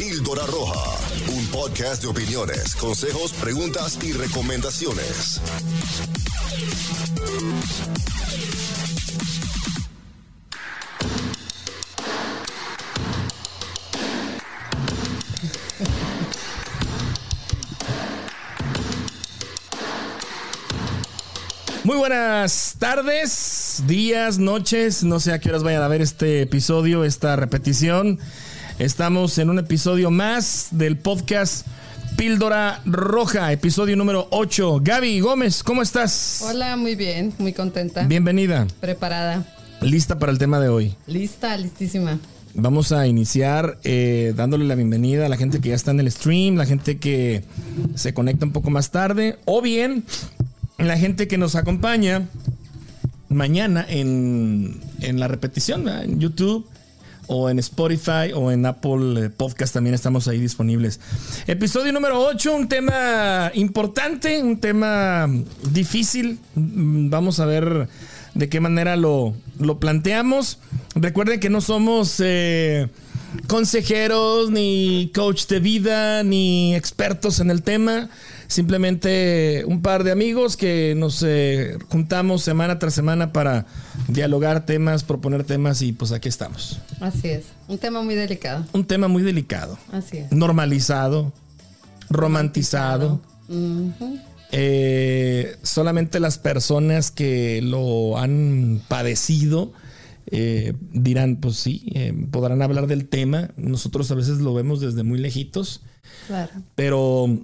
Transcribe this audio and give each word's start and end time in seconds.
Píldora 0.00 0.46
Roja, 0.46 0.98
un 1.28 1.46
podcast 1.48 2.00
de 2.00 2.08
opiniones, 2.08 2.74
consejos, 2.74 3.34
preguntas 3.34 3.98
y 4.02 4.14
recomendaciones. 4.14 5.42
Muy 21.84 21.98
buenas 21.98 22.76
tardes, 22.78 23.82
días, 23.86 24.38
noches, 24.38 25.04
no 25.04 25.20
sé 25.20 25.34
a 25.34 25.40
qué 25.40 25.50
horas 25.50 25.62
vayan 25.62 25.82
a 25.82 25.88
ver 25.88 26.00
este 26.00 26.40
episodio, 26.40 27.04
esta 27.04 27.36
repetición. 27.36 28.18
Estamos 28.80 29.36
en 29.36 29.50
un 29.50 29.58
episodio 29.58 30.10
más 30.10 30.68
del 30.70 30.96
podcast 30.96 31.66
Píldora 32.16 32.80
Roja, 32.86 33.52
episodio 33.52 33.94
número 33.94 34.26
8. 34.30 34.80
Gaby 34.82 35.20
Gómez, 35.20 35.62
¿cómo 35.62 35.82
estás? 35.82 36.40
Hola, 36.42 36.78
muy 36.78 36.94
bien, 36.94 37.34
muy 37.36 37.52
contenta. 37.52 38.04
Bienvenida. 38.04 38.66
Preparada. 38.80 39.44
Lista 39.82 40.18
para 40.18 40.32
el 40.32 40.38
tema 40.38 40.60
de 40.60 40.70
hoy. 40.70 40.96
Lista, 41.06 41.54
listísima. 41.58 42.18
Vamos 42.54 42.90
a 42.92 43.06
iniciar 43.06 43.78
eh, 43.84 44.32
dándole 44.34 44.64
la 44.64 44.76
bienvenida 44.76 45.26
a 45.26 45.28
la 45.28 45.36
gente 45.36 45.60
que 45.60 45.68
ya 45.68 45.74
está 45.74 45.90
en 45.90 46.00
el 46.00 46.10
stream, 46.10 46.56
la 46.56 46.64
gente 46.64 46.96
que 46.96 47.44
se 47.96 48.14
conecta 48.14 48.46
un 48.46 48.52
poco 48.52 48.70
más 48.70 48.90
tarde, 48.90 49.38
o 49.44 49.60
bien 49.60 50.06
la 50.78 50.96
gente 50.96 51.28
que 51.28 51.36
nos 51.36 51.54
acompaña 51.54 52.30
mañana 53.28 53.84
en, 53.86 54.80
en 55.02 55.20
la 55.20 55.28
repetición, 55.28 55.84
¿verdad? 55.84 56.04
en 56.04 56.18
YouTube 56.18 56.66
o 57.32 57.48
en 57.48 57.60
Spotify 57.60 58.32
o 58.34 58.50
en 58.50 58.66
Apple 58.66 59.26
eh, 59.26 59.30
Podcast 59.30 59.72
también 59.72 59.94
estamos 59.94 60.26
ahí 60.26 60.40
disponibles. 60.40 60.98
Episodio 61.46 61.92
número 61.92 62.20
8, 62.20 62.56
un 62.56 62.68
tema 62.68 63.52
importante, 63.54 64.42
un 64.42 64.58
tema 64.58 65.28
difícil. 65.70 66.40
Vamos 66.56 67.38
a 67.38 67.46
ver 67.46 67.88
de 68.34 68.48
qué 68.48 68.58
manera 68.58 68.96
lo, 68.96 69.34
lo 69.60 69.78
planteamos. 69.78 70.58
Recuerden 70.96 71.38
que 71.38 71.50
no 71.50 71.60
somos 71.60 72.16
eh, 72.18 72.88
consejeros, 73.46 74.50
ni 74.50 75.12
coach 75.14 75.46
de 75.46 75.60
vida, 75.60 76.24
ni 76.24 76.74
expertos 76.74 77.38
en 77.38 77.52
el 77.52 77.62
tema. 77.62 78.10
Simplemente 78.50 79.62
un 79.68 79.80
par 79.80 80.02
de 80.02 80.10
amigos 80.10 80.56
que 80.56 80.94
nos 80.96 81.22
eh, 81.24 81.78
juntamos 81.88 82.42
semana 82.42 82.80
tras 82.80 82.92
semana 82.94 83.32
para 83.32 83.64
dialogar 84.08 84.66
temas, 84.66 85.04
proponer 85.04 85.44
temas 85.44 85.82
y 85.82 85.92
pues 85.92 86.10
aquí 86.10 86.28
estamos. 86.28 86.80
Así 86.98 87.28
es. 87.28 87.44
Un 87.68 87.78
tema 87.78 88.02
muy 88.02 88.16
delicado. 88.16 88.66
Un 88.72 88.84
tema 88.84 89.06
muy 89.06 89.22
delicado, 89.22 89.78
Así 89.92 90.18
es. 90.18 90.32
normalizado, 90.32 91.32
romantizado. 92.08 93.20
Eh, 94.50 95.56
solamente 95.62 96.18
las 96.18 96.38
personas 96.38 97.12
que 97.12 97.62
lo 97.62 98.18
han 98.18 98.82
padecido 98.88 99.72
eh, 100.26 100.74
dirán, 100.92 101.36
pues 101.36 101.54
sí, 101.54 101.84
eh, 101.94 102.12
podrán 102.32 102.62
hablar 102.62 102.88
del 102.88 103.06
tema. 103.06 103.50
Nosotros 103.56 104.10
a 104.10 104.16
veces 104.16 104.38
lo 104.38 104.54
vemos 104.54 104.80
desde 104.80 105.04
muy 105.04 105.20
lejitos, 105.20 105.82
Claro. 106.26 106.50
pero 106.74 107.38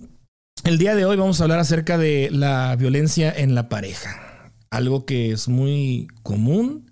el 0.67 0.79
día 0.79 0.97
de 0.97 1.05
hoy 1.05 1.17
vamos 1.17 1.41
a 1.41 1.45
hablar 1.45 1.61
acerca 1.61 1.97
de 1.97 2.29
la 2.33 2.75
violencia 2.75 3.33
en 3.33 3.55
la 3.55 3.69
pareja. 3.69 4.51
Algo 4.69 5.07
que 5.07 5.31
es 5.31 5.47
muy 5.47 6.09
común, 6.25 6.91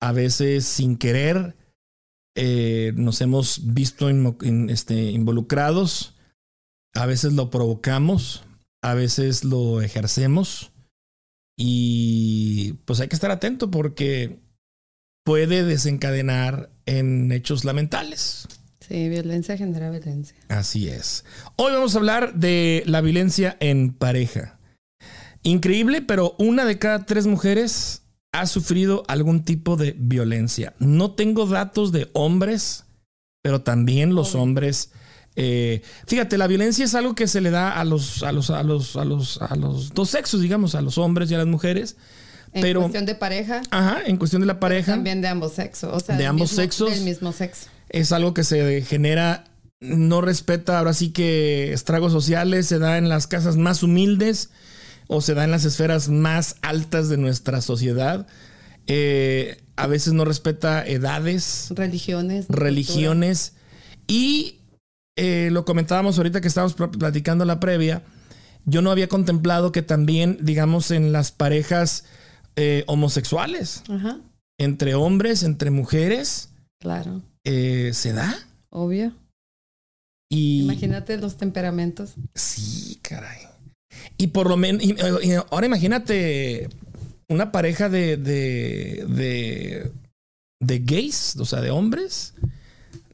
a 0.00 0.12
veces 0.12 0.64
sin 0.64 0.96
querer 0.96 1.56
eh, 2.36 2.92
nos 2.94 3.20
hemos 3.20 3.74
visto 3.74 4.08
este, 4.68 5.10
involucrados, 5.10 6.14
a 6.94 7.04
veces 7.06 7.32
lo 7.32 7.50
provocamos, 7.50 8.44
a 8.80 8.94
veces 8.94 9.42
lo 9.42 9.82
ejercemos 9.82 10.70
y 11.58 12.74
pues 12.84 13.00
hay 13.00 13.08
que 13.08 13.16
estar 13.16 13.32
atento 13.32 13.72
porque 13.72 14.38
puede 15.24 15.64
desencadenar 15.64 16.70
en 16.86 17.32
hechos 17.32 17.64
lamentables. 17.64 18.46
Sí, 18.90 19.08
violencia 19.08 19.56
genera 19.56 19.88
violencia. 19.88 20.34
Así 20.48 20.88
es. 20.88 21.24
Hoy 21.54 21.72
vamos 21.72 21.94
a 21.94 21.98
hablar 21.98 22.34
de 22.34 22.82
la 22.86 23.00
violencia 23.00 23.56
en 23.60 23.92
pareja. 23.92 24.58
Increíble, 25.44 26.02
pero 26.02 26.34
una 26.40 26.64
de 26.64 26.78
cada 26.80 27.06
tres 27.06 27.28
mujeres 27.28 28.02
ha 28.32 28.46
sufrido 28.46 29.04
algún 29.06 29.44
tipo 29.44 29.76
de 29.76 29.94
violencia. 29.96 30.74
No 30.80 31.12
tengo 31.12 31.46
datos 31.46 31.92
de 31.92 32.10
hombres, 32.14 32.84
pero 33.42 33.62
también 33.62 34.16
los 34.16 34.34
hombres. 34.34 34.90
eh, 35.36 35.82
fíjate, 36.08 36.36
la 36.36 36.48
violencia 36.48 36.84
es 36.84 36.96
algo 36.96 37.14
que 37.14 37.28
se 37.28 37.40
le 37.40 37.50
da 37.50 37.78
a 37.78 37.84
los, 37.84 38.24
a 38.24 38.32
los, 38.32 38.50
a 38.50 38.64
los, 38.64 38.96
a 38.96 39.04
los, 39.04 39.40
a 39.40 39.54
los 39.54 39.90
dos 39.94 40.10
sexos, 40.10 40.40
digamos, 40.40 40.74
a 40.74 40.82
los 40.82 40.98
hombres 40.98 41.30
y 41.30 41.34
a 41.36 41.38
las 41.38 41.46
mujeres. 41.46 41.96
En 42.52 42.62
Pero, 42.62 42.80
cuestión 42.80 43.06
de 43.06 43.14
pareja, 43.14 43.62
ajá, 43.70 44.00
en 44.04 44.16
cuestión 44.16 44.40
de 44.42 44.46
la 44.46 44.58
pareja. 44.58 44.90
también 44.94 45.20
de 45.20 45.28
ambos 45.28 45.52
sexos. 45.52 45.90
O 45.94 46.00
sea, 46.00 46.16
De 46.16 46.26
ambos 46.26 46.50
mismo- 46.50 46.62
sexos. 46.64 46.90
Del 46.90 47.04
mismo 47.04 47.30
sexo. 47.32 47.68
Es 47.90 48.12
algo 48.12 48.32
que 48.34 48.44
se 48.44 48.82
genera, 48.82 49.44
no 49.80 50.20
respeta 50.22 50.78
ahora 50.78 50.94
sí 50.94 51.10
que 51.10 51.72
estragos 51.72 52.12
sociales, 52.12 52.66
se 52.66 52.78
da 52.78 52.98
en 52.98 53.08
las 53.08 53.26
casas 53.26 53.56
más 53.56 53.82
humildes 53.82 54.50
o 55.08 55.20
se 55.20 55.34
da 55.34 55.44
en 55.44 55.50
las 55.50 55.64
esferas 55.64 56.08
más 56.08 56.56
altas 56.62 57.08
de 57.08 57.16
nuestra 57.18 57.60
sociedad. 57.60 58.26
Eh, 58.86 59.60
a 59.76 59.86
veces 59.86 60.12
no 60.12 60.24
respeta 60.24 60.84
edades, 60.86 61.68
Religiones. 61.70 62.46
religiones 62.48 63.54
y 64.06 64.56
eh, 65.16 65.48
lo 65.52 65.64
comentábamos 65.64 66.16
ahorita 66.18 66.40
que 66.40 66.48
estábamos 66.48 66.74
pl- 66.74 66.88
platicando 66.98 67.44
la 67.44 67.60
previa. 67.60 68.02
Yo 68.66 68.82
no 68.82 68.90
había 68.90 69.08
contemplado 69.08 69.72
que 69.72 69.82
también, 69.82 70.38
digamos, 70.42 70.90
en 70.90 71.12
las 71.12 71.30
parejas 71.32 72.04
eh, 72.56 72.84
homosexuales. 72.86 73.82
Ajá. 73.88 74.18
entre 74.58 74.94
hombres, 74.94 75.42
entre 75.42 75.70
mujeres, 75.70 76.50
Claro. 76.80 77.22
Eh, 77.44 77.90
se 77.94 78.12
da. 78.12 78.34
Obvio. 78.70 79.12
Y 80.28 80.62
Imagínate 80.62 81.16
los 81.18 81.36
temperamentos. 81.36 82.14
sí, 82.34 82.98
caray. 83.02 83.38
Y 84.16 84.28
por 84.28 84.48
lo 84.48 84.56
menos, 84.56 84.82
ahora 85.50 85.66
imagínate 85.66 86.68
una 87.28 87.50
pareja 87.52 87.88
de, 87.88 88.16
de, 88.16 89.04
de, 89.08 89.90
de 90.60 90.78
gays, 90.78 91.36
o 91.36 91.44
sea, 91.44 91.60
de 91.60 91.70
hombres, 91.70 92.34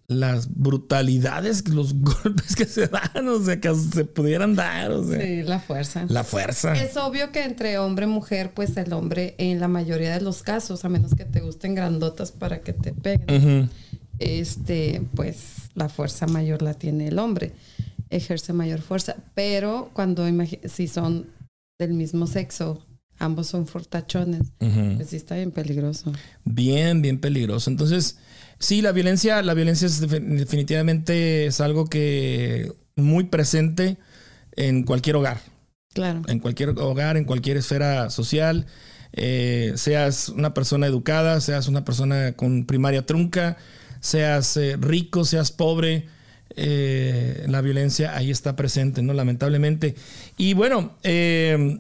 las 0.08 0.48
brutalidades, 0.54 1.68
los 1.68 1.94
golpes 2.02 2.54
que 2.54 2.66
se 2.66 2.88
dan, 2.88 3.28
o 3.28 3.42
sea, 3.42 3.58
que 3.60 3.74
se 3.74 4.04
pudieran 4.04 4.54
dar, 4.54 4.90
o 4.92 5.02
sea, 5.08 5.20
Sí, 5.20 5.42
la 5.42 5.58
fuerza. 5.60 6.04
la 6.08 6.22
fuerza. 6.24 6.74
Es 6.74 6.96
obvio 6.98 7.32
que 7.32 7.44
entre 7.44 7.78
hombre 7.78 8.04
y 8.06 8.08
mujer, 8.08 8.52
pues 8.54 8.76
el 8.76 8.92
hombre 8.92 9.34
en 9.38 9.58
la 9.60 9.68
mayoría 9.68 10.12
de 10.12 10.20
los 10.20 10.42
casos, 10.42 10.84
a 10.84 10.88
menos 10.90 11.14
que 11.14 11.24
te 11.24 11.40
gusten 11.40 11.74
grandotas 11.74 12.30
para 12.32 12.60
que 12.60 12.72
te 12.74 12.92
peguen. 12.92 13.70
Este, 14.18 15.02
pues 15.14 15.70
la 15.74 15.88
fuerza 15.88 16.26
mayor 16.26 16.62
la 16.62 16.74
tiene 16.74 17.08
el 17.08 17.18
hombre, 17.18 17.52
ejerce 18.10 18.52
mayor 18.52 18.80
fuerza. 18.80 19.16
Pero 19.34 19.90
cuando 19.92 20.24
si 20.68 20.88
son 20.88 21.26
del 21.78 21.92
mismo 21.94 22.26
sexo, 22.26 22.84
ambos 23.18 23.46
son 23.48 23.66
fortachones, 23.66 24.42
Ujú. 24.60 24.96
pues 24.96 25.10
sí 25.10 25.16
está 25.16 25.36
bien 25.36 25.50
peligroso. 25.50 26.12
Bien, 26.44 27.02
bien 27.02 27.18
peligroso. 27.20 27.70
Entonces, 27.70 28.18
sí, 28.58 28.82
la 28.82 28.92
violencia, 28.92 29.42
la 29.42 29.54
violencia 29.54 29.86
es 29.86 30.02
defi- 30.02 30.24
definitivamente 30.36 31.46
es 31.46 31.60
algo 31.60 31.86
que 31.86 32.72
muy 32.96 33.24
presente 33.24 33.98
en 34.52 34.82
cualquier 34.84 35.16
hogar. 35.16 35.40
Claro. 35.94 36.20
en 36.28 36.40
cualquier 36.40 36.68
hogar, 36.78 37.16
en 37.16 37.24
cualquier 37.24 37.56
esfera 37.56 38.10
social, 38.10 38.66
eh, 39.14 39.72
seas 39.76 40.28
una 40.28 40.52
persona 40.52 40.86
educada, 40.86 41.40
seas 41.40 41.68
una 41.68 41.86
persona 41.86 42.32
con 42.32 42.66
primaria 42.66 43.06
trunca, 43.06 43.56
seas 44.06 44.56
eh, 44.56 44.76
rico, 44.78 45.24
seas 45.24 45.52
pobre, 45.52 46.06
eh, 46.56 47.44
la 47.48 47.60
violencia 47.60 48.16
ahí 48.16 48.30
está 48.30 48.56
presente, 48.56 49.02
¿no? 49.02 49.12
Lamentablemente. 49.12 49.94
Y 50.38 50.54
bueno, 50.54 50.94
eh, 51.02 51.78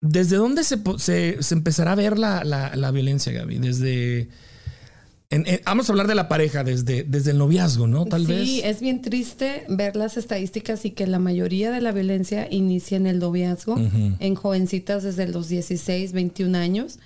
¿desde 0.00 0.36
dónde 0.36 0.64
se, 0.64 0.78
se- 0.98 1.42
se 1.42 1.54
empezará 1.54 1.92
a 1.92 1.96
ver 1.96 2.18
la, 2.18 2.44
la- 2.44 2.74
la 2.76 2.90
violencia, 2.90 3.32
Gaby? 3.32 3.58
Desde... 3.58 4.28
en- 5.30 5.46
en- 5.46 5.60
vamos 5.64 5.88
a 5.88 5.92
hablar 5.92 6.06
de 6.06 6.14
la 6.14 6.28
pareja, 6.28 6.64
desde, 6.64 7.02
desde 7.04 7.32
el 7.32 7.38
noviazgo, 7.38 7.86
¿no? 7.86 8.06
Tal 8.06 8.26
sí, 8.26 8.32
vez. 8.32 8.48
es 8.64 8.80
bien 8.80 9.02
triste 9.02 9.64
ver 9.68 9.96
las 9.96 10.16
estadísticas 10.16 10.84
y 10.84 10.90
que 10.92 11.06
la 11.06 11.18
mayoría 11.18 11.70
de 11.70 11.80
la 11.80 11.92
violencia 11.92 12.48
inicia 12.50 12.96
en 12.96 13.06
el 13.06 13.18
noviazgo, 13.18 13.76
en 13.78 14.34
jovencitas 14.34 15.02
desde 15.02 15.28
los 15.28 15.48
16, 15.48 16.12
21 16.12 16.56
años 16.58 16.98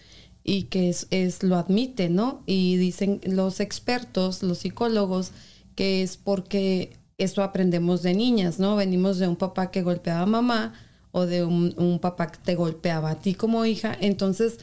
y 0.44 0.64
que 0.64 0.90
es, 0.90 1.06
es 1.10 1.42
lo 1.42 1.56
admite, 1.56 2.10
¿no? 2.10 2.42
Y 2.44 2.76
dicen 2.76 3.20
los 3.24 3.60
expertos, 3.60 4.42
los 4.42 4.58
psicólogos, 4.58 5.32
que 5.74 6.02
es 6.02 6.18
porque 6.18 6.98
esto 7.16 7.42
aprendemos 7.42 8.02
de 8.02 8.14
niñas, 8.14 8.58
¿no? 8.58 8.76
Venimos 8.76 9.18
de 9.18 9.26
un 9.26 9.36
papá 9.36 9.70
que 9.70 9.82
golpeaba 9.82 10.20
a 10.20 10.26
mamá 10.26 10.74
o 11.12 11.24
de 11.24 11.44
un, 11.44 11.74
un 11.78 11.98
papá 11.98 12.30
que 12.30 12.38
te 12.38 12.54
golpeaba 12.54 13.10
a 13.10 13.20
ti 13.20 13.34
como 13.34 13.64
hija, 13.64 13.96
entonces 13.98 14.58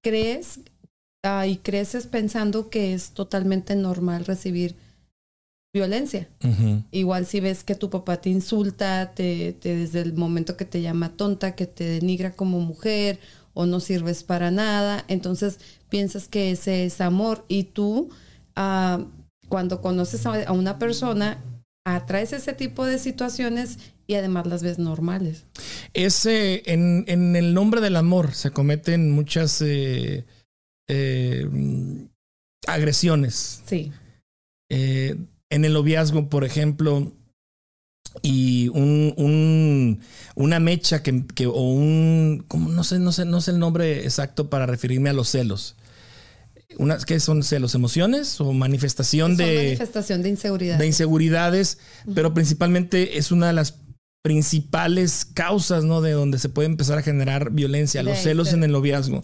crees 0.00 0.60
ah, 1.22 1.46
y 1.46 1.58
creces 1.58 2.06
pensando 2.06 2.70
que 2.70 2.94
es 2.94 3.10
totalmente 3.10 3.76
normal 3.76 4.24
recibir 4.24 4.74
violencia. 5.74 6.28
Igual 6.90 7.26
si 7.26 7.40
ves 7.40 7.62
que 7.62 7.74
tu 7.74 7.90
papá 7.90 8.22
te 8.22 8.30
insulta, 8.30 9.12
te, 9.14 9.52
te, 9.52 9.76
desde 9.76 10.00
el 10.00 10.14
momento 10.14 10.56
que 10.56 10.64
te 10.64 10.80
llama 10.80 11.16
tonta, 11.16 11.54
que 11.54 11.66
te 11.66 11.84
denigra 11.84 12.30
como 12.30 12.60
mujer 12.60 13.18
o 13.56 13.64
no 13.64 13.80
sirves 13.80 14.22
para 14.22 14.50
nada, 14.50 15.04
entonces 15.08 15.58
piensas 15.88 16.28
que 16.28 16.50
ese 16.50 16.84
es 16.84 17.00
amor 17.00 17.46
y 17.48 17.64
tú 17.64 18.10
ah, 18.54 19.06
cuando 19.48 19.80
conoces 19.80 20.26
a 20.26 20.52
una 20.52 20.78
persona 20.78 21.42
atraes 21.86 22.34
ese 22.34 22.52
tipo 22.52 22.84
de 22.84 22.98
situaciones 22.98 23.78
y 24.06 24.14
además 24.14 24.46
las 24.46 24.62
ves 24.62 24.78
normales. 24.78 25.44
Ese, 25.94 26.70
en, 26.70 27.04
en 27.08 27.34
el 27.34 27.54
nombre 27.54 27.80
del 27.80 27.96
amor 27.96 28.34
se 28.34 28.50
cometen 28.50 29.10
muchas 29.10 29.62
eh, 29.62 30.26
eh, 30.86 31.48
agresiones. 32.66 33.62
Sí. 33.66 33.90
Eh, 34.68 35.16
en 35.48 35.64
el 35.64 35.72
noviazgo, 35.72 36.28
por 36.28 36.44
ejemplo, 36.44 37.12
y 38.22 38.68
un, 38.68 39.14
un, 39.16 40.00
una 40.34 40.60
mecha 40.60 41.02
que, 41.02 41.24
que, 41.34 41.46
o 41.46 41.60
un, 41.60 42.44
como 42.48 42.70
no 42.70 42.84
sé, 42.84 42.98
no 42.98 43.12
sé, 43.12 43.24
no 43.24 43.40
sé 43.40 43.52
el 43.52 43.58
nombre 43.58 44.04
exacto 44.04 44.50
para 44.50 44.66
referirme 44.66 45.10
a 45.10 45.12
los 45.12 45.28
celos. 45.28 45.76
Una, 46.78 46.98
¿Qué 46.98 47.20
son 47.20 47.42
celos? 47.42 47.74
¿Emociones 47.74 48.40
o 48.40 48.52
manifestación 48.52 49.36
de... 49.36 49.44
Manifestación 49.64 50.22
de 50.22 50.28
inseguridad. 50.28 50.78
De 50.78 50.86
inseguridades, 50.86 51.78
pero 52.14 52.34
principalmente 52.34 53.18
es 53.18 53.32
una 53.32 53.46
de 53.46 53.52
las 53.54 53.78
principales 54.26 55.24
causas, 55.24 55.84
¿no? 55.84 56.00
De 56.00 56.10
donde 56.10 56.40
se 56.40 56.48
puede 56.48 56.66
empezar 56.66 56.98
a 56.98 57.02
generar 57.02 57.52
violencia, 57.52 58.02
los 58.02 58.18
celos 58.18 58.52
en 58.52 58.64
el 58.64 58.72
noviazgo. 58.72 59.22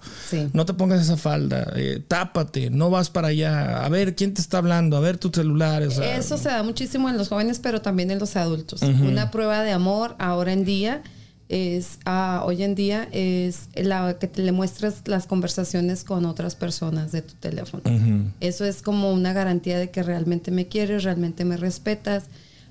No 0.52 0.64
te 0.64 0.74
pongas 0.74 1.02
esa 1.02 1.16
falda, 1.16 1.72
eh, 1.74 2.00
tápate, 2.06 2.70
no 2.70 2.88
vas 2.88 3.10
para 3.10 3.28
allá, 3.28 3.84
a 3.84 3.88
ver 3.88 4.14
quién 4.14 4.32
te 4.32 4.40
está 4.40 4.58
hablando, 4.58 4.96
a 4.96 5.00
ver 5.00 5.18
tu 5.18 5.30
celular. 5.30 5.82
Eso 5.82 6.38
se 6.38 6.50
da 6.50 6.62
muchísimo 6.62 7.10
en 7.10 7.18
los 7.18 7.30
jóvenes, 7.30 7.58
pero 7.58 7.82
también 7.82 8.12
en 8.12 8.20
los 8.20 8.36
adultos. 8.36 8.80
Una 8.82 9.32
prueba 9.32 9.64
de 9.64 9.72
amor 9.72 10.14
ahora 10.20 10.52
en 10.52 10.64
día 10.64 11.02
es, 11.48 11.98
ah, 12.04 12.44
hoy 12.46 12.62
en 12.62 12.76
día, 12.76 13.08
es 13.10 13.70
la 13.74 14.16
que 14.20 14.28
te 14.28 14.40
le 14.40 14.52
muestras 14.52 15.02
las 15.06 15.26
conversaciones 15.26 16.04
con 16.04 16.26
otras 16.26 16.54
personas 16.54 17.10
de 17.10 17.22
tu 17.22 17.34
teléfono. 17.34 17.82
Eso 18.38 18.64
es 18.64 18.82
como 18.82 19.12
una 19.12 19.32
garantía 19.32 19.80
de 19.80 19.90
que 19.90 20.04
realmente 20.04 20.52
me 20.52 20.68
quieres, 20.68 21.02
realmente 21.02 21.44
me 21.44 21.56
respetas, 21.56 22.26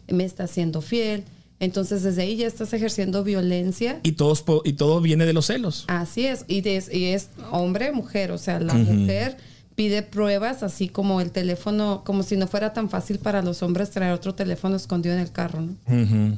me 0.08 0.24
estás 0.24 0.52
siendo 0.52 0.80
fiel. 0.80 1.26
Entonces 1.62 2.02
desde 2.02 2.24
ahí 2.24 2.38
ya 2.38 2.48
estás 2.48 2.74
ejerciendo 2.74 3.24
violencia. 3.24 4.00
Y, 4.02 4.14
todos, 4.14 4.44
y 4.66 4.74
todo 4.74 5.00
viene 5.00 5.28
de 5.28 5.34
los 5.34 5.46
celos. 5.46 5.86
Así 5.88 6.26
es. 6.26 6.44
Y, 6.48 6.68
y 6.68 7.06
es 7.06 7.30
hombre, 7.52 7.92
mujer. 7.92 8.32
O 8.32 8.40
sea, 8.40 8.60
la 8.60 8.74
mujer 8.74 9.38
pide 9.76 10.02
pruebas, 10.02 10.64
así 10.64 10.90
como 10.90 11.22
el 11.22 11.30
teléfono, 11.30 12.02
como 12.04 12.24
si 12.24 12.36
no 12.36 12.48
fuera 12.48 12.74
tan 12.74 12.90
fácil 12.90 13.20
para 13.20 13.44
los 13.44 13.62
hombres 13.62 13.92
traer 13.92 14.12
otro 14.12 14.34
teléfono 14.34 14.76
escondido 14.76 15.14
en 15.14 15.22
el 15.22 15.32
carro, 15.32 15.62
¿no? 15.62 15.76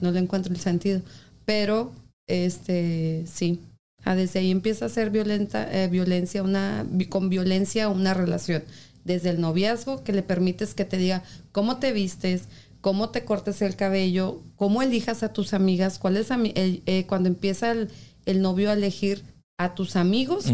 No 0.01 0.11
le 0.11 0.19
encuentro 0.19 0.53
el 0.53 0.59
sentido. 0.59 1.01
Pero, 1.45 1.93
este, 2.27 3.23
sí. 3.25 3.61
Ah, 4.03 4.15
desde 4.15 4.39
ahí 4.39 4.51
empieza 4.51 4.87
a 4.87 4.89
ser 4.89 5.09
violenta, 5.09 5.71
eh, 5.71 5.87
violencia, 5.87 6.43
una, 6.43 6.85
con 7.07 7.29
violencia 7.29 7.87
una 7.87 8.13
relación. 8.13 8.65
Desde 9.05 9.29
el 9.29 9.39
noviazgo, 9.39 10.03
que 10.03 10.11
le 10.11 10.21
permites 10.21 10.73
que 10.73 10.83
te 10.83 10.97
diga 10.97 11.23
cómo 11.53 11.77
te 11.77 11.93
vistes, 11.93 12.43
cómo 12.83 13.11
te 13.11 13.23
cortes 13.23 13.61
el 13.61 13.77
cabello, 13.77 14.41
cómo 14.57 14.81
elijas 14.81 15.23
a 15.23 15.31
tus 15.31 15.53
amigas, 15.53 15.99
cuál 15.99 16.17
es 16.17 16.27
eh, 16.31 17.05
cuando 17.07 17.29
empieza 17.29 17.71
el, 17.71 18.41
novio 18.41 18.69
a 18.69 18.73
elegir 18.73 19.23
a 19.57 19.73
tus 19.73 19.95
amigos, 19.95 20.47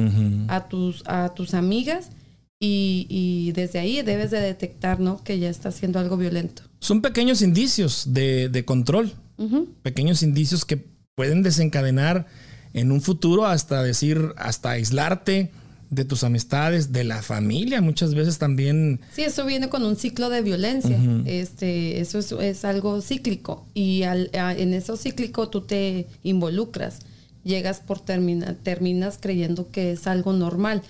a, 0.47 0.67
tus, 0.69 1.01
a 1.07 1.33
tus 1.33 1.55
amigas, 1.55 2.11
y, 2.59 3.51
desde 3.55 3.79
ahí 3.79 4.03
debes 4.03 4.29
de 4.29 4.39
detectar 4.41 4.99
¿no? 4.99 5.23
que 5.23 5.39
ya 5.39 5.49
está 5.49 5.69
haciendo 5.69 5.97
algo 5.97 6.17
violento. 6.17 6.61
Son 6.79 7.01
pequeños 7.01 7.41
indicios 7.41 8.13
de, 8.13 8.63
control, 8.63 9.11
pequeños 9.81 10.21
indicios 10.21 10.65
que 10.65 10.85
pueden 11.15 11.41
desencadenar 11.41 12.27
en 12.73 12.91
un 12.91 13.01
futuro 13.01 13.47
hasta 13.47 13.81
decir, 13.81 14.33
hasta 14.37 14.69
aislarte, 14.69 15.49
de 15.89 16.05
tus 16.05 16.23
amistades, 16.23 16.91
de 16.91 17.03
la 17.03 17.21
familia, 17.21 17.81
muchas 17.81 18.13
veces 18.13 18.37
también. 18.37 18.99
Sí, 19.11 19.23
eso 19.23 19.45
viene 19.45 19.69
con 19.69 19.83
un 19.83 19.95
ciclo 19.95 20.29
de 20.29 20.41
violencia. 20.41 20.97
Este, 21.25 21.99
eso 21.99 22.19
es, 22.39 22.65
algo 22.65 23.01
cíclico 23.01 23.65
y 23.73 24.03
al, 24.03 24.29
en 24.33 24.73
eso 24.73 24.97
cíclico 24.97 25.49
tú 25.49 25.61
te 25.61 26.07
involucras, 26.23 26.99
llegas 27.43 27.79
por 27.79 27.99
terminar, 27.99 28.55
terminas 28.61 29.17
creyendo 29.19 29.71
que 29.71 29.93
es 29.93 30.05
algo 30.07 30.33
normal 30.33 30.83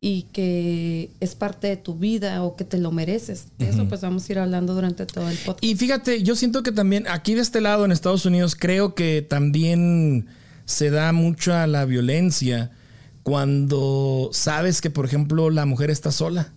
y 0.00 0.22
que 0.32 1.10
es 1.20 1.34
parte 1.34 1.68
de 1.68 1.76
tu 1.76 1.94
vida 1.94 2.42
o 2.42 2.56
que 2.56 2.64
te 2.64 2.78
lo 2.78 2.90
mereces. 2.90 3.48
Eso 3.58 3.86
pues 3.86 4.00
vamos 4.00 4.28
a 4.28 4.32
ir 4.32 4.38
hablando 4.38 4.74
durante 4.74 5.06
todo 5.06 5.28
el 5.28 5.36
podcast. 5.36 5.62
Y 5.62 5.76
fíjate, 5.76 6.22
yo 6.22 6.34
siento 6.34 6.62
que 6.62 6.72
también 6.72 7.06
aquí 7.06 7.34
de 7.34 7.42
este 7.42 7.60
lado 7.60 7.84
en 7.84 7.92
Estados 7.92 8.24
Unidos 8.24 8.56
creo 8.56 8.94
que 8.94 9.22
también 9.22 10.26
se 10.64 10.90
da 10.90 11.12
mucha 11.12 11.66
la 11.66 11.84
violencia 11.84 12.70
cuando 13.22 14.30
sabes 14.32 14.80
que, 14.80 14.90
por 14.90 15.04
ejemplo, 15.04 15.50
la 15.50 15.66
mujer 15.66 15.90
está 15.90 16.12
sola, 16.12 16.52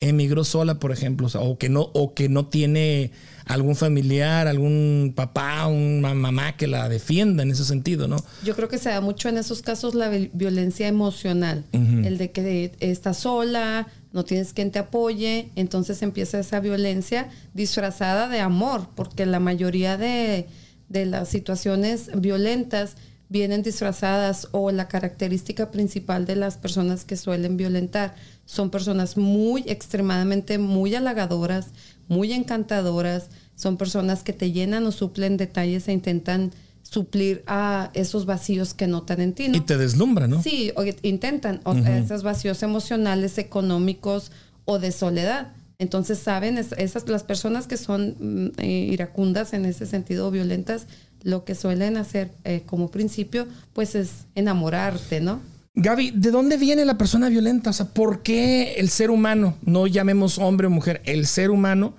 emigró 0.00 0.44
sola, 0.44 0.78
por 0.78 0.92
ejemplo, 0.92 1.28
o 1.34 1.58
que 1.58 1.68
no, 1.68 1.90
o 1.94 2.14
que 2.14 2.28
no 2.28 2.46
tiene 2.46 3.10
algún 3.46 3.76
familiar, 3.76 4.46
algún 4.48 5.12
papá, 5.14 5.66
una 5.66 6.14
mamá 6.14 6.56
que 6.56 6.66
la 6.66 6.88
defienda 6.88 7.42
en 7.42 7.50
ese 7.50 7.64
sentido, 7.64 8.08
¿no? 8.08 8.16
Yo 8.44 8.54
creo 8.54 8.68
que 8.68 8.78
se 8.78 8.90
da 8.90 9.00
mucho 9.00 9.28
en 9.28 9.38
esos 9.38 9.62
casos 9.62 9.94
la 9.94 10.08
violencia 10.08 10.88
emocional, 10.88 11.64
el 11.72 12.18
de 12.18 12.30
que 12.30 12.72
estás 12.80 13.18
sola, 13.18 13.86
no 14.12 14.24
tienes 14.24 14.52
quien 14.52 14.70
te 14.70 14.78
apoye, 14.78 15.50
entonces 15.56 16.02
empieza 16.02 16.38
esa 16.38 16.60
violencia 16.60 17.28
disfrazada 17.52 18.28
de 18.28 18.40
amor, 18.40 18.88
porque 18.94 19.26
la 19.26 19.40
mayoría 19.40 19.96
de, 19.96 20.46
de 20.88 21.06
las 21.06 21.28
situaciones 21.28 22.10
violentas 22.14 22.96
vienen 23.28 23.62
disfrazadas 23.62 24.48
o 24.52 24.70
la 24.70 24.88
característica 24.88 25.70
principal 25.70 26.26
de 26.26 26.36
las 26.36 26.56
personas 26.56 27.04
que 27.04 27.16
suelen 27.16 27.56
violentar 27.56 28.14
son 28.44 28.70
personas 28.70 29.16
muy 29.16 29.64
extremadamente 29.66 30.58
muy 30.58 30.94
halagadoras, 30.94 31.68
muy 32.08 32.32
encantadoras, 32.32 33.30
son 33.56 33.76
personas 33.76 34.22
que 34.22 34.32
te 34.32 34.52
llenan 34.52 34.86
o 34.86 34.92
suplen 34.92 35.36
detalles 35.36 35.88
e 35.88 35.92
intentan 35.92 36.52
suplir 36.82 37.42
a 37.46 37.90
esos 37.94 38.26
vacíos 38.26 38.74
que 38.74 38.86
notan 38.86 39.20
en 39.20 39.32
ti. 39.32 39.50
Y 39.52 39.60
te 39.60 39.78
deslumbran, 39.78 40.30
¿no? 40.30 40.42
Sí, 40.42 40.72
o 40.76 40.84
intentan 41.02 41.60
esos 41.86 42.22
vacíos 42.22 42.62
emocionales, 42.62 43.38
económicos 43.38 44.30
o 44.64 44.78
de 44.78 44.92
soledad. 44.92 45.52
Entonces, 45.78 46.18
saben, 46.18 46.56
esas 46.58 47.08
las 47.08 47.24
personas 47.24 47.66
que 47.66 47.76
son 47.76 48.16
mm, 48.18 48.60
eh, 48.60 48.88
iracundas 48.92 49.54
en 49.54 49.64
ese 49.64 49.86
sentido, 49.86 50.30
violentas, 50.30 50.86
lo 51.24 51.44
que 51.44 51.54
suelen 51.54 51.96
hacer 51.96 52.30
eh, 52.44 52.62
como 52.66 52.90
principio, 52.90 53.48
pues 53.72 53.94
es 53.96 54.26
enamorarte, 54.34 55.20
¿no? 55.20 55.40
Gaby, 55.74 56.12
¿de 56.12 56.30
dónde 56.30 56.56
viene 56.56 56.84
la 56.84 56.96
persona 56.96 57.28
violenta? 57.28 57.70
O 57.70 57.72
sea, 57.72 57.86
¿por 57.86 58.22
qué 58.22 58.74
el 58.74 58.90
ser 58.90 59.10
humano, 59.10 59.56
no 59.62 59.88
llamemos 59.88 60.38
hombre 60.38 60.68
o 60.68 60.70
mujer, 60.70 61.02
el 61.04 61.26
ser 61.26 61.50
humano, 61.50 61.94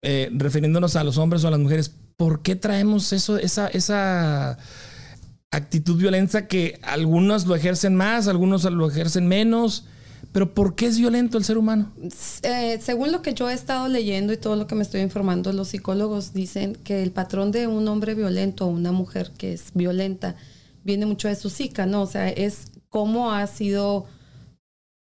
eh, 0.00 0.30
refiriéndonos 0.32 0.96
a 0.96 1.04
los 1.04 1.18
hombres 1.18 1.44
o 1.44 1.48
a 1.48 1.50
las 1.50 1.60
mujeres, 1.60 1.92
¿por 2.16 2.40
qué 2.40 2.56
traemos 2.56 3.12
eso, 3.12 3.36
esa, 3.36 3.66
esa 3.68 4.56
actitud 5.50 5.98
violenta 5.98 6.46
que 6.46 6.78
algunos 6.82 7.46
lo 7.46 7.54
ejercen 7.54 7.94
más, 7.94 8.28
algunos 8.28 8.64
lo 8.64 8.88
ejercen 8.88 9.26
menos? 9.26 9.84
Pero 10.36 10.52
¿por 10.52 10.74
qué 10.74 10.84
es 10.84 10.98
violento 10.98 11.38
el 11.38 11.44
ser 11.44 11.56
humano? 11.56 11.90
Eh, 12.42 12.78
según 12.82 13.10
lo 13.10 13.22
que 13.22 13.32
yo 13.32 13.48
he 13.48 13.54
estado 13.54 13.88
leyendo 13.88 14.34
y 14.34 14.36
todo 14.36 14.54
lo 14.54 14.66
que 14.66 14.74
me 14.74 14.82
estoy 14.82 15.00
informando, 15.00 15.50
los 15.54 15.68
psicólogos 15.68 16.34
dicen 16.34 16.74
que 16.74 17.02
el 17.02 17.10
patrón 17.10 17.52
de 17.52 17.66
un 17.66 17.88
hombre 17.88 18.14
violento 18.14 18.66
o 18.66 18.68
una 18.68 18.92
mujer 18.92 19.32
que 19.38 19.54
es 19.54 19.70
violenta 19.72 20.36
viene 20.84 21.06
mucho 21.06 21.28
de 21.28 21.36
su 21.36 21.48
psica, 21.48 21.86
¿no? 21.86 22.02
O 22.02 22.06
sea, 22.06 22.28
es 22.28 22.70
cómo 22.90 23.32
ha 23.32 23.46
sido 23.46 24.04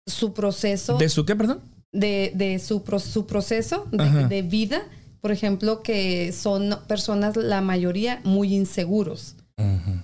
su 0.08 0.34
proceso. 0.34 0.96
¿De 0.96 1.10
su 1.10 1.26
qué, 1.26 1.36
perdón? 1.36 1.60
De, 1.92 2.32
de 2.34 2.58
su, 2.60 2.82
su 3.00 3.26
proceso 3.26 3.88
de, 3.92 4.28
de 4.30 4.42
vida. 4.42 4.84
Por 5.20 5.34
ejemplo, 5.34 5.84
que 5.84 6.32
son 6.32 6.78
personas, 6.88 7.36
la 7.36 7.60
mayoría, 7.60 8.22
muy 8.24 8.56
inseguros. 8.56 9.36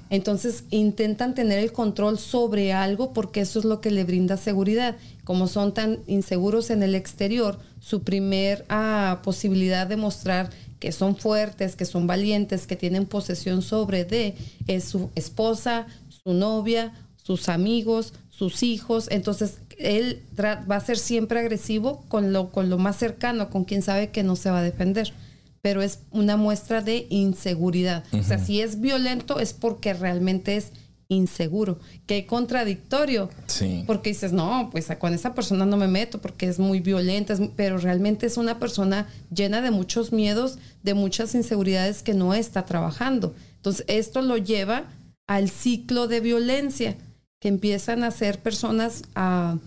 Entonces 0.09 0.63
intentan 0.69 1.35
tener 1.35 1.59
el 1.59 1.73
control 1.73 2.17
sobre 2.17 2.71
algo 2.71 3.11
porque 3.11 3.41
eso 3.41 3.59
es 3.59 3.65
lo 3.65 3.81
que 3.81 3.91
le 3.91 4.05
brinda 4.05 4.37
seguridad. 4.37 4.95
Como 5.31 5.47
son 5.47 5.73
tan 5.73 5.99
inseguros 6.07 6.71
en 6.71 6.83
el 6.83 6.93
exterior, 6.93 7.57
su 7.79 8.03
primer 8.03 8.65
ah, 8.67 9.21
posibilidad 9.23 9.87
de 9.87 9.95
mostrar 9.95 10.49
que 10.77 10.91
son 10.91 11.15
fuertes, 11.15 11.77
que 11.77 11.85
son 11.85 12.05
valientes, 12.05 12.67
que 12.67 12.75
tienen 12.75 13.05
posesión 13.05 13.61
sobre 13.61 14.03
de 14.03 14.35
es 14.67 14.83
su 14.83 15.09
esposa, 15.15 15.87
su 16.09 16.33
novia, 16.33 16.91
sus 17.15 17.47
amigos, 17.47 18.11
sus 18.29 18.61
hijos. 18.61 19.07
Entonces 19.09 19.59
él 19.77 20.21
va 20.37 20.75
a 20.75 20.81
ser 20.81 20.97
siempre 20.97 21.39
agresivo 21.39 22.03
con 22.09 22.33
lo, 22.33 22.49
con 22.49 22.69
lo 22.69 22.77
más 22.77 22.97
cercano, 22.97 23.49
con 23.49 23.63
quien 23.63 23.83
sabe 23.83 24.09
que 24.09 24.23
no 24.23 24.35
se 24.35 24.51
va 24.51 24.59
a 24.59 24.63
defender 24.63 25.13
pero 25.61 25.81
es 25.83 25.99
una 26.09 26.37
muestra 26.37 26.81
de 26.81 27.05
inseguridad. 27.11 28.03
O 28.19 28.23
sea, 28.23 28.39
si 28.39 28.61
es 28.61 28.81
violento 28.81 29.39
es 29.39 29.53
porque 29.53 29.93
realmente 29.93 30.57
es 30.57 30.71
inseguro. 31.15 31.77
Qué 32.05 32.25
contradictorio. 32.25 33.29
Sí. 33.47 33.83
Porque 33.85 34.09
dices, 34.09 34.31
no, 34.31 34.69
pues 34.71 34.87
con 34.97 35.13
esa 35.13 35.33
persona 35.33 35.65
no 35.65 35.77
me 35.77 35.87
meto 35.87 36.19
porque 36.21 36.47
es 36.47 36.57
muy 36.57 36.79
violenta, 36.79 37.33
es- 37.33 37.41
pero 37.55 37.77
realmente 37.77 38.25
es 38.25 38.37
una 38.37 38.59
persona 38.59 39.07
llena 39.33 39.61
de 39.61 39.71
muchos 39.71 40.11
miedos, 40.13 40.57
de 40.83 40.93
muchas 40.93 41.35
inseguridades 41.35 42.01
que 42.01 42.13
no 42.13 42.33
está 42.33 42.65
trabajando. 42.65 43.35
Entonces, 43.57 43.85
esto 43.87 44.21
lo 44.21 44.37
lleva 44.37 44.85
al 45.27 45.49
ciclo 45.49 46.07
de 46.07 46.19
violencia, 46.21 46.95
que 47.41 47.47
empiezan 47.49 48.03
a 48.03 48.11
ser 48.11 48.39
personas 48.41 49.03
ah, 49.15 49.57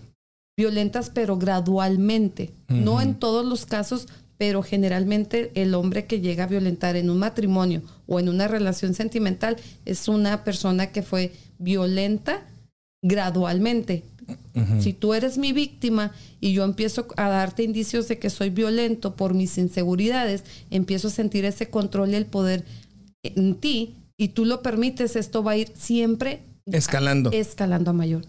violentas, 0.57 1.09
pero 1.13 1.37
gradualmente. 1.37 2.53
No 2.69 3.01
en 3.01 3.15
todos 3.15 3.45
los 3.45 3.65
casos, 3.65 4.07
pero 4.37 4.63
generalmente 4.63 5.51
el 5.55 5.73
hombre 5.73 6.05
que 6.05 6.21
llega 6.21 6.43
a 6.45 6.47
violentar 6.47 6.95
en 6.95 7.09
un 7.09 7.19
matrimonio 7.19 7.81
o 8.07 8.19
en 8.19 8.29
una 8.29 8.47
relación 8.47 8.93
sentimental 8.93 9.57
es 9.85 10.07
una 10.07 10.43
persona 10.43 10.91
que 10.91 11.03
fue 11.03 11.31
violenta 11.57 12.45
gradualmente. 13.03 14.03
Si 14.79 14.93
tú 14.93 15.13
eres 15.13 15.37
mi 15.37 15.53
víctima 15.53 16.11
y 16.41 16.53
yo 16.53 16.63
empiezo 16.63 17.07
a 17.17 17.29
darte 17.29 17.61
indicios 17.61 18.07
de 18.07 18.17
que 18.17 18.31
soy 18.31 18.49
violento 18.49 19.15
por 19.15 19.35
mis 19.35 19.57
inseguridades, 19.59 20.43
empiezo 20.71 21.09
a 21.09 21.11
sentir 21.11 21.45
ese 21.45 21.69
control 21.69 22.09
y 22.11 22.15
el 22.15 22.25
poder 22.25 22.63
en 23.21 23.55
ti 23.55 23.95
y 24.17 24.29
tú 24.29 24.45
lo 24.45 24.63
permites, 24.63 25.15
esto 25.15 25.43
va 25.43 25.51
a 25.51 25.57
ir 25.57 25.71
siempre 25.75 26.41
Escalando. 26.65 27.29
escalando 27.31 27.91
a 27.91 27.93
mayor. 27.93 28.25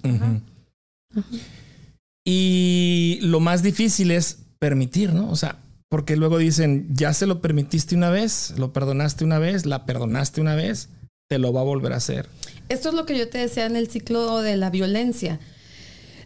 Y 2.25 3.19
lo 3.23 3.41
más 3.41 3.63
difícil 3.63 4.11
es 4.11 4.39
permitir, 4.59 5.15
¿no? 5.15 5.31
O 5.31 5.37
sea, 5.37 5.59
porque 5.89 6.17
luego 6.17 6.39
dicen, 6.39 6.89
ya 6.91 7.13
se 7.13 7.27
lo 7.27 7.41
permitiste 7.41 7.95
una 7.95 8.11
vez, 8.11 8.55
lo 8.59 8.73
perdonaste 8.73 9.25
una 9.25 9.39
vez, 9.39 9.67
la 9.67 9.87
perdonaste 9.87 10.41
una 10.41 10.55
vez, 10.55 10.89
te 11.29 11.39
lo 11.39 11.53
va 11.53 11.61
a 11.61 11.65
volver 11.65 11.93
a 11.93 11.97
hacer. 11.97 12.29
Esto 12.69 12.89
es 12.89 12.95
lo 12.95 13.07
que 13.07 13.17
yo 13.17 13.29
te 13.29 13.39
decía 13.39 13.67
en 13.67 13.77
el 13.77 13.89
ciclo 13.89 14.41
de 14.41 14.57
la 14.57 14.71
violencia. 14.71 15.39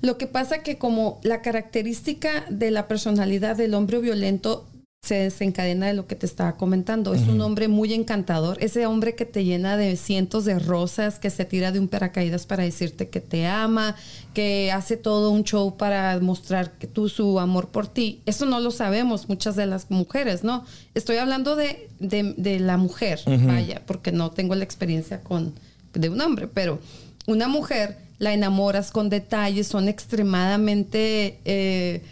Lo 0.01 0.17
que 0.17 0.27
pasa 0.27 0.63
que 0.63 0.79
como 0.79 1.21
la 1.23 1.43
característica 1.43 2.47
de 2.49 2.71
la 2.71 2.89
personalidad 2.89 3.57
del 3.57 3.75
hombre 3.75 3.99
violento 3.99 4.67
se 5.03 5.15
desencadena 5.15 5.87
de 5.87 5.95
lo 5.95 6.07
que 6.07 6.15
te 6.15 6.27
estaba 6.27 6.57
comentando. 6.57 7.15
Es 7.15 7.27
un 7.27 7.41
hombre 7.41 7.69
muy 7.69 7.95
encantador, 7.95 8.59
ese 8.61 8.85
hombre 8.87 9.15
que 9.15 9.25
te 9.25 9.45
llena 9.45 9.79
de 9.79 9.97
cientos 9.97 10.45
de 10.45 10.59
rosas, 10.59 11.19
que 11.19 11.31
se 11.31 11.47
tira 11.47 11.73
de 11.73 11.79
un 11.81 11.89
paracaídas 11.89 12.45
para 12.45 12.65
decirte 12.65 13.09
que 13.09 13.21
te 13.21 13.47
ama, 13.47 13.97
que 14.35 14.71
hace 14.73 14.99
todo 14.99 15.31
un 15.31 15.43
show 15.43 15.77
para 15.79 16.21
mostrar 16.21 16.73
que 16.73 16.87
tú 16.87 17.09
su 17.09 17.41
amor 17.41 17.69
por 17.71 17.89
ti. 17.89 18.21
Eso 18.27 18.45
no 18.45 18.61
lo 18.61 18.71
sabemos 18.71 19.29
muchas 19.29 19.57
de 19.57 19.65
las 19.67 19.91
mujeres, 19.91 20.45
¿no? 20.45 20.65
Estoy 20.95 21.17
hablando 21.17 21.57
de, 21.57 21.89
de- 21.99 22.35
de 22.37 22.61
la 22.61 22.77
mujer, 22.77 23.21
vaya, 23.47 23.83
porque 23.87 24.13
no 24.13 24.31
tengo 24.33 24.55
la 24.55 24.65
experiencia 24.65 25.23
con 25.23 25.55
de 25.95 26.09
un 26.11 26.21
hombre, 26.21 26.47
pero 26.47 26.79
una 27.27 27.49
mujer 27.49 27.97
la 28.19 28.35
enamoras 28.35 28.91
con 28.91 29.09
detalles, 29.09 29.67
son 29.67 29.89
extremadamente 29.89 31.41
eh, 31.47 32.03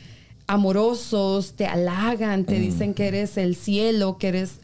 amorosos, 0.49 1.53
te 1.53 1.67
halagan, 1.67 2.45
te 2.45 2.59
dicen 2.59 2.95
que 2.95 3.07
eres 3.07 3.37
el 3.37 3.55
cielo, 3.55 4.19
que 4.19 4.29
eres... 4.29 4.59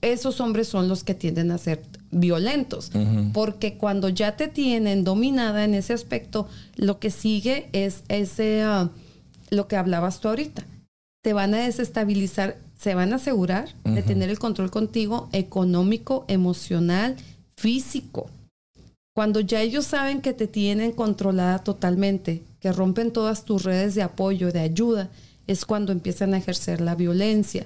Esos 0.00 0.40
hombres 0.40 0.68
son 0.68 0.88
los 0.88 1.02
que 1.02 1.14
tienden 1.14 1.50
a 1.50 1.58
ser 1.58 1.82
violentos, 2.10 2.90
porque 3.32 3.76
cuando 3.76 4.08
ya 4.08 4.36
te 4.36 4.48
tienen 4.48 5.02
dominada 5.02 5.64
en 5.64 5.74
ese 5.74 5.92
aspecto, 5.92 6.46
lo 6.76 6.98
que 6.98 7.10
sigue 7.10 7.68
es 7.72 8.02
ese, 8.08 8.62
ah, 8.62 8.90
lo 9.50 9.66
que 9.66 9.76
hablabas 9.76 10.20
tú 10.20 10.28
ahorita. 10.28 10.64
Te 11.22 11.32
van 11.32 11.54
a 11.54 11.58
desestabilizar, 11.58 12.58
se 12.78 12.94
van 12.94 13.12
a 13.12 13.16
asegurar 13.16 13.74
de 13.82 14.02
tener 14.02 14.28
el 14.28 14.38
control 14.38 14.70
contigo 14.70 15.28
económico, 15.32 16.26
emocional, 16.28 17.16
físico. 17.56 18.30
Cuando 19.14 19.38
ya 19.38 19.62
ellos 19.62 19.84
saben 19.84 20.20
que 20.20 20.32
te 20.32 20.48
tienen 20.48 20.90
controlada 20.90 21.60
totalmente, 21.60 22.42
que 22.58 22.72
rompen 22.72 23.12
todas 23.12 23.44
tus 23.44 23.62
redes 23.62 23.94
de 23.94 24.02
apoyo, 24.02 24.50
de 24.50 24.58
ayuda, 24.58 25.08
es 25.46 25.64
cuando 25.64 25.92
empiezan 25.92 26.34
a 26.34 26.38
ejercer 26.38 26.80
la 26.80 26.96
violencia. 26.96 27.64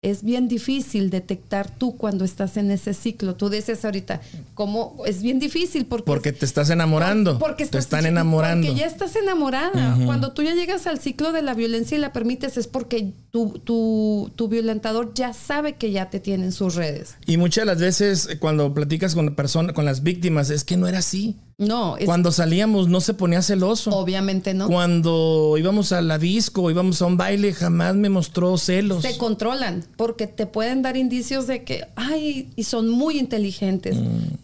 Es 0.00 0.22
bien 0.22 0.46
difícil 0.46 1.10
detectar 1.10 1.76
tú 1.76 1.96
cuando 1.96 2.24
estás 2.24 2.56
en 2.56 2.70
ese 2.70 2.94
ciclo. 2.94 3.34
Tú 3.34 3.50
dices 3.50 3.84
ahorita, 3.84 4.20
¿cómo? 4.54 4.94
Es 5.06 5.22
bien 5.22 5.40
difícil 5.40 5.86
porque... 5.86 6.04
Porque 6.04 6.32
te 6.32 6.46
estás 6.46 6.70
enamorando. 6.70 7.40
Porque 7.40 7.66
te 7.66 7.78
están 7.78 8.06
enamorando. 8.06 8.64
Porque 8.68 8.78
ya 8.78 8.86
estás 8.86 9.16
enamorada. 9.16 9.98
Cuando 10.06 10.30
tú 10.30 10.44
ya 10.44 10.54
llegas 10.54 10.86
al 10.86 11.00
ciclo 11.00 11.32
de 11.32 11.42
la 11.42 11.52
violencia 11.54 11.98
y 11.98 12.00
la 12.00 12.12
permites 12.12 12.56
es 12.56 12.68
porque 12.68 13.12
tu, 13.32 13.58
tu, 13.64 14.30
tu 14.36 14.46
violentador 14.46 15.14
ya 15.14 15.32
sabe 15.32 15.72
que 15.74 15.90
ya 15.90 16.10
te 16.10 16.20
tiene 16.20 16.44
en 16.44 16.52
sus 16.52 16.76
redes. 16.76 17.16
Y 17.26 17.36
muchas 17.36 17.62
de 17.62 17.66
las 17.66 17.80
veces 17.80 18.28
eh, 18.30 18.38
cuando 18.38 18.72
platicas 18.72 19.16
con 19.16 19.26
la 19.26 19.34
persona, 19.34 19.72
con 19.72 19.84
las 19.84 20.04
víctimas, 20.04 20.50
es 20.50 20.62
que 20.62 20.76
no 20.76 20.86
era 20.86 20.98
así. 20.98 21.34
No, 21.60 21.96
es, 21.96 22.04
Cuando 22.06 22.30
salíamos 22.30 22.86
no 22.86 23.00
se 23.00 23.14
ponía 23.14 23.42
celoso. 23.42 23.90
obviamente 23.90 24.54
no. 24.54 24.68
Cuando 24.68 25.56
íbamos 25.58 25.90
a 25.90 26.00
la 26.00 26.16
disco, 26.16 26.70
íbamos 26.70 27.02
a 27.02 27.06
un 27.06 27.16
baile, 27.16 27.52
jamás 27.52 27.96
me 27.96 28.08
mostró 28.08 28.56
celos. 28.56 29.02
Se 29.02 29.18
controlan 29.18 29.84
porque 29.96 30.28
te 30.28 30.46
pueden 30.46 30.82
dar 30.82 30.96
indicios 30.96 31.48
de 31.48 31.64
que, 31.64 31.88
ay, 31.96 32.48
y 32.54 32.62
son 32.62 32.88
muy 32.88 33.18
inteligentes. 33.18 33.96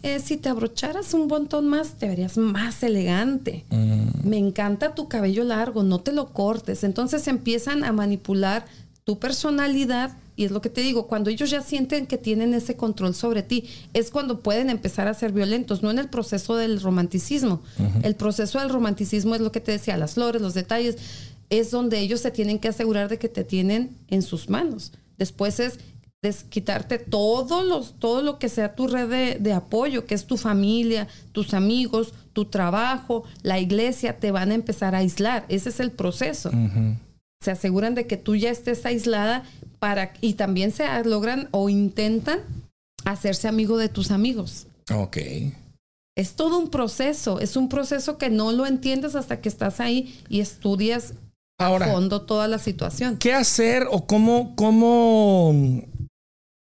Eh, 0.03 0.19
si 0.19 0.35
te 0.35 0.49
abrocharas 0.49 1.13
un 1.13 1.27
montón 1.27 1.67
más, 1.67 1.93
te 1.93 2.09
verías 2.09 2.37
más 2.37 2.83
elegante. 2.83 3.63
Me 4.25 4.37
encanta 4.37 4.93
tu 4.93 5.07
cabello 5.07 5.45
largo, 5.45 5.83
no 5.83 5.99
te 6.01 6.11
lo 6.11 6.33
cortes. 6.33 6.83
Entonces 6.83 7.29
empiezan 7.29 7.85
a 7.85 7.93
manipular 7.93 8.65
tu 9.05 9.19
personalidad. 9.19 10.11
Y 10.35 10.43
es 10.45 10.51
lo 10.51 10.61
que 10.61 10.69
te 10.69 10.81
digo, 10.81 11.07
cuando 11.07 11.29
ellos 11.29 11.49
ya 11.49 11.61
sienten 11.61 12.07
que 12.07 12.17
tienen 12.17 12.53
ese 12.53 12.75
control 12.75 13.15
sobre 13.15 13.41
ti, 13.41 13.69
es 13.93 14.11
cuando 14.11 14.41
pueden 14.41 14.69
empezar 14.69 15.07
a 15.07 15.13
ser 15.13 15.31
violentos, 15.31 15.81
no 15.81 15.91
en 15.91 15.99
el 15.99 16.09
proceso 16.09 16.55
del 16.55 16.81
romanticismo. 16.81 17.61
El 18.03 18.15
proceso 18.15 18.59
del 18.59 18.69
romanticismo 18.69 19.35
es 19.35 19.41
lo 19.41 19.51
que 19.51 19.61
te 19.61 19.71
decía, 19.71 19.97
las 19.97 20.15
flores, 20.15 20.41
los 20.41 20.53
detalles, 20.53 20.97
es 21.49 21.71
donde 21.71 21.99
ellos 21.99 22.19
se 22.19 22.31
tienen 22.31 22.59
que 22.59 22.67
asegurar 22.67 23.07
de 23.07 23.17
que 23.17 23.29
te 23.29 23.43
tienen 23.43 23.95
en 24.09 24.21
sus 24.21 24.49
manos. 24.49 24.91
Después 25.17 25.59
es 25.59 25.79
quitarte 26.49 26.97
todos 26.97 27.63
los, 27.63 27.99
todo 27.99 28.21
lo 28.21 28.39
que 28.39 28.49
sea 28.49 28.75
tu 28.75 28.87
red 28.87 29.07
de, 29.09 29.37
de 29.39 29.53
apoyo, 29.53 30.05
que 30.05 30.15
es 30.15 30.25
tu 30.25 30.37
familia, 30.37 31.07
tus 31.31 31.53
amigos, 31.53 32.13
tu 32.33 32.45
trabajo, 32.45 33.23
la 33.43 33.59
iglesia, 33.59 34.19
te 34.19 34.31
van 34.31 34.51
a 34.51 34.55
empezar 34.55 34.95
a 34.95 34.99
aislar. 34.99 35.45
Ese 35.49 35.69
es 35.69 35.79
el 35.79 35.91
proceso. 35.91 36.51
Se 37.41 37.51
aseguran 37.51 37.95
de 37.95 38.07
que 38.07 38.17
tú 38.17 38.35
ya 38.35 38.49
estés 38.49 38.85
aislada 38.85 39.43
para 39.79 40.13
y 40.21 40.33
también 40.33 40.71
se 40.71 40.85
logran 41.03 41.47
o 41.51 41.69
intentan 41.69 42.39
hacerse 43.03 43.47
amigo 43.47 43.77
de 43.77 43.89
tus 43.89 44.11
amigos. 44.11 44.67
Ok. 44.93 45.17
Es 46.17 46.33
todo 46.35 46.57
un 46.57 46.69
proceso, 46.69 47.39
es 47.41 47.55
un 47.57 47.67
proceso 47.69 48.17
que 48.17 48.29
no 48.29 48.51
lo 48.53 48.65
entiendes 48.65 49.15
hasta 49.15 49.41
que 49.41 49.49
estás 49.49 49.79
ahí 49.79 50.21
y 50.29 50.39
estudias 50.39 51.13
a 51.59 51.65
Ahora, 51.67 51.87
fondo 51.91 52.21
toda 52.21 52.47
la 52.47 52.57
situación. 52.59 53.17
¿qué 53.17 53.33
hacer 53.33 53.87
o 53.91 54.05
cómo, 54.07 54.55
cómo, 54.55 55.53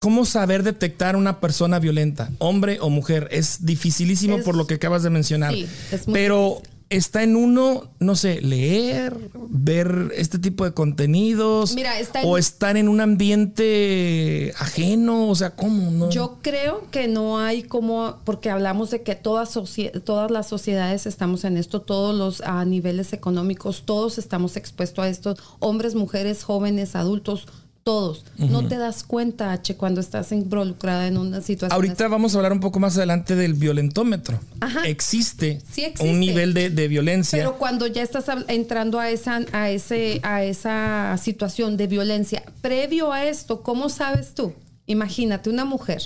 cómo 0.01 0.25
saber 0.25 0.63
detectar 0.63 1.15
una 1.15 1.39
persona 1.39 1.79
violenta, 1.79 2.29
hombre 2.39 2.79
o 2.81 2.89
mujer? 2.89 3.27
Es 3.31 3.65
dificilísimo 3.65 4.37
Es- 4.37 4.43
por 4.43 4.55
lo 4.55 4.65
que 4.67 4.75
acabas 4.75 5.03
de 5.03 5.09
mencionar. 5.11 5.53
Sí, 5.53 5.67
es 5.91 6.07
muy 6.07 6.13
Pero 6.13 6.55
difícil. 6.61 6.76
Está 6.89 7.23
en 7.23 7.35
uno, 7.35 7.91
no 7.99 8.15
sé, 8.15 8.39
leer, 8.41 9.29
ver 9.49 10.11
este 10.15 10.39
tipo 10.39 10.63
de 10.63 10.71
contenidos. 10.73 11.75
Mira, 11.75 11.99
está 11.99 12.21
en- 12.21 12.27
o 12.29 12.37
estar 12.37 12.77
en 12.77 12.87
un 12.87 13.01
ambiente 13.01 14.53
ajeno. 14.57 15.29
O 15.29 15.35
sea, 15.35 15.51
¿cómo? 15.55 15.91
No? 15.91 16.09
Yo 16.09 16.37
creo 16.41 16.83
que 16.91 17.07
no 17.07 17.39
hay 17.39 17.63
como, 17.63 18.17
porque 18.23 18.49
hablamos 18.49 18.89
de 18.91 19.03
que 19.03 19.15
todas, 19.15 19.57
todas 20.03 20.31
las 20.31 20.47
sociedades 20.47 21.05
estamos 21.05 21.43
en 21.43 21.57
esto, 21.57 21.81
todos 21.81 22.15
los 22.15 22.41
a 22.41 22.63
niveles 22.65 23.13
económicos, 23.13 23.83
todos 23.85 24.17
estamos 24.17 24.55
expuestos 24.57 25.03
a 25.03 25.09
esto, 25.09 25.35
hombres, 25.59 25.95
mujeres, 25.95 26.43
jóvenes, 26.43 26.95
adultos, 26.95 27.47
todos. 27.87 28.25
No 28.37 28.67
te 28.67 28.77
das 28.77 29.03
cuenta, 29.03 29.53
H, 29.53 29.77
cuando 29.77 30.01
estás 30.01 30.33
involucrada 30.33 31.07
en 31.07 31.17
una 31.17 31.39
situación. 31.39 31.71
Ahorita 31.71 32.09
vamos 32.09 32.35
a 32.35 32.39
hablar 32.39 32.51
un 32.51 32.59
poco 32.59 32.81
más 32.81 32.97
adelante 32.97 33.37
del 33.37 33.53
violentómetro. 33.53 34.41
Ajá. 34.59 34.85
Existe, 34.85 35.61
Sí 35.71 35.85
existe. 35.85 36.11
un 36.11 36.19
nivel 36.19 36.53
de, 36.53 36.69
de 36.69 36.89
violencia. 36.89 37.39
Pero 37.39 37.57
cuando 37.57 37.87
ya 37.87 38.03
estás 38.03 38.25
entrando 38.49 38.99
a 38.99 39.09
esa, 39.09 39.39
a, 39.53 39.69
ese, 39.69 40.19
a 40.23 40.43
esa 40.43 41.17
situación 41.17 41.77
de 41.77 41.87
violencia, 41.87 42.43
previo 42.59 43.13
a 43.13 43.23
esto, 43.23 43.63
¿cómo 43.63 43.87
sabes 43.87 44.33
tú? 44.35 44.51
Imagínate 44.85 45.49
una 45.49 45.63
mujer, 45.63 46.01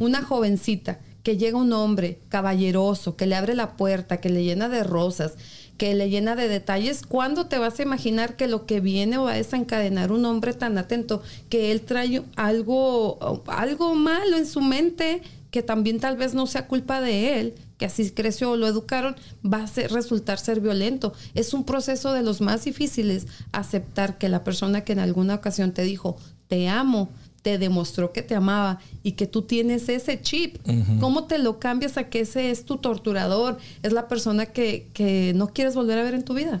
una 0.00 0.22
jovencita, 0.22 0.98
que 1.22 1.36
llega 1.36 1.58
un 1.58 1.74
hombre 1.74 2.20
caballeroso, 2.30 3.16
que 3.16 3.26
le 3.26 3.36
abre 3.36 3.54
la 3.54 3.76
puerta, 3.76 4.16
que 4.16 4.30
le 4.30 4.44
llena 4.44 4.70
de 4.70 4.82
rosas, 4.82 5.32
que 5.78 5.94
le 5.94 6.10
llena 6.10 6.36
de 6.36 6.48
detalles. 6.48 7.02
¿Cuándo 7.06 7.46
te 7.46 7.58
vas 7.58 7.78
a 7.78 7.82
imaginar 7.82 8.36
que 8.36 8.48
lo 8.48 8.66
que 8.66 8.80
viene 8.80 9.16
va 9.16 9.32
a 9.32 9.36
desencadenar 9.36 10.12
un 10.12 10.26
hombre 10.26 10.52
tan 10.52 10.76
atento 10.76 11.22
que 11.48 11.72
él 11.72 11.80
trae 11.82 12.22
algo, 12.36 13.42
algo 13.46 13.94
malo 13.94 14.36
en 14.36 14.46
su 14.46 14.60
mente 14.60 15.22
que 15.50 15.62
también 15.62 15.98
tal 15.98 16.16
vez 16.16 16.34
no 16.34 16.46
sea 16.46 16.66
culpa 16.66 17.00
de 17.00 17.40
él, 17.40 17.54
que 17.78 17.86
así 17.86 18.10
creció 18.10 18.50
o 18.50 18.56
lo 18.56 18.66
educaron, 18.66 19.16
va 19.44 19.64
a 19.64 19.88
resultar 19.88 20.38
ser 20.38 20.60
violento. 20.60 21.14
Es 21.34 21.54
un 21.54 21.64
proceso 21.64 22.12
de 22.12 22.22
los 22.22 22.40
más 22.40 22.64
difíciles 22.64 23.26
aceptar 23.52 24.18
que 24.18 24.28
la 24.28 24.44
persona 24.44 24.82
que 24.82 24.92
en 24.92 24.98
alguna 24.98 25.36
ocasión 25.36 25.72
te 25.72 25.82
dijo, 25.82 26.18
te 26.48 26.68
amo, 26.68 27.08
te 27.48 27.56
demostró 27.56 28.12
que 28.12 28.20
te 28.20 28.34
amaba 28.34 28.78
y 29.02 29.12
que 29.12 29.26
tú 29.26 29.40
tienes 29.40 29.88
ese 29.88 30.20
chip, 30.20 30.58
¿cómo 31.00 31.24
te 31.24 31.38
lo 31.38 31.58
cambias 31.58 31.96
a 31.96 32.10
que 32.10 32.20
ese 32.20 32.50
es 32.50 32.66
tu 32.66 32.76
torturador? 32.76 33.56
Es 33.82 33.94
la 33.94 34.06
persona 34.06 34.44
que, 34.44 34.90
que 34.92 35.32
no 35.34 35.54
quieres 35.54 35.74
volver 35.74 35.98
a 35.98 36.02
ver 36.02 36.12
en 36.12 36.24
tu 36.24 36.34
vida. 36.34 36.60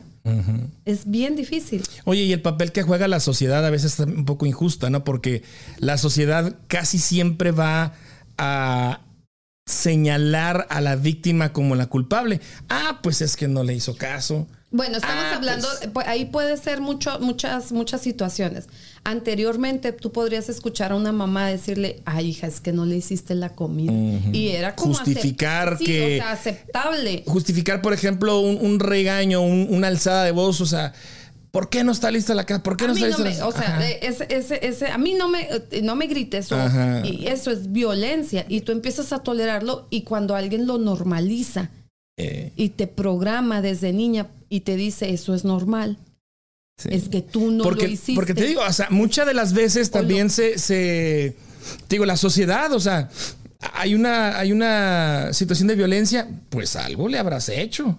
Es 0.86 1.10
bien 1.10 1.36
difícil. 1.36 1.82
Oye, 2.04 2.22
y 2.22 2.32
el 2.32 2.40
papel 2.40 2.72
que 2.72 2.82
juega 2.82 3.06
la 3.06 3.20
sociedad 3.20 3.66
a 3.66 3.70
veces 3.70 4.00
es 4.00 4.06
un 4.06 4.24
poco 4.24 4.46
injusta, 4.46 4.88
¿no? 4.88 5.04
Porque 5.04 5.42
la 5.78 5.98
sociedad 5.98 6.56
casi 6.68 6.98
siempre 6.98 7.50
va 7.50 7.92
a 8.38 9.00
señalar 9.66 10.66
a 10.70 10.80
la 10.80 10.96
víctima 10.96 11.52
como 11.52 11.74
la 11.74 11.86
culpable. 11.86 12.40
Ah, 12.70 13.00
pues 13.02 13.20
es 13.20 13.36
que 13.36 13.46
no 13.46 13.62
le 13.62 13.74
hizo 13.74 13.94
caso. 13.94 14.46
Bueno, 14.70 14.96
estamos 14.98 15.24
Ah, 15.32 15.36
hablando, 15.36 15.66
pues. 15.94 16.06
ahí 16.06 16.26
puede 16.26 16.56
ser 16.58 16.82
mucho, 16.82 17.18
muchas, 17.20 17.72
muchas 17.72 18.02
situaciones. 18.02 18.66
Anteriormente 19.02 19.92
tú 19.92 20.12
podrías 20.12 20.50
escuchar 20.50 20.92
a 20.92 20.96
una 20.96 21.10
mamá 21.10 21.46
decirle, 21.48 22.02
ay 22.04 22.28
hija, 22.28 22.46
es 22.46 22.60
que 22.60 22.72
no 22.74 22.84
le 22.84 22.96
hiciste 22.96 23.34
la 23.34 23.48
comida. 23.48 23.92
Y 24.30 24.48
era 24.48 24.74
como 24.74 24.92
Justificar 24.92 25.74
acep- 25.74 25.78
sí, 25.78 25.84
que- 25.84 26.16
o 26.18 26.22
sea, 26.22 26.32
aceptable. 26.32 27.22
Justificar, 27.26 27.80
por 27.80 27.94
ejemplo, 27.94 28.40
un, 28.40 28.58
un 28.60 28.78
regaño, 28.78 29.40
un- 29.40 29.68
una 29.70 29.86
alzada 29.88 30.24
de 30.24 30.32
voz, 30.32 30.60
o 30.60 30.66
sea, 30.66 30.92
¿por 31.50 31.70
qué 31.70 31.82
no 31.82 31.92
está 31.92 32.10
lista 32.10 32.34
la 32.34 32.44
casa? 32.44 32.62
¿Por 32.62 32.76
qué 32.76 32.86
no 32.86 32.92
está 32.92 33.06
no 33.08 33.16
lista 33.16 33.24
me, 33.24 33.34
la 33.38 33.46
o 33.46 33.52
sea, 33.52 33.88
ese, 33.88 34.26
ese, 34.28 34.66
ese, 34.66 34.88
a 34.88 34.98
mí 34.98 35.14
no 35.14 35.30
me, 35.30 35.48
eh, 35.70 35.80
no 35.82 35.96
me 35.96 36.06
grites 36.08 36.52
o- 36.52 36.56
Ajá. 36.60 37.00
y 37.06 37.26
eso 37.26 37.50
es 37.50 37.72
violencia 37.72 38.44
y 38.50 38.60
tú 38.60 38.72
empiezas 38.72 39.14
a 39.14 39.20
tolerarlo 39.20 39.86
y 39.88 40.02
cuando 40.02 40.34
alguien 40.34 40.66
lo 40.66 40.76
normaliza 40.76 41.70
Eh, 42.20 42.52
y 42.56 42.70
te 42.70 42.88
programa 42.88 43.62
desde 43.62 43.92
niña 43.92 44.26
y 44.48 44.60
te 44.60 44.76
dice 44.76 45.10
eso 45.10 45.34
es 45.34 45.44
normal, 45.44 45.98
sí. 46.80 46.88
es 46.92 47.08
que 47.08 47.22
tú 47.22 47.50
no 47.50 47.64
porque, 47.64 47.86
lo 47.86 47.92
hiciste. 47.92 48.14
porque 48.14 48.34
te 48.34 48.46
digo, 48.46 48.62
o 48.66 48.72
sea, 48.72 48.88
muchas 48.90 49.26
de 49.26 49.34
las 49.34 49.52
veces 49.52 49.90
también 49.90 50.30
se, 50.30 50.58
se, 50.58 51.36
te 51.86 51.96
digo, 51.96 52.06
la 52.06 52.16
sociedad, 52.16 52.72
o 52.72 52.80
sea, 52.80 53.08
hay 53.74 53.94
una, 53.94 54.38
hay 54.38 54.52
una 54.52 55.32
situación 55.32 55.68
de 55.68 55.74
violencia, 55.74 56.28
pues 56.50 56.76
algo 56.76 57.08
le 57.08 57.18
habrás 57.18 57.48
hecho. 57.48 57.98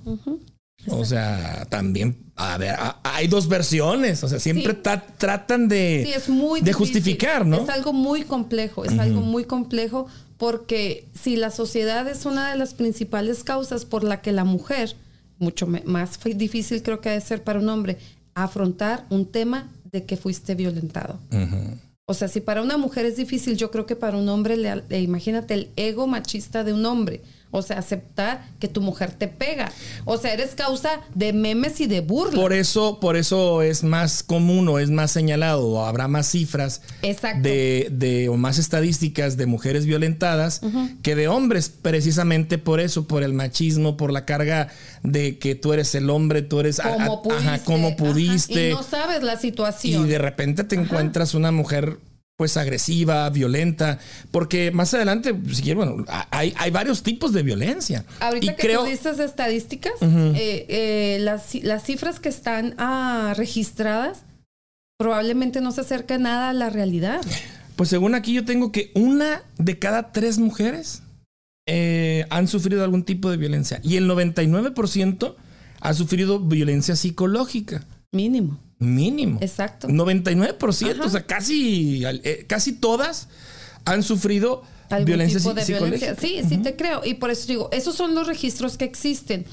O 0.88 1.03
sea, 1.03 1.68
también, 1.70 2.32
a 2.38 2.58
ver, 2.58 2.70
a- 2.72 3.00
hay 3.03 3.27
dos 3.27 3.50
versiones, 3.50 4.24
o 4.24 4.29
sea, 4.29 4.39
siempre 4.39 4.72
Sí. 4.74 4.79
ta- 4.82 5.06
tratan 5.18 5.68
de, 5.68 6.03
Sí, 6.08 6.13
es 6.13 6.29
muy 6.29 6.62
de 6.62 6.72
justificar, 6.72 7.46
¿no? 7.46 7.62
Es 7.63 7.70
algo 7.70 7.91
muy 7.91 8.24
complejo, 8.24 8.86
es 8.86 8.98
algo 8.98 9.20
muy 9.22 9.44
complejo 9.44 10.08
porque 10.38 11.06
si 11.22 11.36
la 11.36 11.51
sociedad 11.51 12.08
es 12.08 12.25
una 12.25 12.50
de 12.50 12.56
las 12.58 12.74
principales 12.74 13.44
causas 13.44 13.84
por 13.84 14.06
la 14.06 14.22
que 14.22 14.32
la 14.32 14.46
mujer, 14.46 14.96
mucho 15.39 15.65
más 15.67 16.19
difícil 16.36 16.84
creo 16.84 17.01
que 17.01 17.10
ha 17.10 17.13
de 17.13 17.22
ser 17.22 17.43
para 17.43 17.60
un 17.60 17.69
hombre, 17.69 17.98
afrontar 18.36 19.05
un 19.10 19.25
tema 19.25 19.69
de 19.91 20.05
que 20.05 20.17
fuiste 20.17 20.53
violentado. 20.55 21.19
O 22.05 22.13
sea, 22.13 22.27
si 22.27 22.41
para 22.41 22.62
una 22.62 22.77
mujer 22.77 23.05
es 23.05 23.17
difícil, 23.17 23.55
yo 23.58 23.69
creo 23.72 23.86
que 23.86 23.96
para 23.96 24.17
un 24.17 24.27
hombre, 24.29 24.58
le, 24.58 24.84
le- 24.89 25.01
imagínate 25.01 25.53
el 25.53 25.69
ego 25.75 26.08
machista 26.08 26.63
de 26.63 26.74
un 26.74 26.86
hombre. 26.86 27.22
O 27.51 27.62
sea, 27.63 27.79
aceptar 27.79 28.46
que 28.60 28.68
tu 28.68 28.79
mujer 28.82 29.12
te 29.12 29.27
pega. 29.27 29.72
O 30.06 30.18
sea, 30.18 30.34
eres 30.34 30.53
causa 30.56 31.01
de 31.15 31.34
memes 31.34 31.82
y 31.82 31.88
de 31.88 32.01
burla. 32.01 32.39
Por 32.39 32.53
eso, 32.53 33.00
por 33.00 33.15
eso 33.15 33.63
es 33.63 33.84
más 33.84 34.22
común 34.22 34.68
o 34.70 34.77
es 34.77 34.89
más 34.91 35.12
señalado 35.12 35.65
o 35.68 35.84
habrá 35.86 36.08
más 36.08 36.27
cifras 36.27 36.82
Exacto. 37.01 37.41
de, 37.48 37.88
de- 37.91 38.29
o 38.29 38.38
más 38.38 38.60
estadísticas 38.60 39.36
de 39.36 39.48
mujeres 39.48 39.86
violentadas 39.86 40.62
que 41.01 41.15
de 41.15 41.27
hombres, 41.27 41.70
precisamente 41.70 42.58
por 42.60 42.79
eso, 42.79 43.08
por 43.08 43.24
el 43.24 43.34
machismo, 43.34 43.98
por 43.98 44.12
la 44.12 44.25
carga 44.25 44.68
de 45.03 45.39
que 45.39 45.56
tú 45.56 45.74
eres 45.74 45.96
el 45.96 46.10
hombre, 46.10 46.41
tú 46.44 46.60
eres 46.60 46.79
como 46.79 47.24
pudiste. 47.24 47.48
ajá, 47.48 47.63
cómo 47.63 47.88
ajá, 47.88 47.98
pudiste 47.98 48.70
y 48.70 48.74
no 48.74 48.84
sabes 48.84 49.24
la 49.24 49.34
y 49.34 49.38
situación. 49.38 50.08
de 50.08 50.18
repente 50.20 50.63
te 50.63 50.75
encuentras 50.75 51.34
una 51.34 51.51
mujer 51.51 51.98
pues 52.39 52.55
agresiva, 52.55 53.29
violenta, 53.31 54.00
porque 54.31 54.72
más 54.72 54.93
adelante, 54.93 55.36
si 55.51 55.62
quieres, 55.62 55.75
bueno, 55.75 56.05
hay, 56.31 56.53
hay 56.58 56.72
varios 56.72 57.03
tipos 57.03 57.34
de 57.34 57.43
violencia. 57.43 58.05
Ahorita 58.22 58.53
y 58.53 58.55
que 58.55 58.62
creo, 58.62 58.84
tú 58.86 58.89
dices 58.89 59.19
estadísticas, 59.19 59.91
eh, 60.01 60.65
eh, 60.69 61.17
las, 61.19 61.53
las 61.55 61.84
cifras 61.84 62.22
que 62.22 62.29
están 62.29 62.75
ah, 62.77 63.34
registradas 63.36 64.24
probablemente 64.98 65.60
no 65.60 65.74
se 65.74 65.81
acerca 65.81 66.17
nada 66.17 66.51
a 66.51 66.53
la 66.53 66.69
realidad. 66.69 67.19
Pues 67.75 67.89
según 67.89 68.15
aquí 68.15 68.31
yo 68.31 68.46
tengo 68.46 68.72
que 68.72 68.93
una 68.96 69.43
de 69.58 69.77
cada 69.77 70.13
tres 70.13 70.38
mujeres 70.38 71.03
eh, 71.67 72.25
han 72.29 72.48
sufrido 72.48 72.85
algún 72.85 73.03
tipo 73.03 73.29
de 73.29 73.35
violencia 73.35 73.81
y 73.83 73.98
el 73.98 74.09
99% 74.09 75.35
ha 75.81 75.94
sufrido 75.94 76.40
violencia 76.40 76.96
psicológica. 76.96 77.85
Mínimo. 78.13 78.61
Mínimo. 78.79 79.39
Exacto. 79.42 79.87
99%, 79.89 80.92
Ajá. 80.92 81.05
o 81.05 81.09
sea, 81.09 81.25
casi, 81.25 82.03
eh, 82.05 82.46
casi 82.48 82.72
todas 82.74 83.27
han 83.85 84.03
sufrido 84.03 84.63
violencia 85.05 85.37
tipo 85.39 85.53
de 85.53 85.63
psicológica. 85.65 86.13
violencia. 86.13 86.15
Sí, 86.44 86.48
sí 86.48 86.57
te 86.57 86.75
creo. 86.75 87.01
Y 87.05 87.15
por 87.15 87.29
eso 87.29 87.46
digo, 87.48 87.70
esos 87.72 87.96
son 87.96 88.15
los 88.15 88.25
registros 88.27 88.77
que 88.77 88.85
existen. 88.85 89.46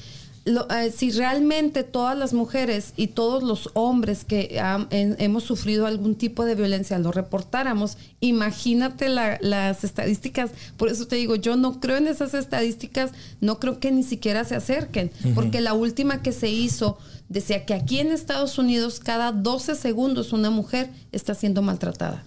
Lo- 0.45 0.65
eh, 0.71 0.93
si 0.95 1.11
realmente 1.11 1.83
todas 1.83 2.17
las 2.17 2.31
mujeres 2.33 2.93
y 2.95 3.07
todos 3.07 3.43
los 3.43 3.69
hombres 3.73 4.23
que 4.23 4.57
en- 4.91 5.17
hemos 5.19 5.43
sufrido 5.43 5.85
algún 5.87 6.15
tipo 6.15 6.45
de 6.45 6.55
violencia 6.55 6.97
lo 6.99 7.11
reportáramos, 7.11 7.97
imagínate 8.21 9.09
la- 9.09 9.37
las 9.41 9.83
estadísticas. 9.83 10.51
Por 10.77 10.87
eso 10.89 11.05
te 11.05 11.17
digo, 11.17 11.35
yo 11.35 11.57
no 11.57 11.81
creo 11.81 11.97
en 11.97 12.07
esas 12.07 12.33
estadísticas, 12.33 13.11
no 13.41 13.59
creo 13.59 13.81
que 13.81 13.91
ni 13.91 14.03
siquiera 14.03 14.45
se 14.45 14.55
acerquen, 14.55 15.11
porque 15.35 15.59
la 15.59 15.73
última 15.73 16.21
que 16.21 16.31
se 16.31 16.49
hizo 16.49 16.97
decía 17.29 17.65
que 17.65 17.73
aquí 17.73 17.99
en 17.99 18.11
Estados 18.11 18.57
Unidos 18.57 18.99
cada 18.99 19.31
12 19.31 19.75
segundos 19.75 20.33
una 20.33 20.49
mujer 20.49 20.89
está 21.11 21.33
siendo 21.35 21.61
maltratada. 21.61 22.23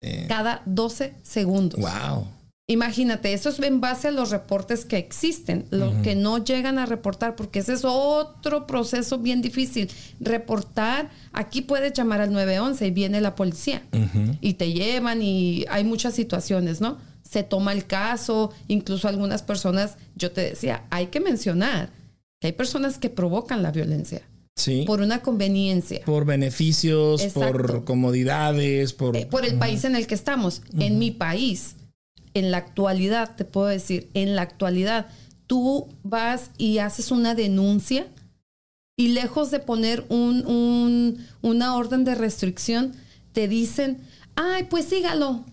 Eh, 0.00 0.26
Cada 0.28 0.62
12 0.66 1.14
segundos. 1.22 1.80
wow. 1.80 2.26
Imagínate, 2.66 3.34
eso 3.34 3.50
es 3.50 3.58
en 3.58 3.82
base 3.82 4.08
a 4.08 4.10
los 4.10 4.30
reportes 4.30 4.86
que 4.86 4.96
existen, 4.96 5.66
los 5.70 5.94
que 5.96 6.14
no 6.14 6.42
llegan 6.42 6.78
a 6.78 6.86
reportar, 6.86 7.36
porque 7.36 7.58
ese 7.58 7.74
es 7.74 7.82
otro 7.84 8.66
proceso 8.66 9.18
bien 9.18 9.42
difícil. 9.42 9.90
Reportar, 10.18 11.10
aquí 11.34 11.60
puedes 11.60 11.92
llamar 11.92 12.22
al 12.22 12.32
911 12.32 12.86
y 12.86 12.90
viene 12.90 13.20
la 13.20 13.34
policía 13.34 13.82
y 14.40 14.54
te 14.54 14.72
llevan 14.72 15.20
y 15.20 15.66
hay 15.68 15.84
muchas 15.84 16.14
situaciones, 16.14 16.80
¿no? 16.80 16.96
Se 17.22 17.42
toma 17.42 17.72
el 17.74 17.86
caso, 17.86 18.50
incluso 18.66 19.08
algunas 19.08 19.42
personas, 19.42 19.98
yo 20.16 20.32
te 20.32 20.40
decía, 20.40 20.84
hay 20.88 21.08
que 21.08 21.20
mencionar 21.20 21.90
que 22.40 22.46
hay 22.46 22.52
personas 22.54 22.96
que 22.96 23.10
provocan 23.10 23.62
la 23.62 23.72
violencia 23.72 24.22
Sí. 24.56 24.84
por 24.86 25.00
una 25.00 25.20
conveniencia. 25.20 26.02
por 26.06 26.24
beneficios, 26.24 27.22
por 27.34 27.84
comodidades, 27.84 28.92
por... 28.92 29.16
eh, 29.16 29.26
por 29.26 29.44
el 29.44 29.58
país 29.58 29.84
en 29.84 29.96
el 29.96 30.06
que 30.06 30.14
estamos. 30.14 30.62
En 30.78 30.98
mi 30.98 31.10
país, 31.10 31.74
en 32.34 32.50
la 32.50 32.58
actualidad, 32.58 33.34
te 33.36 33.44
puedo 33.44 33.66
decir, 33.66 34.10
en 34.14 34.36
la 34.36 34.42
actualidad, 34.42 35.08
tú 35.48 35.88
vas 36.04 36.50
y 36.56 36.78
haces 36.78 37.10
una 37.10 37.34
denuncia 37.34 38.06
y 38.96 39.08
lejos 39.08 39.50
de 39.50 39.58
poner 39.58 40.04
un, 40.08 40.46
un- 40.46 41.26
una 41.42 41.74
orden 41.76 42.04
de 42.04 42.14
restricción, 42.14 42.92
te 43.32 43.48
dicen, 43.48 43.98
ay, 44.36 44.64
pues 44.70 44.84
sígalo. 44.84 45.44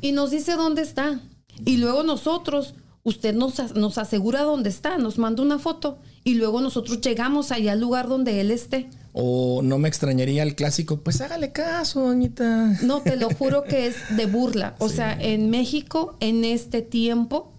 Y 0.00 0.10
nos 0.12 0.32
dice 0.32 0.54
dónde 0.54 0.82
está. 0.82 1.20
Y 1.64 1.76
luego 1.76 2.02
nosotros, 2.02 2.74
usted 3.04 3.34
nos, 3.34 3.74
nos 3.74 3.98
asegura 3.98 4.42
dónde 4.42 4.70
está, 4.70 4.98
nos 4.98 5.18
manda 5.18 5.42
una 5.42 5.58
foto. 5.58 5.98
Y 6.24 6.34
luego 6.34 6.60
nosotros 6.60 7.00
llegamos 7.00 7.50
allá 7.50 7.72
al 7.72 7.80
lugar 7.80 8.08
donde 8.08 8.40
él 8.40 8.50
esté. 8.50 8.88
O 9.12 9.60
no 9.62 9.78
me 9.78 9.88
extrañaría 9.88 10.42
el 10.42 10.54
clásico, 10.54 11.00
pues 11.00 11.20
hágale 11.20 11.52
caso, 11.52 12.00
doñita. 12.00 12.78
No, 12.82 13.00
te 13.02 13.16
lo 13.16 13.28
juro 13.30 13.64
que 13.64 13.86
es 13.86 13.96
de 14.16 14.26
burla. 14.26 14.74
O 14.78 14.88
sea, 14.88 15.16
en 15.20 15.50
México, 15.50 16.16
en 16.20 16.44
este 16.44 16.80
tiempo, 16.82 17.52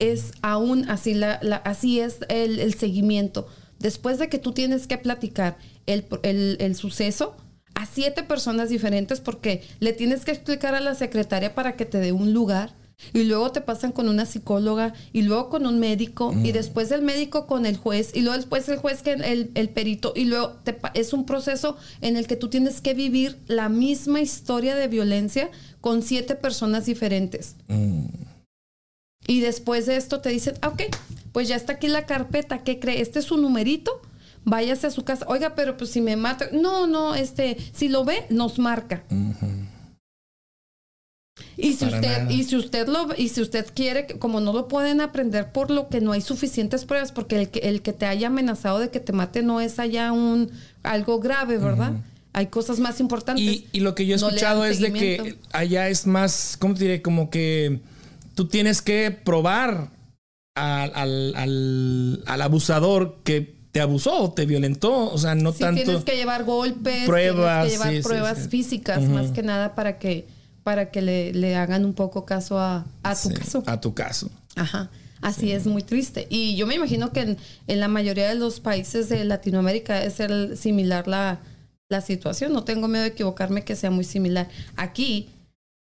es 0.00 0.32
aún 0.42 0.88
así, 0.90 1.14
la, 1.14 1.38
la- 1.42 1.56
así 1.56 2.00
es 2.00 2.18
el, 2.28 2.58
el 2.58 2.74
seguimiento. 2.74 3.46
Después 3.78 4.18
de 4.18 4.28
que 4.28 4.38
tú 4.38 4.52
tienes 4.52 4.86
que 4.86 4.98
platicar 4.98 5.56
el, 5.86 6.04
el- 6.24 6.56
el 6.60 6.74
suceso 6.74 7.36
a 7.74 7.86
siete 7.86 8.24
personas 8.24 8.68
diferentes 8.68 9.20
porque 9.20 9.62
le 9.80 9.92
tienes 9.92 10.24
que 10.24 10.32
explicar 10.32 10.74
a 10.74 10.80
la 10.80 10.94
secretaria 10.96 11.54
para 11.54 11.76
que 11.76 11.84
te 11.86 11.98
dé 11.98 12.10
un 12.12 12.32
lugar. 12.32 12.74
Y 13.12 13.24
luego 13.24 13.52
te 13.52 13.60
pasan 13.60 13.92
con 13.92 14.08
una 14.08 14.26
psicóloga 14.26 14.92
y 15.12 15.22
luego 15.22 15.48
con 15.48 15.66
un 15.66 15.78
médico 15.78 16.34
y 16.42 16.52
después 16.52 16.88
del 16.88 17.02
médico 17.02 17.46
con 17.46 17.64
el 17.64 17.76
juez 17.76 18.10
y 18.14 18.22
luego 18.22 18.36
después 18.36 18.68
el 18.68 18.78
juez 18.78 19.02
que 19.02 19.12
el, 19.12 19.50
el 19.54 19.68
perito 19.68 20.12
y 20.16 20.24
luego 20.24 20.54
te 20.64 20.76
es 20.94 21.12
un 21.12 21.24
proceso 21.24 21.76
en 22.00 22.16
el 22.16 22.26
que 22.26 22.36
tú 22.36 22.48
tienes 22.48 22.80
que 22.80 22.94
vivir 22.94 23.38
la 23.46 23.68
misma 23.68 24.20
historia 24.20 24.74
de 24.74 24.88
violencia 24.88 25.50
con 25.80 26.02
siete 26.02 26.34
personas 26.34 26.86
diferentes. 26.86 27.54
Y 29.28 29.40
después 29.40 29.86
de 29.86 29.96
esto 29.96 30.20
te 30.20 30.30
dicen, 30.30 30.54
ah, 30.62 30.68
ok, 30.68 30.82
pues 31.32 31.48
ya 31.48 31.56
está 31.56 31.74
aquí 31.74 31.88
la 31.88 32.06
carpeta, 32.06 32.64
¿qué 32.64 32.80
cree? 32.80 33.00
Este 33.00 33.18
es 33.18 33.26
su 33.26 33.36
numerito, 33.36 34.00
váyase 34.44 34.86
a 34.86 34.90
su 34.90 35.04
casa. 35.04 35.26
Oiga, 35.28 35.54
pero 35.54 35.76
pues 35.76 35.90
si 35.90 36.00
me 36.00 36.16
mata, 36.16 36.48
no, 36.52 36.86
no, 36.86 37.14
este, 37.14 37.58
si 37.72 37.88
lo 37.88 38.04
ve, 38.04 38.24
nos 38.30 38.58
marca. 38.58 39.04
Y 41.60 41.72
si 41.72 41.86
Para 41.86 41.96
usted, 41.96 42.18
nada. 42.20 42.32
y 42.32 42.44
si 42.44 42.54
usted 42.56 42.86
lo 42.86 43.08
y 43.16 43.28
si 43.30 43.40
usted 43.42 43.66
quiere, 43.74 44.06
como 44.06 44.38
no 44.40 44.52
lo 44.52 44.68
pueden 44.68 45.00
aprender 45.00 45.50
por 45.50 45.70
lo 45.72 45.88
que 45.88 46.00
no 46.00 46.12
hay 46.12 46.20
suficientes 46.20 46.84
pruebas, 46.84 47.10
porque 47.10 47.36
el 47.40 47.48
que, 47.48 47.58
el 47.60 47.82
que 47.82 47.92
te 47.92 48.06
haya 48.06 48.28
amenazado 48.28 48.78
de 48.78 48.90
que 48.90 49.00
te 49.00 49.12
mate 49.12 49.42
no 49.42 49.60
es 49.60 49.80
allá 49.80 50.12
un 50.12 50.52
algo 50.84 51.18
grave, 51.18 51.58
¿verdad? 51.58 51.94
hay 52.32 52.46
cosas 52.46 52.78
más 52.78 53.00
importantes. 53.00 53.44
Y, 53.44 53.66
y 53.72 53.80
lo 53.80 53.96
que 53.96 54.06
yo 54.06 54.14
he 54.14 54.18
No 54.18 54.28
escuchado 54.28 54.64
es 54.64 54.78
de 54.78 54.92
que 54.92 55.34
allá 55.50 55.88
es 55.88 56.06
más, 56.06 56.56
¿cómo 56.60 56.74
te 56.74 56.80
diré? 56.84 57.02
Como 57.02 57.28
que 57.30 57.80
tú 58.36 58.46
tienes 58.46 58.80
que 58.80 59.10
probar 59.10 59.88
al, 60.54 60.92
al, 60.94 61.34
al- 61.34 62.22
al 62.26 62.42
abusador 62.42 63.16
que 63.24 63.56
te 63.72 63.80
abusó 63.80 64.22
o 64.22 64.32
te 64.32 64.46
violentó. 64.46 65.10
O 65.10 65.18
sea, 65.18 65.34
no 65.34 65.52
Sí, 65.52 65.58
tanto. 65.60 65.82
tienes 65.82 66.04
que 66.04 66.14
llevar 66.16 66.44
golpes, 66.44 67.04
Pruebas, 67.06 67.66
tienes 67.66 67.80
que 67.80 67.88
llevar 67.90 68.02
sí, 68.02 68.08
pruebas 68.08 68.38
sí. 68.44 68.48
físicas 68.48 69.02
más 69.02 69.32
que 69.32 69.42
nada 69.42 69.74
para 69.74 69.98
que 69.98 70.26
para 70.68 70.90
que 70.90 71.00
le, 71.00 71.32
le 71.32 71.56
hagan 71.56 71.86
un 71.86 71.94
poco 71.94 72.26
caso 72.26 72.58
a, 72.58 72.84
a 73.02 73.14
tu 73.14 73.30
Sí, 73.30 73.34
caso. 73.34 73.62
A 73.64 73.80
tu 73.80 73.94
caso. 73.94 74.28
Ajá. 74.54 74.90
Así 75.22 75.50
es 75.50 75.66
muy 75.66 75.80
triste. 75.80 76.26
Y 76.28 76.56
yo 76.56 76.66
me 76.66 76.74
imagino 76.74 77.10
que 77.10 77.20
en, 77.20 77.38
en 77.68 77.80
la 77.80 77.88
mayoría 77.88 78.28
de 78.28 78.34
los 78.34 78.60
países 78.60 79.08
de 79.08 79.24
Latinoamérica 79.24 80.04
es 80.04 80.20
el, 80.20 80.58
similar 80.58 81.08
la, 81.08 81.38
la 81.88 82.02
situación. 82.02 82.52
No 82.52 82.64
tengo 82.64 82.86
miedo 82.86 83.04
de 83.04 83.08
equivocarme 83.08 83.64
que 83.64 83.76
sea 83.76 83.90
muy 83.90 84.04
similar. 84.04 84.46
Aquí 84.76 85.30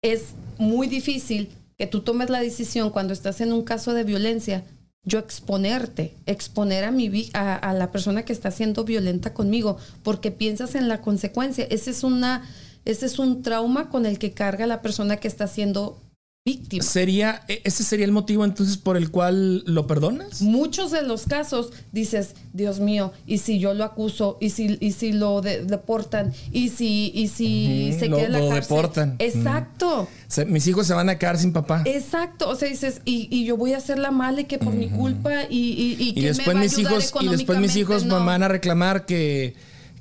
es 0.03 0.35
muy 0.59 0.85
difícil 0.85 1.49
que 1.79 1.87
tú 1.87 2.01
tomes 2.01 2.29
la 2.29 2.41
decisión 2.41 2.91
cuando 2.91 3.11
estás 3.11 3.41
en 3.41 3.53
un 3.53 3.63
caso 3.63 3.95
de 3.95 4.03
violencia, 4.03 4.63
yo 5.03 5.17
exponerte, 5.17 6.13
exponer 6.27 6.83
a 6.83 6.91
mi 6.91 7.31
a, 7.33 7.55
a 7.55 7.73
la 7.73 7.91
persona 7.91 8.23
que 8.23 8.33
está 8.33 8.51
siendo 8.51 8.83
violenta 8.83 9.33
conmigo, 9.33 9.79
porque 10.03 10.29
piensas 10.29 10.75
en 10.75 10.89
la 10.89 11.01
consecuencia. 11.01 11.65
Ese 11.71 11.89
es 11.89 12.03
una, 12.03 12.47
ese 12.85 13.05
es 13.07 13.19
un 13.19 13.41
trauma 13.41 13.89
con 13.89 14.05
el 14.05 14.17
que 14.19 14.31
carga 14.31 14.65
la 14.67 14.81
persona 14.81 15.17
que 15.17 15.27
está 15.27 15.47
siendo 15.47 15.99
víctima. 16.47 16.83
Sería, 16.83 17.41
e- 17.47 17.61
ese 17.63 17.83
sería 17.83 18.05
el 18.05 18.11
motivo 18.11 18.45
entonces 18.45 18.77
por 18.77 18.97
el 18.97 19.09
cual 19.09 19.63
lo 19.65 19.87
perdonas. 19.87 20.43
muchos 20.43 20.91
de 20.91 21.01
los 21.01 21.23
casos 21.23 21.71
dices, 21.91 22.35
Dios 22.53 22.79
mío, 22.79 23.11
y 23.25 23.39
si 23.39 23.57
yo 23.57 23.73
lo 23.73 23.83
acuso, 23.83 24.37
y 24.39 24.51
si, 24.51 24.77
y 24.79 24.91
si 24.91 25.11
lo 25.11 25.41
de- 25.41 25.65
deportan, 25.65 26.33
y 26.51 26.69
si, 26.69 27.11
y 27.15 27.29
si 27.29 27.95
se 27.97 28.09
lo- 28.09 28.17
queda 28.17 28.25
en 28.27 28.31
la 28.33 28.39
lo 28.41 28.49
cárcel. 28.49 28.61
deportan. 28.75 29.15
Exacto, 29.17 30.07
Se- 30.27 30.45
mis 30.45 30.67
hijos 30.67 30.85
se 30.85 30.93
van 30.93 31.09
a 31.09 31.17
quedar 31.17 31.39
sin 31.39 31.51
papá. 31.51 31.81
exacto. 31.85 32.47
O 32.47 32.53
sea, 32.55 32.69
dices, 32.69 33.01
y, 33.05 33.27
y 33.35 33.45
yo 33.45 33.57
voy 33.57 33.73
a 33.73 33.77
hacer 33.77 33.97
la 33.97 34.11
mala 34.11 34.41
y 34.41 34.45
que 34.45 34.59
por 34.59 34.71
mi 34.73 34.89
culpa, 34.89 35.45
y, 35.49 35.57
y, 35.57 35.97
y, 35.99 36.09
y 36.09 36.13
¿quién 36.13 36.23
me 36.25 36.27
después 36.29 36.55
va 36.55 36.59
a 36.59 36.63
mis 36.63 36.77
hijos 36.77 37.11
y 37.21 37.27
después 37.27 37.57
mis 37.59 37.75
hijos? 37.75 38.05
No. 38.05 38.23
van 38.23 38.43
a 38.43 38.47
reclamar 38.47 39.07
que 39.07 39.55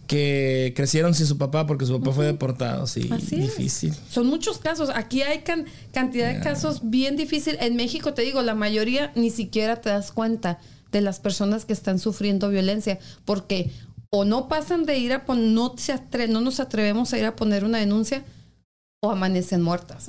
que 0.06 0.72
crecieron 0.76 1.14
sin 1.14 1.26
su 1.26 1.38
papá 1.38 1.66
porque 1.66 1.86
su 1.86 1.98
papá 1.98 2.12
fue 2.12 2.26
deportado 2.26 2.86
sí 2.86 3.08
Así 3.10 3.36
es. 3.36 3.56
difícil 3.56 3.94
Son 4.10 4.26
muchos 4.26 4.58
casos. 4.58 4.90
Aquí 4.94 5.22
hay 5.22 5.38
can- 5.40 5.64
cantidad 5.92 6.32
de 6.32 6.40
casos 6.40 6.80
bien 6.84 7.16
difíciles. 7.16 7.60
En 7.62 7.76
México, 7.76 8.12
te 8.14 8.22
digo, 8.22 8.42
la 8.42 8.54
mayoría 8.54 9.12
ni 9.14 9.30
siquiera 9.30 9.80
te 9.80 9.88
das 9.90 10.12
cuenta 10.12 10.58
de 10.92 11.00
las 11.00 11.20
personas 11.20 11.64
que 11.64 11.72
están 11.72 11.98
sufriendo 11.98 12.50
violencia, 12.50 12.98
porque 13.24 13.72
o 14.10 14.24
no 14.24 14.46
pasan 14.48 14.84
de 14.84 14.98
ir 14.98 15.12
a 15.12 15.24
poner, 15.24 15.48
no, 15.50 15.74
se 15.76 15.92
atre- 15.94 16.28
no 16.28 16.40
nos 16.40 16.60
atrevemos 16.60 17.12
a 17.12 17.18
ir 17.18 17.24
a 17.24 17.34
poner 17.34 17.64
una 17.64 17.78
denuncia, 17.78 18.24
o 19.02 19.10
amanecen 19.10 19.60
muertas. 19.60 20.08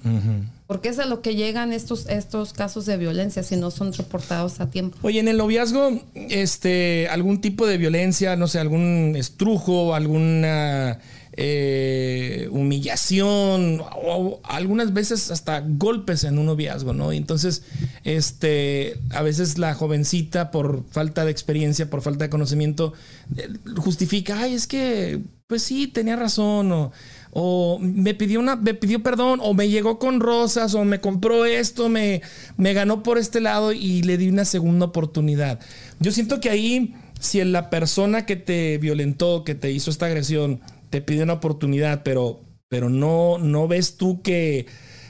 Porque 0.68 0.90
es 0.90 0.98
a 0.98 1.06
lo 1.06 1.22
que 1.22 1.36
llegan 1.36 1.74
estos, 1.74 2.08
estos 2.10 2.54
casos 2.54 2.88
de 2.88 2.98
violencia 2.98 3.44
si 3.44 3.56
no 3.56 3.70
son 3.70 3.94
reportados 3.94 4.60
a 4.60 4.70
tiempo. 4.72 4.98
Oye, 5.04 5.20
en 5.20 5.28
el 5.28 5.38
noviazgo, 5.38 6.02
este, 6.16 7.08
algún 7.10 7.40
tipo 7.40 7.68
de 7.68 7.78
violencia, 7.78 8.36
no 8.36 8.48
sé, 8.48 8.60
algún 8.60 9.14
estrujo, 9.16 9.94
alguna 9.94 11.00
eh, 11.38 12.48
humillación, 12.50 13.82
o 13.94 14.40
algunas 14.44 14.94
veces 14.94 15.32
hasta 15.32 15.60
golpes 15.60 16.24
en 16.24 16.40
un 16.40 16.46
noviazgo, 16.46 16.94
¿no? 16.94 17.12
Y 17.12 17.18
entonces, 17.18 17.64
este, 18.06 18.98
a 19.12 19.22
veces 19.22 19.58
la 19.58 19.74
jovencita, 19.74 20.50
por 20.50 20.86
falta 20.90 21.26
de 21.26 21.32
experiencia, 21.32 21.90
por 21.90 22.02
falta 22.02 22.24
de 22.24 22.30
conocimiento, 22.30 22.94
eh, 23.36 23.50
justifica, 23.76 24.40
ay, 24.40 24.54
es 24.54 24.66
que, 24.66 25.20
pues 25.48 25.62
sí, 25.62 25.88
tenía 25.88 26.16
razón, 26.16 26.72
o, 26.72 26.92
o 27.38 27.80
me 27.82 28.14
pidió 28.14 28.40
una, 28.40 28.56
me 28.56 28.74
pidió 28.74 29.04
perdón, 29.04 29.40
o 29.44 29.54
me 29.54 29.68
llegó 29.68 30.00
con 30.00 30.22
rosas, 30.22 30.74
o 30.74 30.86
me 30.86 31.02
compró 31.02 31.44
esto, 31.44 31.90
me, 31.90 32.22
me 32.56 32.72
ganó 32.74 33.04
por 33.04 33.18
este 33.18 33.42
lado 33.42 33.74
y 33.74 34.04
le 34.04 34.18
di 34.18 34.30
una 34.30 34.46
segunda 34.46 34.86
oportunidad. 34.86 35.60
Yo 36.00 36.14
siento 36.14 36.40
que 36.40 36.50
ahí, 36.50 36.96
si 37.20 37.44
la 37.44 37.70
persona 37.70 38.26
que 38.26 38.38
te 38.38 38.78
violentó, 38.78 39.44
que 39.44 39.54
te 39.54 39.70
hizo 39.70 39.92
esta 39.92 40.06
agresión, 40.06 40.62
te 40.90 41.02
pide 41.02 41.24
una 41.24 41.34
oportunidad, 41.34 42.04
pero, 42.04 42.40
pero 42.70 42.90
no, 42.90 43.38
no 43.38 43.68
ves 43.68 43.98
tú 43.98 44.22
que 44.22 44.68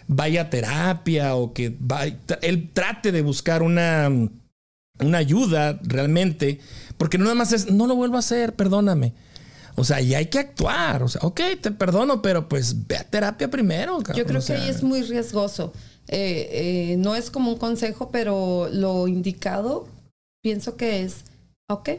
vaya 0.07 0.41
a 0.41 0.49
terapia 0.49 1.35
o 1.35 1.53
que 1.53 1.69
va- 1.69 2.05
él 2.41 2.69
trate 2.73 3.11
de 3.11 3.21
buscar 3.21 3.61
una, 3.61 4.09
una 4.99 5.17
ayuda 5.19 5.79
realmente, 5.83 6.57
porque 6.97 7.19
no 7.19 7.25
nada 7.25 7.35
más 7.35 7.51
es, 7.51 7.71
no 7.71 7.85
lo 7.85 7.95
vuelvo 7.95 8.15
a 8.15 8.19
hacer, 8.19 8.55
perdóname. 8.55 9.13
O 9.75 9.83
sea, 9.83 10.01
y 10.01 10.15
hay 10.15 10.27
que 10.27 10.39
actuar. 10.39 11.03
O 11.03 11.07
sea, 11.07 11.21
ok, 11.23 11.41
te 11.61 11.71
perdono, 11.71 12.21
pero 12.21 12.47
pues 12.47 12.88
ve 12.88 12.97
a 12.97 13.03
terapia 13.03 13.49
primero. 13.49 13.97
cabrón. 13.97 14.17
Yo 14.17 14.25
creo 14.25 14.39
O 14.39 14.41
sea, 14.41 14.55
que 14.55 14.61
ahí 14.63 14.69
es 14.69 14.83
muy 14.83 15.01
riesgoso. 15.01 15.73
Eh, 16.07 16.49
eh, 16.91 16.97
no 16.97 17.15
es 17.15 17.29
como 17.31 17.51
un 17.51 17.57
consejo, 17.57 18.09
pero 18.11 18.69
lo 18.71 19.07
indicado 19.07 19.88
pienso 20.45 20.77
que 20.77 21.01
es, 21.01 21.23
ok, 21.71 21.89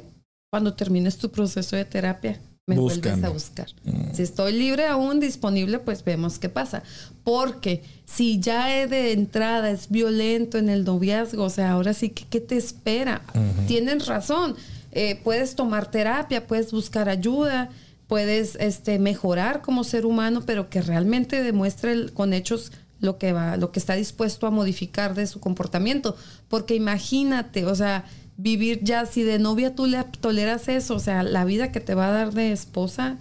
cuando 0.52 0.74
termines 0.74 1.18
tu 1.18 1.30
proceso 1.32 1.74
de 1.74 1.84
terapia, 1.84 2.38
me 2.68 2.76
vuelves 2.76 3.02
Búscame. 3.02 3.26
a 3.26 3.30
buscar. 3.30 3.66
Si 4.12 4.22
estoy 4.22 4.52
libre 4.52 4.86
aún, 4.86 5.18
disponible, 5.18 5.80
pues 5.80 6.04
vemos 6.04 6.38
qué 6.38 6.48
pasa. 6.48 6.84
Porque 7.24 7.82
si 8.04 8.38
ya 8.38 8.86
de 8.86 9.12
entrada 9.12 9.70
es 9.70 9.90
violento 9.90 10.58
en 10.58 10.68
el 10.68 10.84
noviazgo, 10.84 11.42
o 11.42 11.50
sea, 11.50 11.72
ahora 11.72 11.92
sí, 11.92 12.10
que 12.10 12.24
¿qué 12.30 12.40
te 12.40 12.56
espera? 12.56 13.22
Tienen 13.66 13.98
razón. 13.98 14.54
Eh, 14.98 15.20
puedes 15.22 15.54
tomar 15.54 15.90
terapia, 15.90 16.46
puedes 16.46 16.72
buscar 16.72 17.08
ayuda, 17.10 17.68
puedes 18.06 18.56
este, 18.56 18.98
mejorar 18.98 19.60
como 19.60 19.84
ser 19.84 20.06
humano, 20.06 20.42
pero 20.46 20.70
que 20.70 20.80
realmente 20.80 21.42
demuestre 21.42 21.92
el- 21.92 22.12
con 22.14 22.32
hechos 22.32 22.72
lo 22.98 23.18
que 23.18 23.32
va, 23.34 23.58
lo 23.58 23.72
que 23.72 23.78
está 23.78 23.94
dispuesto 23.94 24.46
a 24.46 24.50
modificar 24.50 25.14
de 25.14 25.26
su 25.26 25.38
comportamiento. 25.38 26.16
Porque 26.48 26.74
imagínate, 26.74 27.66
o 27.66 27.74
sea, 27.74 28.04
vivir 28.38 28.80
ya, 28.82 29.04
si 29.04 29.22
de 29.22 29.38
novia 29.38 29.74
tú 29.74 29.84
le 29.86 30.02
toleras 30.20 30.68
eso, 30.68 30.94
o 30.94 30.98
sea, 31.00 31.22
la 31.22 31.44
vida 31.44 31.72
que 31.72 31.80
te 31.80 31.94
va 31.94 32.08
a 32.08 32.12
dar 32.12 32.32
de 32.32 32.52
esposa, 32.52 33.18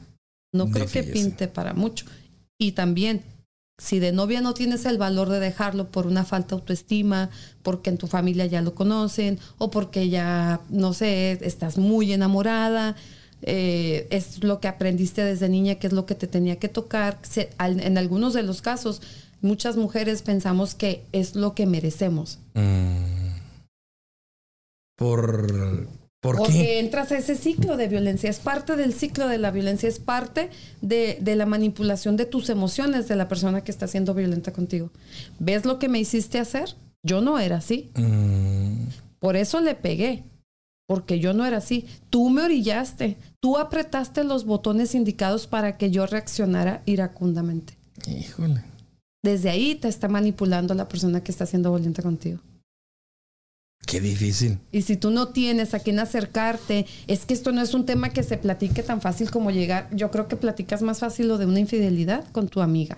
no 0.54 0.68
creo 0.72 0.86
que 0.88 1.04
pinte 1.14 1.48
para 1.50 1.74
mucho. 1.74 2.06
Y 2.58 2.72
también, 2.72 3.22
si 3.78 4.00
de 4.00 4.12
novia 4.12 4.42
no 4.42 4.54
tienes 4.54 4.86
el 4.86 4.98
valor 4.98 5.30
de 5.30 5.40
dejarlo 5.40 5.90
por 5.90 6.08
una 6.08 6.24
falta 6.24 6.56
de 6.56 6.62
autoestima, 6.62 7.30
porque 7.62 7.90
en 7.90 7.98
tu 7.98 8.08
familia 8.08 8.46
ya 8.46 8.62
lo 8.62 8.74
conocen, 8.74 9.40
o 9.58 9.70
porque 9.70 10.10
ya, 10.10 10.62
no 10.70 10.94
sé, 10.94 11.32
estás 11.42 11.78
muy 11.78 12.14
enamorada, 12.14 12.96
eh, 13.42 14.08
es 14.12 14.44
lo 14.44 14.60
que 14.60 14.68
aprendiste 14.68 15.24
desde 15.24 15.50
niña, 15.50 15.76
que 15.76 15.88
es 15.88 15.94
lo 15.94 16.06
que 16.06 16.16
te 16.16 16.28
tenía 16.28 16.58
que 16.58 16.70
tocar. 16.70 17.20
En 17.60 17.98
algunos 17.98 18.34
de 18.34 18.44
los 18.44 18.62
casos, 18.62 19.02
muchas 19.42 19.76
mujeres 19.76 20.22
pensamos 20.22 20.74
que 20.74 21.04
es 21.12 21.36
lo 21.36 21.54
que 21.54 21.66
merecemos. 21.66 22.40
mm, 22.54 23.16
¿Por, 24.98 25.90
¿por 26.26 26.38
Porque 26.38 26.54
qué? 26.54 26.80
entras 26.80 27.12
a 27.12 27.18
ese 27.18 27.36
ciclo 27.36 27.78
de 27.78 27.88
violencia. 27.88 28.30
Es 28.30 28.40
parte 28.40 28.76
del 28.76 28.94
ciclo 28.94 29.28
de 29.28 29.38
la 29.38 29.52
violencia, 29.52 29.88
es 29.88 30.00
parte 30.00 30.50
de, 30.82 31.18
de 31.22 31.36
la 31.36 31.46
manipulación 31.46 32.18
de 32.18 32.26
tus 32.26 32.50
emociones 32.50 33.08
de 33.08 33.16
la 33.16 33.28
persona 33.28 33.64
que 33.64 33.72
está 33.72 33.88
siendo 33.88 34.14
violenta 34.14 34.52
contigo. 34.52 34.90
¿Ves 35.40 35.66
lo 35.66 35.78
que 35.78 35.88
me 35.88 36.00
hiciste 36.00 36.40
hacer? 36.40 36.76
Yo 37.04 37.22
no 37.22 37.38
era 37.38 37.58
así. 37.58 37.92
Mm, 37.96 38.88
Por 39.20 39.36
eso 39.36 39.62
le 39.62 39.76
pegué. 39.76 40.24
Porque 40.88 41.20
yo 41.20 41.34
no 41.34 41.46
era 41.46 41.58
así. 41.58 41.86
Tú 42.10 42.30
me 42.30 42.42
orillaste. 42.44 43.18
Tú 43.40 43.58
apretaste 43.58 44.24
los 44.24 44.46
botones 44.46 44.94
indicados 44.96 45.48
para 45.48 45.78
que 45.78 45.90
yo 45.92 46.06
reaccionara 46.06 46.82
iracundamente. 46.86 47.74
híjole. 48.08 48.64
Desde 49.24 49.50
ahí 49.50 49.74
te 49.76 49.88
está 49.88 50.08
manipulando 50.08 50.76
la 50.76 50.88
persona 50.88 51.24
que 51.24 51.32
está 51.32 51.48
siendo 51.48 51.72
violenta 51.74 52.04
contigo. 52.04 52.40
Qué 53.86 54.02
difícil. 54.02 54.60
Y 54.72 54.82
si 54.82 54.98
tú 54.98 55.12
no 55.12 55.28
tienes 55.30 55.74
a 55.74 55.80
quién 55.80 56.00
acercarte, 56.00 56.86
es 57.08 57.26
que 57.26 57.34
esto 57.34 57.52
no 57.52 57.62
es 57.62 57.74
un 57.74 57.86
tema 57.86 58.10
que 58.10 58.24
se 58.24 58.38
platique 58.38 58.84
tan 58.84 59.02
fácil 59.02 59.30
como 59.30 59.52
llegar. 59.52 59.90
Yo 59.94 60.12
creo 60.12 60.28
que 60.28 60.36
platicas 60.36 60.82
más 60.82 61.00
fácil 61.00 61.28
lo 61.28 61.38
de 61.38 61.46
una 61.46 61.60
infidelidad 61.60 62.26
con 62.32 62.48
tu 62.48 62.62
amiga. 62.62 62.98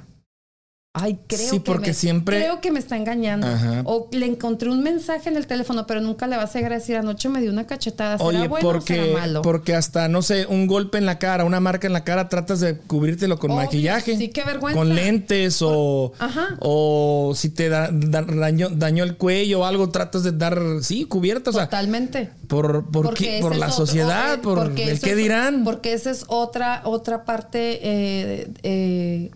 Ay, 1.00 1.20
creo 1.28 1.50
Sí, 1.52 1.60
que 1.60 1.72
porque 1.72 1.90
me, 1.90 1.94
siempre- 1.94 2.38
creo 2.40 2.60
que 2.60 2.72
me 2.72 2.80
está 2.80 2.98
engañando. 2.98 3.46
Ajá. 3.46 3.82
O 3.86 4.10
le 4.12 4.26
encontré 4.26 4.70
un 4.72 4.82
mensaje 4.82 5.30
en 5.30 5.38
el 5.38 5.46
teléfono, 5.46 5.86
pero 5.86 6.02
nunca 6.02 6.26
le 6.26 6.38
vas 6.38 6.56
a 6.56 6.58
llegar 6.58 6.72
a 6.74 6.76
decir 6.80 6.96
anoche 6.96 7.30
me 7.30 7.40
dio 7.40 7.52
una 7.52 7.68
cachetada. 7.68 8.18
¿Será 8.18 8.28
Oye, 8.28 8.48
bueno 8.48 8.68
o 8.68 8.72
porque, 8.74 8.96
será 8.96 9.20
malo? 9.20 9.42
porque 9.44 9.76
hasta, 9.76 10.08
no 10.08 10.24
sé, 10.24 10.48
un 10.48 10.66
golpe 10.66 10.98
en 10.98 11.06
la 11.06 11.20
cara, 11.20 11.44
una 11.46 11.60
marca 11.60 11.86
en 11.86 11.94
la 11.94 12.04
cara, 12.04 12.30
tratas 12.30 12.62
de 12.62 12.78
cubrírtelo 12.80 13.38
con 13.38 13.52
Obvio, 13.52 13.62
maquillaje. 13.66 14.18
sí, 14.18 14.30
qué 14.30 14.44
vergüenza. 14.44 14.76
Con 14.80 14.96
lentes 14.96 15.60
o, 15.62 16.14
Ajá. 16.18 16.58
o 16.62 17.34
si 17.36 17.50
te 17.50 17.70
da- 17.70 17.92
da- 17.92 18.24
dañó, 18.24 18.70
dañó 18.70 19.04
el 19.04 19.18
cuello 19.18 19.60
o 19.60 19.66
algo, 19.66 19.90
tratas 19.90 20.24
de 20.24 20.32
dar, 20.32 20.60
sí, 20.82 21.06
cubierta. 21.06 21.52
O 21.52 21.54
sea, 21.54 21.66
Totalmente. 21.66 22.32
por, 22.48 22.90
por, 22.90 23.06
Porque 23.06 23.24
qué- 23.36 23.40
por 23.42 23.56
la 23.56 23.68
otro- 23.68 23.86
sociedad, 23.86 24.42
por 24.42 24.66
el 24.66 24.74
qué 24.74 24.92
es- 24.94 25.16
dirán. 25.16 25.64
Porque 25.64 25.94
esa 25.94 26.10
es 26.10 26.26
otra, 26.28 26.82
otra 26.86 27.24
parte 27.24 27.80
eh, 27.84 28.52
eh, 28.64 29.32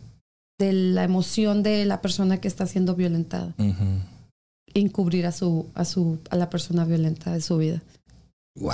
de 0.62 0.74
la 0.74 1.04
emoción 1.04 1.64
de 1.64 1.86
la 1.86 2.02
persona 2.02 2.40
que 2.40 2.48
está 2.48 2.68
siendo 2.68 2.96
violentada. 2.96 3.56
Encubrir 4.74 5.26
a 5.26 5.32
su, 5.32 5.66
a 5.74 5.86
su, 5.86 6.20
a 6.30 6.36
la 6.36 6.52
persona 6.52 6.86
violenta 6.86 7.34
de 7.34 7.42
su 7.42 7.58
vida. 7.58 7.82
Wow. 8.60 8.72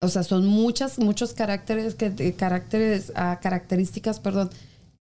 O 0.00 0.08
sea, 0.08 0.22
son 0.22 0.46
muchas, 0.46 1.00
muchos 1.00 1.34
caracteres, 1.34 1.96
que, 1.96 2.10
de 2.10 2.34
caracteres, 2.34 3.12
ah, 3.16 3.40
características, 3.42 4.20
perdón, 4.20 4.50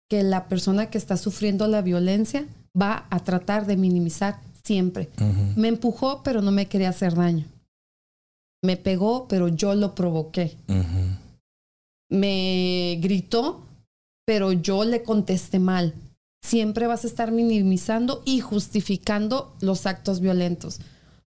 que 0.09 0.23
la 0.23 0.47
persona 0.47 0.89
que 0.89 0.97
está 0.97 1.15
sufriendo 1.15 1.67
la 1.67 1.83
violencia 1.83 2.47
va 2.79 3.05
a 3.11 3.19
tratar 3.19 3.67
de 3.67 3.77
minimizar 3.77 4.39
siempre. 4.63 5.09
Me 5.55 5.67
empujó, 5.67 6.23
pero 6.23 6.41
no 6.41 6.51
me 6.51 6.67
quería 6.67 6.89
hacer 6.89 7.13
daño. 7.13 7.45
Me 8.63 8.77
pegó, 8.77 9.27
pero 9.27 9.47
yo 9.47 9.75
lo 9.75 9.93
provoqué. 9.93 10.55
Me 12.09 12.97
gritó, 12.99 13.61
pero 14.25 14.51
yo 14.51 14.83
le 14.83 15.03
contesté 15.03 15.59
mal. 15.59 15.93
Siempre 16.45 16.87
vas 16.87 17.03
a 17.03 17.07
estar 17.07 17.31
minimizando 17.31 18.21
y 18.25 18.41
justificando 18.41 19.55
los 19.61 19.85
actos 19.85 20.19
violentos. 20.19 20.79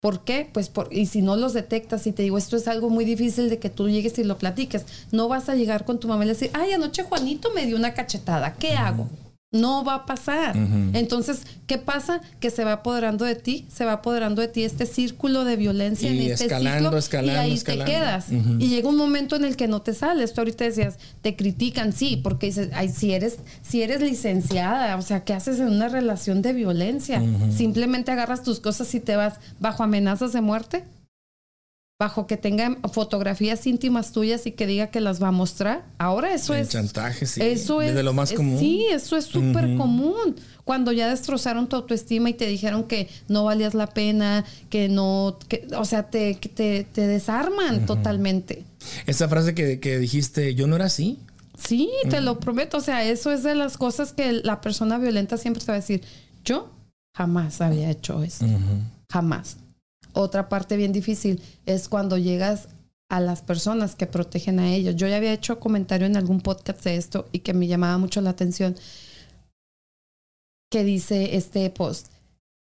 ¿Por 0.01 0.23
qué? 0.23 0.49
Pues 0.51 0.69
por, 0.69 0.93
y 0.93 1.07
si 1.07 1.21
no 1.21 1.35
los 1.35 1.53
detectas 1.53 2.05
y 2.05 2.11
te 2.11 2.23
digo, 2.23 2.37
esto 2.37 2.57
es 2.57 2.67
algo 2.67 2.89
muy 2.89 3.05
difícil 3.05 3.49
de 3.49 3.59
que 3.59 3.69
tú 3.69 3.89
llegues 3.89 4.19
y 4.19 4.23
lo 4.23 4.37
platiques, 4.37 4.85
no 5.11 5.27
vas 5.27 5.49
a 5.49 5.55
llegar 5.55 5.83
con 5.85 5.99
tu 5.99 6.07
mamá 6.07 6.25
y 6.25 6.27
decir, 6.27 6.51
ay, 6.53 6.73
anoche 6.73 7.03
Juanito 7.03 7.51
me 7.55 7.65
dio 7.65 7.75
una 7.75 7.93
cachetada, 7.93 8.53
¿qué 8.53 8.73
hago? 8.73 9.09
No 9.55 9.83
va 9.83 9.95
a 9.95 10.05
pasar. 10.05 10.55
Entonces, 10.93 11.41
¿qué 11.67 11.77
pasa? 11.77 12.21
Que 12.39 12.49
se 12.49 12.63
va 12.63 12.73
apoderando 12.73 13.25
de 13.25 13.35
ti, 13.35 13.65
se 13.73 13.85
va 13.85 13.93
apoderando 13.93 14.41
de 14.41 14.47
ti 14.47 14.63
este 14.63 14.85
círculo 14.85 15.45
de 15.45 15.55
violencia 15.55 16.11
Y 16.11 16.25
en 16.25 16.31
este 16.31 16.45
escalando, 16.45 16.89
ciclo 16.89 16.97
escalando, 16.97 17.41
y 17.41 17.45
ahí 17.45 17.53
escalando. 17.53 17.85
te 17.85 17.91
quedas. 17.91 18.25
Y 18.31 18.67
llega 18.67 18.89
un 18.89 18.97
momento 18.97 19.35
en 19.35 19.45
el 19.45 19.55
que 19.55 19.67
no 19.67 19.81
te 19.81 19.93
sales. 19.93 20.33
Tú 20.33 20.41
ahorita 20.41 20.63
decías, 20.65 20.97
te 21.21 21.35
critican, 21.35 21.93
sí, 21.93 22.19
porque 22.21 22.47
dices, 22.47 22.69
ay, 22.73 22.89
si 22.89 23.13
eres, 23.13 23.37
si 23.61 23.81
eres 23.81 24.01
licenciada, 24.01 24.95
o 24.97 25.01
sea, 25.01 25.23
¿qué 25.23 25.33
haces 25.33 25.59
en 25.59 25.67
una 25.67 25.87
relación 25.87 26.41
de 26.41 26.53
violencia? 26.53 27.21
Simplemente 27.55 28.11
agarras 28.11 28.43
tus 28.43 28.59
cosas 28.59 28.93
y 28.93 28.99
te 28.99 29.15
vas 29.15 29.35
bajo 29.59 29.83
amenazas 29.83 30.33
de 30.33 30.41
muerte 30.41 30.83
bajo 31.97 32.27
que 32.27 32.35
tenga 32.35 32.75
fotografías 32.91 33.65
íntimas 33.67 34.11
tuyas 34.11 34.45
y 34.47 34.51
que 34.51 34.67
diga 34.67 34.87
que 34.87 34.99
las 34.99 35.23
va 35.23 35.29
a 35.29 35.31
mostrar. 35.31 35.85
Ahora 35.97 36.33
eso 36.33 36.53
El 36.53 36.61
es 36.61 36.69
chantaje, 36.69 37.25
sí. 37.25 37.41
eso 37.41 37.81
Es 37.81 37.95
de 37.95 38.03
lo 38.03 38.11
más 38.13 38.31
es- 38.31 38.37
común. 38.37 38.59
Sí, 38.59 38.85
eso 38.91 39.15
es 39.15 39.25
súper 39.25 39.77
común. 39.77 40.35
Cuando 40.65 40.91
ya 40.91 41.07
destrozaron 41.09 41.69
tu 41.69 41.75
autoestima 41.77 42.29
y 42.29 42.33
te 42.33 42.47
dijeron 42.47 42.83
que 42.85 43.07
no 43.29 43.45
valías 43.45 43.75
la 43.75 43.87
pena, 43.87 44.43
que 44.69 44.89
no, 44.89 45.37
que, 45.47 45.67
o 45.77 45.85
sea, 45.85 46.09
te, 46.09 46.35
que 46.35 46.49
te, 46.49 46.83
te 46.83 47.07
desarman 47.07 47.85
totalmente. 47.85 48.65
Esa 49.05 49.29
frase 49.29 49.53
que, 49.55 49.79
que 49.79 49.97
dijiste, 49.99 50.53
yo 50.55 50.67
no 50.67 50.75
era 50.75 50.85
así. 50.85 51.19
Sí, 51.57 51.89
te 52.09 52.19
lo 52.19 52.39
prometo. 52.41 52.77
O 52.77 52.81
sea, 52.81 53.05
eso 53.05 53.31
es 53.31 53.43
de 53.43 53.55
las 53.55 53.77
cosas 53.77 54.11
que 54.11 54.33
la 54.33 54.59
persona 54.59 54.97
violenta 54.97 55.37
siempre 55.37 55.61
te 55.63 55.67
va 55.71 55.77
a 55.77 55.79
decir. 55.79 56.01
Yo 56.43 56.69
jamás 57.15 57.61
había 57.61 57.89
hecho 57.89 58.21
eso. 58.23 58.45
Jamás. 59.09 59.57
Otra 60.15 60.49
parte 60.49 60.77
bien 60.77 60.91
difícil 60.91 61.41
es 61.65 61.89
cuando 61.89 62.17
llegas 62.17 62.69
a 63.09 63.19
las 63.19 63.41
personas 63.41 63.95
que 63.95 64.07
protegen 64.07 64.59
a 64.59 64.73
ellos. 64.73 64.95
Yo 64.95 65.07
ya 65.07 65.17
había 65.17 65.33
hecho 65.33 65.59
comentario 65.59 66.07
en 66.07 66.17
algún 66.17 66.41
podcast 66.41 66.83
de 66.83 66.95
esto 66.95 67.27
y 67.31 67.39
que 67.39 67.53
me 67.53 67.67
llamaba 67.67 67.97
mucho 67.97 68.21
la 68.21 68.31
atención 68.31 68.75
que 70.71 70.83
dice 70.83 71.35
este 71.35 71.69
post, 71.69 72.07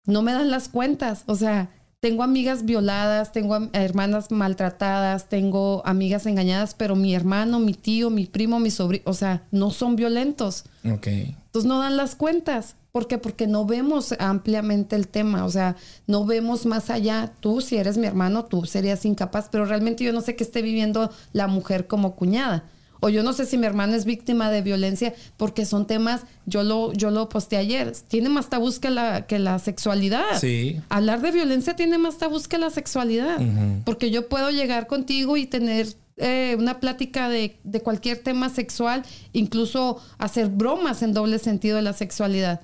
no 0.06 0.22
me 0.22 0.32
dan 0.32 0.50
las 0.50 0.68
cuentas, 0.68 1.24
o 1.26 1.34
sea, 1.34 1.70
tengo 2.00 2.22
amigas 2.22 2.64
violadas, 2.64 3.32
tengo 3.32 3.68
hermanas 3.72 4.30
maltratadas, 4.30 5.28
tengo 5.28 5.82
amigas 5.84 6.26
engañadas, 6.26 6.74
pero 6.74 6.94
mi 6.94 7.14
hermano, 7.14 7.58
mi 7.58 7.72
tío, 7.72 8.10
mi 8.10 8.26
primo, 8.26 8.60
mi 8.60 8.70
sobrino, 8.70 9.02
o 9.06 9.14
sea, 9.14 9.42
no 9.50 9.70
son 9.70 9.96
violentos. 9.96 10.66
Ok. 10.84 11.06
Entonces 11.06 11.64
no 11.64 11.80
dan 11.80 11.96
las 11.96 12.14
cuentas. 12.14 12.76
¿Por 12.96 13.08
qué? 13.08 13.18
Porque 13.18 13.46
no 13.46 13.66
vemos 13.66 14.14
ampliamente 14.18 14.96
el 14.96 15.06
tema, 15.06 15.44
o 15.44 15.50
sea, 15.50 15.76
no 16.06 16.24
vemos 16.24 16.64
más 16.64 16.88
allá. 16.88 17.30
Tú, 17.40 17.60
si 17.60 17.76
eres 17.76 17.98
mi 17.98 18.06
hermano, 18.06 18.46
tú 18.46 18.64
serías 18.64 19.04
incapaz, 19.04 19.50
pero 19.52 19.66
realmente 19.66 20.02
yo 20.02 20.14
no 20.14 20.22
sé 20.22 20.34
qué 20.34 20.42
esté 20.42 20.62
viviendo 20.62 21.10
la 21.34 21.46
mujer 21.46 21.88
como 21.88 22.16
cuñada. 22.16 22.64
O 23.00 23.10
yo 23.10 23.22
no 23.22 23.34
sé 23.34 23.44
si 23.44 23.58
mi 23.58 23.66
hermano 23.66 23.94
es 23.94 24.06
víctima 24.06 24.50
de 24.50 24.62
violencia, 24.62 25.12
porque 25.36 25.66
son 25.66 25.86
temas, 25.86 26.22
yo 26.46 26.62
lo, 26.62 26.94
yo 26.94 27.10
lo 27.10 27.28
posté 27.28 27.58
ayer, 27.58 27.92
tiene 28.08 28.30
más 28.30 28.48
tabús 28.48 28.78
que 28.78 28.88
la, 28.88 29.26
que 29.26 29.38
la 29.38 29.58
sexualidad. 29.58 30.40
Sí. 30.40 30.80
Hablar 30.88 31.20
de 31.20 31.32
violencia 31.32 31.76
tiene 31.76 31.98
más 31.98 32.16
tabús 32.16 32.48
que 32.48 32.56
la 32.56 32.70
sexualidad. 32.70 33.36
Porque 33.84 34.10
yo 34.10 34.26
puedo 34.30 34.48
llegar 34.48 34.86
contigo 34.86 35.36
y 35.36 35.44
tener 35.44 35.86
eh, 36.16 36.56
una 36.58 36.80
plática 36.80 37.28
de, 37.28 37.58
de 37.62 37.82
cualquier 37.82 38.22
tema 38.22 38.48
sexual, 38.48 39.02
incluso 39.34 40.00
hacer 40.16 40.48
bromas 40.48 41.02
en 41.02 41.12
doble 41.12 41.38
sentido 41.38 41.76
de 41.76 41.82
la 41.82 41.92
sexualidad. 41.92 42.62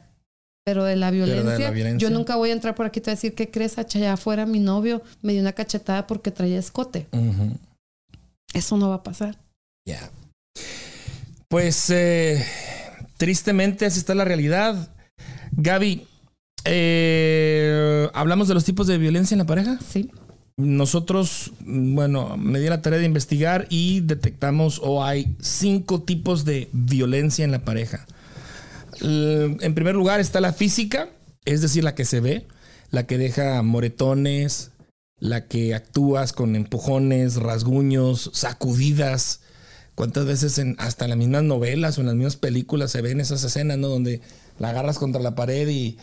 Pero 0.64 0.84
de 0.84 0.94
la 0.96 1.10
de 1.10 1.26
la 1.26 1.70
violencia, 1.70 1.96
yo 1.96 2.10
nunca 2.10 2.36
voy 2.36 2.50
a 2.50 2.52
entrar 2.52 2.74
por 2.74 2.86
aquí 2.86 3.00
y 3.00 3.02
te 3.02 3.10
voy 3.10 3.12
a 3.12 3.16
decir, 3.16 3.34
¿qué 3.34 3.50
crees? 3.50 3.78
Allá 3.78 4.12
afuera 4.12 4.46
mi 4.46 4.60
novio 4.60 5.02
me 5.20 5.32
dio 5.32 5.42
una 5.42 5.52
cachetada 5.52 6.06
porque 6.06 6.30
traía 6.30 6.58
escote. 6.58 7.06
Eso 8.54 8.76
no 8.76 8.88
va 8.88 8.96
a 8.96 9.02
pasar. 9.02 9.38
Ya. 9.84 10.10
Pues 11.48 11.90
eh, 11.90 12.44
tristemente 13.16 13.86
así 13.86 13.98
está 13.98 14.14
la 14.14 14.24
realidad. 14.24 14.88
Gaby, 15.52 16.06
eh, 16.64 18.08
hablamos 18.14 18.48
de 18.48 18.54
los 18.54 18.64
tipos 18.64 18.86
de 18.86 18.98
violencia 18.98 19.34
en 19.34 19.38
la 19.38 19.46
pareja. 19.46 19.78
Sí. 19.86 20.10
Nosotros, 20.56 21.52
bueno, 21.60 22.36
me 22.36 22.60
di 22.60 22.68
la 22.68 22.82
tarea 22.82 23.00
de 23.00 23.06
investigar 23.06 23.66
y 23.68 24.00
detectamos 24.00 24.80
o 24.82 25.04
hay 25.04 25.34
cinco 25.40 26.02
tipos 26.02 26.44
de 26.44 26.68
violencia 26.72 27.44
en 27.44 27.50
la 27.50 27.64
pareja. 27.64 28.06
L- 29.02 29.56
En 29.60 29.74
primer 29.74 29.94
lugar 29.94 30.20
está 30.20 30.40
la 30.40 30.52
física, 30.52 31.10
es 31.44 31.60
decir, 31.60 31.84
la 31.84 31.94
que 31.94 32.04
se 32.04 32.20
ve, 32.20 32.46
la 32.90 33.06
que 33.06 33.18
deja 33.18 33.62
moretones, 33.62 34.70
la 35.18 35.46
que 35.46 35.74
actúas 35.74 36.32
con 36.32 36.56
empujones, 36.56 37.36
rasguños, 37.36 38.30
sacudidas. 38.32 39.40
¿Cuántas 39.94 40.24
veces 40.24 40.60
hasta 40.78 41.04
en 41.04 41.10
las 41.10 41.18
mismas 41.18 41.42
novelas 41.42 41.98
o 41.98 42.00
en 42.00 42.06
las 42.08 42.16
mismas 42.16 42.36
películas 42.36 42.90
se 42.90 43.02
ven 43.02 43.20
esas 43.20 43.44
escenas, 43.44 43.78
¿no? 43.78 43.88
Donde 43.88 44.20
la 44.58 44.70
agarras 44.70 44.98
contra 44.98 45.20
la 45.20 45.34
pared 45.34 45.68
y 45.68 45.98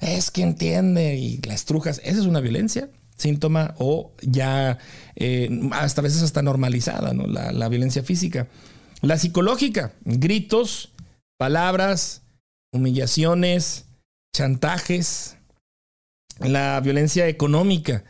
es 0.00 0.30
que 0.30 0.42
entiende 0.42 1.16
y 1.16 1.40
la 1.42 1.54
estrujas. 1.54 2.00
Esa 2.02 2.20
es 2.20 2.26
una 2.26 2.40
violencia, 2.40 2.88
síntoma 3.16 3.74
o 3.78 4.12
ya 4.22 4.78
eh, 5.16 5.48
hasta 5.72 6.02
veces 6.02 6.22
hasta 6.22 6.42
normalizada, 6.42 7.12
¿no? 7.12 7.26
La, 7.26 7.52
la 7.52 7.68
violencia 7.68 8.02
física. 8.02 8.48
La 9.02 9.18
psicológica, 9.18 9.92
gritos, 10.04 10.92
palabras, 11.36 12.22
humillaciones, 12.76 13.86
chantajes. 14.34 15.36
La 16.38 16.80
violencia 16.80 17.28
económica, 17.28 18.04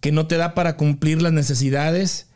que 0.00 0.10
no 0.10 0.26
te 0.26 0.36
da 0.36 0.54
para 0.54 0.76
cumplir 0.76 1.22
las 1.22 1.32
necesidades, 1.32 2.28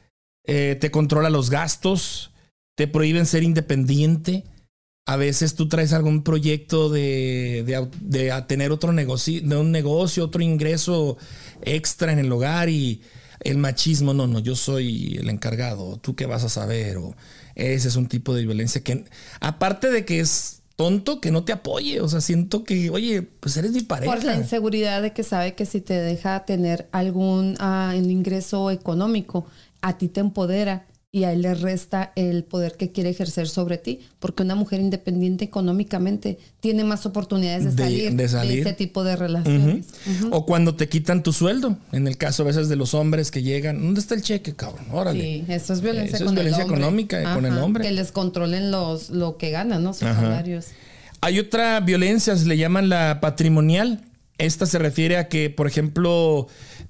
eh, 0.45 0.77
te 0.81 0.93
controla 0.93 1.31
los 1.31 1.51
gastos, 1.51 2.31
te 2.77 2.87
prohíben 2.87 3.27
ser 3.27 3.43
independiente. 3.43 4.45
A 5.05 5.17
veces 5.17 5.57
tú 5.57 5.69
traes 5.69 5.93
algún 5.93 6.23
proyecto 6.23 6.91
de, 6.91 7.65
de 8.01 8.45
tener 8.47 8.71
otro 8.71 8.93
negocio, 8.93 9.41
de 9.41 9.57
un 9.57 9.73
negocio, 9.73 10.25
otro 10.25 10.43
ingreso 10.43 11.17
extra 11.63 12.13
en 12.13 12.21
el 12.21 12.31
hogar 12.31 12.69
y 12.69 13.03
el 13.41 13.59
machismo, 13.59 14.15
no, 14.15 14.27
no, 14.27 14.39
yo 14.39 14.57
soy 14.57 15.17
el 15.19 15.29
encargado, 15.29 15.99
tú 15.99 16.17
qué 16.17 16.27
vas 16.27 16.45
a 16.45 16.49
saber, 16.49 16.97
o 16.97 17.15
ese 17.55 17.89
es 17.89 17.97
un 17.97 18.09
tipo 18.09 18.35
de 18.35 18.45
violencia 18.45 18.83
que, 18.83 19.05
aparte 19.41 19.91
de 19.91 20.05
que 20.05 20.21
es 20.21 20.56
tonto, 20.77 21.21
que 21.21 21.31
no 21.31 21.45
te 21.45 21.53
apoye, 21.53 22.01
o 22.01 22.09
sea, 22.09 22.21
siento 22.21 22.63
que, 22.63 22.91
oye, 22.91 23.23
pues 23.23 23.57
eres 23.57 23.73
mi 23.73 23.81
pareja. 23.81 24.15
Por 24.15 24.25
la 24.25 24.37
inseguridad 24.37 25.03
de 25.03 25.13
que 25.13 25.23
sabe 25.23 25.55
que 25.55 25.67
si 25.67 25.81
te 25.81 25.95
deja 25.95 26.45
tener 26.45 26.89
algún 26.93 27.57
un 27.61 28.11
ingreso 28.11 28.71
económico, 28.71 29.47
a 29.81 29.99
ti 29.99 30.09
te 30.09 30.21
empodera 30.21 30.87
y 31.17 31.25
a 31.25 31.33
él 31.33 31.41
le 31.41 31.55
resta 31.55 32.13
el 32.15 32.45
poder 32.45 32.77
que 32.77 32.93
quiere 32.93 33.09
ejercer 33.09 33.49
sobre 33.49 33.79
ti, 33.79 34.01
porque 34.19 34.43
una 34.43 34.55
mujer 34.55 34.81
independiente 34.81 35.47
económicamente 35.47 36.37
tiene 36.61 36.85
más 36.85 37.07
oportunidades 37.07 37.65
de 37.65 37.71
De- 37.71 37.83
salir 37.85 38.11
de 38.11 38.23
de, 38.25 38.29
salir. 38.29 38.59
este 38.59 38.75
tipo 38.75 39.03
de 39.03 39.17
relaciones. 39.17 39.87
O 40.31 40.45
cuando 40.45 40.75
te 40.75 40.91
quitan 40.91 41.23
tu 41.23 41.33
sueldo. 41.33 41.79
En 41.93 42.07
el 42.07 42.19
caso 42.19 42.43
a 42.43 42.47
veces 42.47 42.69
de 42.69 42.77
los 42.77 42.93
hombres 42.93 43.31
que 43.31 43.43
llegan, 43.43 43.81
¿dónde 43.81 44.01
está 44.01 44.15
el 44.15 44.21
cheque, 44.21 44.55
cabrón? 44.55 44.85
Órale. 44.93 45.23
Sí, 45.23 45.45
eso 45.49 45.73
es 45.73 45.81
violencia 45.81 46.17
Eso 46.17 46.27
es 46.27 46.33
violencia 46.33 46.65
el 46.65 46.71
económica 46.71 47.35
con 47.35 47.47
el 47.47 47.53
Ajá, 47.53 47.65
hombre. 47.65 47.85
Que 47.85 47.93
les 47.93 48.13
controlen 48.13 48.71
los 48.71 49.09
lo 49.09 49.39
que 49.39 49.51
ganan, 49.51 49.83
¿no? 49.83 49.95
Sus 49.95 50.03
Ajá. 50.03 50.21
salarios. 50.21 50.67
Hay 51.23 51.39
otra 51.39 51.81
violencia, 51.81 52.37
se 52.37 52.45
le 52.47 52.59
llaman 52.59 52.91
la 52.91 53.21
patrimonial. 53.23 54.03
Esta 54.39 54.67
se 54.67 54.79
refiere 54.79 55.17
a 55.17 55.29
que, 55.29 55.49
por 55.49 55.67
ejemplo, 55.67 56.47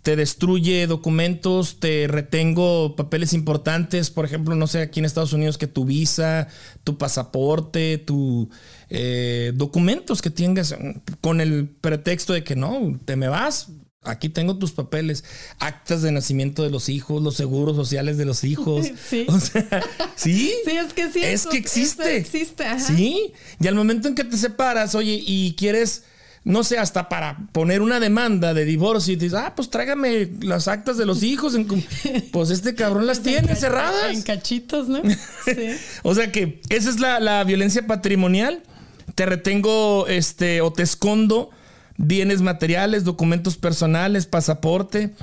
te 0.07 0.15
destruye 0.15 0.87
documentos, 0.87 1.81
te 1.81 2.07
retengo 2.07 2.95
papeles 2.95 3.33
importantes, 3.33 4.09
por 4.09 4.25
ejemplo, 4.25 4.55
no 4.55 4.69
sé, 4.69 4.79
aquí 4.83 5.01
en 5.01 5.05
Estados 5.05 5.33
Unidos, 5.33 5.59
que 5.59 5.67
tu 5.67 5.85
visa, 5.85 6.47
tu 6.85 6.97
pasaporte, 6.97 7.99
tu 7.99 8.49
eh, 8.89 9.51
documentos 9.57 10.23
que 10.23 10.31
tengas 10.31 10.77
con 11.21 11.41
el 11.41 11.69
pretexto 11.69 12.35
de 12.35 12.45
que 12.45 12.55
no, 12.55 13.01
te 13.05 13.17
me 13.17 13.27
vas. 13.27 13.71
Aquí 14.05 14.29
tengo 14.29 14.57
tus 14.59 14.71
papeles, 14.71 15.25
actas 15.59 16.03
de 16.03 16.13
nacimiento 16.13 16.63
de 16.63 16.71
los 16.71 16.89
hijos, 16.89 17.21
los 17.21 17.35
seguros 17.35 17.75
sociales 17.75 18.17
de 18.17 18.27
los 18.27 18.45
hijos. 18.45 18.87
Sí. 19.11 19.27
O 19.29 19.41
sea, 19.41 19.67
sí. 20.15 20.53
Sí, 20.65 20.71
es 20.71 20.93
que 20.93 21.11
sí. 21.11 21.19
Es 21.19 21.41
eso- 21.41 21.51
que 21.51 21.59
existe. 21.59 22.03
eso 22.05 22.29
existe, 22.29 22.65
ajá. 22.65 22.79
Sí. 22.79 23.33
Y 23.59 23.67
al 23.67 23.75
momento 23.75 24.07
en 24.07 24.15
que 24.15 24.23
te 24.23 24.37
separas, 24.37 24.95
oye, 24.95 25.21
y 25.27 25.57
quieres 25.59 26.05
no 26.47 26.63
sé, 26.63 26.79
hasta 26.79 27.09
para 27.09 27.39
poner 27.51 27.83
una 27.83 27.99
demanda 27.99 28.55
de 28.55 28.65
divorcio 28.65 29.15
y 29.15 29.17
dices, 29.17 29.37
ah, 29.37 29.55
pues 29.57 29.69
tráigame 29.69 30.31
las 30.43 30.69
actas 30.69 30.97
de 30.97 31.05
los 31.05 31.25
hijos. 31.25 31.57
pues 32.33 32.51
este 32.51 32.77
cabrón 32.77 33.09
las 33.09 33.21
tiene 33.21 33.57
cerradas. 33.57 34.13
En 34.13 34.23
cachitos, 34.23 34.89
¿no? 34.89 35.03
Sí. 35.45 35.77
o 36.05 36.15
sea 36.15 36.31
que 36.31 36.61
esa 36.69 36.89
es 36.89 37.01
la, 37.01 37.19
la, 37.19 37.43
violencia 37.43 37.85
patrimonial. 37.89 38.63
Te 39.17 39.27
retengo 39.27 40.07
este, 40.07 40.61
o 40.61 40.73
te 40.73 40.85
escondo 40.85 41.51
bienes 41.97 42.43
materiales, 42.43 43.03
documentos 43.03 43.57
personales, 43.57 44.27
pasaporte. 44.27 45.15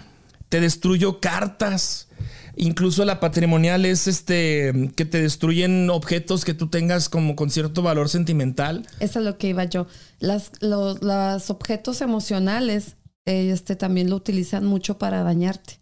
Te 0.50 0.60
destruyo 0.60 1.22
cartas 1.22 2.10
Incluso 2.56 3.04
la 3.06 3.20
patrimonial 3.20 3.86
es 3.86 4.08
este 4.08 4.92
que 4.96 5.06
te 5.06 5.22
destruyen 5.22 5.90
objetos 5.90 6.46
que 6.46 6.54
tú 6.54 6.68
tengas 6.68 7.10
como 7.10 7.36
con 7.36 7.50
cierto 7.50 7.82
valor 7.82 8.10
sentimental. 8.10 8.86
Eso 9.00 9.20
es 9.20 9.26
lo 9.26 9.38
que 9.38 9.50
iba 9.50 9.64
yo. 9.64 9.88
Las, 10.20 10.52
los, 10.62 11.50
objetos 11.50 12.02
emocionales 12.02 12.96
este, 13.26 13.76
también 13.76 14.10
lo 14.10 14.16
utilizan 14.16 14.66
mucho 14.66 14.98
para 14.98 15.24
dañarte. 15.24 15.80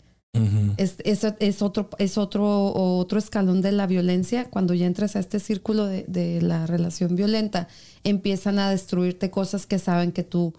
es, 0.77 0.95
es, 1.03 1.62
otro, 1.62 1.89
es 1.97 2.17
otro, 2.17 2.73
otro 2.73 3.19
escalón 3.19 3.62
de 3.62 3.73
la 3.73 3.86
violencia. 3.86 4.45
Cuando 4.45 4.73
ya 4.73 4.86
entras 4.86 5.17
a 5.17 5.19
este 5.19 5.39
círculo 5.41 5.86
de, 5.88 6.39
la 6.41 6.67
relación 6.67 7.17
violenta, 7.17 7.67
empiezan 8.05 8.60
a 8.60 8.69
destruirte 8.69 9.29
cosas 9.29 9.65
que 9.65 9.77
saben 9.77 10.13
que 10.13 10.23
tú, 10.23 10.53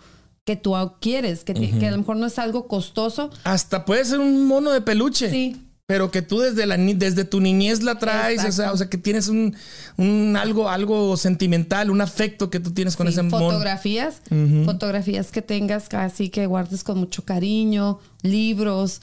que 0.44 0.56
tú 0.56 0.74
quieres, 1.00 1.42
que, 1.42 1.54
que, 1.54 1.86
a 1.86 1.90
lo 1.90 1.98
mejor 1.98 2.16
no 2.16 2.26
es 2.26 2.38
algo 2.38 2.68
costoso. 2.68 3.30
Hasta 3.44 3.86
puede 3.86 4.04
ser 4.04 4.20
un 4.20 4.46
mono 4.46 4.72
de 4.72 4.82
peluche. 4.82 5.30
Sí 5.30 5.68
pero 5.86 6.10
que 6.10 6.22
tú 6.22 6.40
desde, 6.40 6.66
la, 6.66 6.76
desde 6.76 7.24
tu 7.24 7.40
niñez 7.40 7.82
la 7.82 7.98
traes, 7.98 8.44
o 8.44 8.52
sea, 8.52 8.72
o 8.72 8.76
sea, 8.76 8.88
que 8.88 8.98
tienes 8.98 9.28
un, 9.28 9.54
un, 9.96 10.36
algo, 10.38 10.68
algo 10.68 11.16
sentimental, 11.16 11.90
un 11.90 12.00
afecto 12.00 12.50
que 12.50 12.60
tú 12.60 12.70
tienes 12.70 12.96
con 12.96 13.08
ese 13.08 13.22
Fotografías, 13.24 14.22
fotografías 14.64 15.30
que 15.32 15.42
tengas 15.42 15.88
casi 15.88 16.30
que 16.30 16.46
guardes 16.46 16.84
con 16.84 16.98
mucho 16.98 17.24
cariño, 17.24 17.98
libros, 18.22 19.00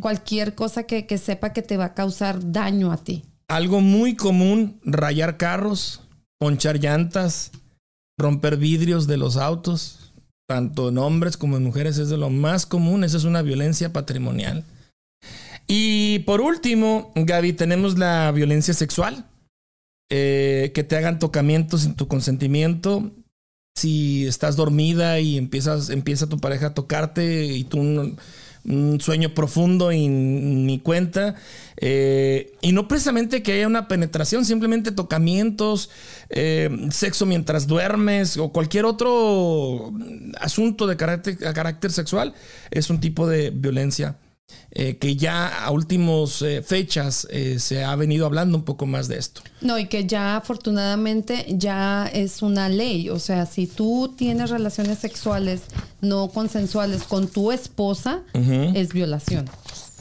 cualquier 0.00 0.54
cosa 0.54 0.84
que, 0.84 1.06
que 1.06 1.18
sepa 1.18 1.52
que 1.52 1.62
te 1.62 1.76
va 1.76 1.86
a 1.86 1.94
causar 1.94 2.52
daño 2.52 2.92
a 2.92 2.96
ti. 2.96 3.24
Algo 3.48 3.80
muy 3.80 4.14
común, 4.14 4.80
rayar 4.84 5.36
carros, 5.36 6.02
ponchar 6.38 6.78
llantas, 6.78 7.50
romper 8.16 8.56
vidrios 8.56 9.06
de 9.06 9.16
los 9.16 9.36
autos, 9.36 10.12
tanto 10.46 10.88
en 10.88 10.98
hombres 10.98 11.36
como 11.36 11.56
en 11.56 11.64
mujeres, 11.64 11.98
es 11.98 12.08
de 12.08 12.16
lo 12.16 12.30
más 12.30 12.66
común, 12.66 13.04
esa 13.04 13.16
es 13.16 13.24
una 13.24 13.42
violencia 13.42 13.92
patrimonial. 13.92 14.64
Y 15.66 16.20
por 16.20 16.40
último, 16.40 17.12
Gaby, 17.14 17.52
tenemos 17.52 17.98
la 17.98 18.32
violencia 18.32 18.74
sexual. 18.74 19.26
Eh, 20.12 20.72
que 20.74 20.82
te 20.82 20.96
hagan 20.96 21.20
tocamientos 21.20 21.82
sin 21.82 21.94
tu 21.94 22.08
consentimiento. 22.08 23.12
Si 23.76 24.26
estás 24.26 24.56
dormida 24.56 25.20
y 25.20 25.38
empiezas, 25.38 25.88
empieza 25.88 26.28
tu 26.28 26.40
pareja 26.40 26.68
a 26.68 26.74
tocarte 26.74 27.44
y 27.44 27.62
tú 27.62 27.78
un, 27.78 28.18
sueño 29.00 29.34
profundo 29.34 29.92
y 29.92 30.08
ni 30.08 30.80
cuenta. 30.80 31.36
Eh, 31.76 32.52
y 32.60 32.72
no 32.72 32.88
precisamente 32.88 33.44
que 33.44 33.52
haya 33.52 33.68
una 33.68 33.86
penetración, 33.86 34.44
simplemente 34.44 34.90
tocamientos, 34.90 35.90
eh, 36.28 36.88
sexo 36.90 37.24
mientras 37.24 37.68
duermes 37.68 38.36
o 38.36 38.48
cualquier 38.50 38.86
otro 38.86 39.92
asunto 40.40 40.88
de 40.88 40.96
carácter, 40.96 41.38
carácter 41.38 41.92
sexual 41.92 42.34
es 42.72 42.90
un 42.90 43.00
tipo 43.00 43.28
de 43.28 43.50
violencia 43.50 44.16
eh, 44.72 44.98
que 44.98 45.16
ya 45.16 45.64
a 45.64 45.70
últimos 45.72 46.42
eh, 46.42 46.62
fechas 46.62 47.26
eh, 47.30 47.58
se 47.58 47.82
ha 47.82 47.96
venido 47.96 48.24
hablando 48.24 48.56
un 48.56 48.64
poco 48.64 48.86
más 48.86 49.08
de 49.08 49.18
esto. 49.18 49.42
No, 49.60 49.78
y 49.78 49.86
que 49.86 50.06
ya 50.06 50.36
afortunadamente 50.36 51.46
ya 51.48 52.08
es 52.12 52.40
una 52.40 52.68
ley. 52.68 53.10
O 53.10 53.18
sea, 53.18 53.46
si 53.46 53.66
tú 53.66 54.14
tienes 54.16 54.50
relaciones 54.50 54.98
sexuales 54.98 55.62
no 56.00 56.28
consensuales 56.28 57.02
con 57.02 57.26
tu 57.26 57.50
esposa, 57.50 58.20
es 58.32 58.92
violación. 58.92 59.50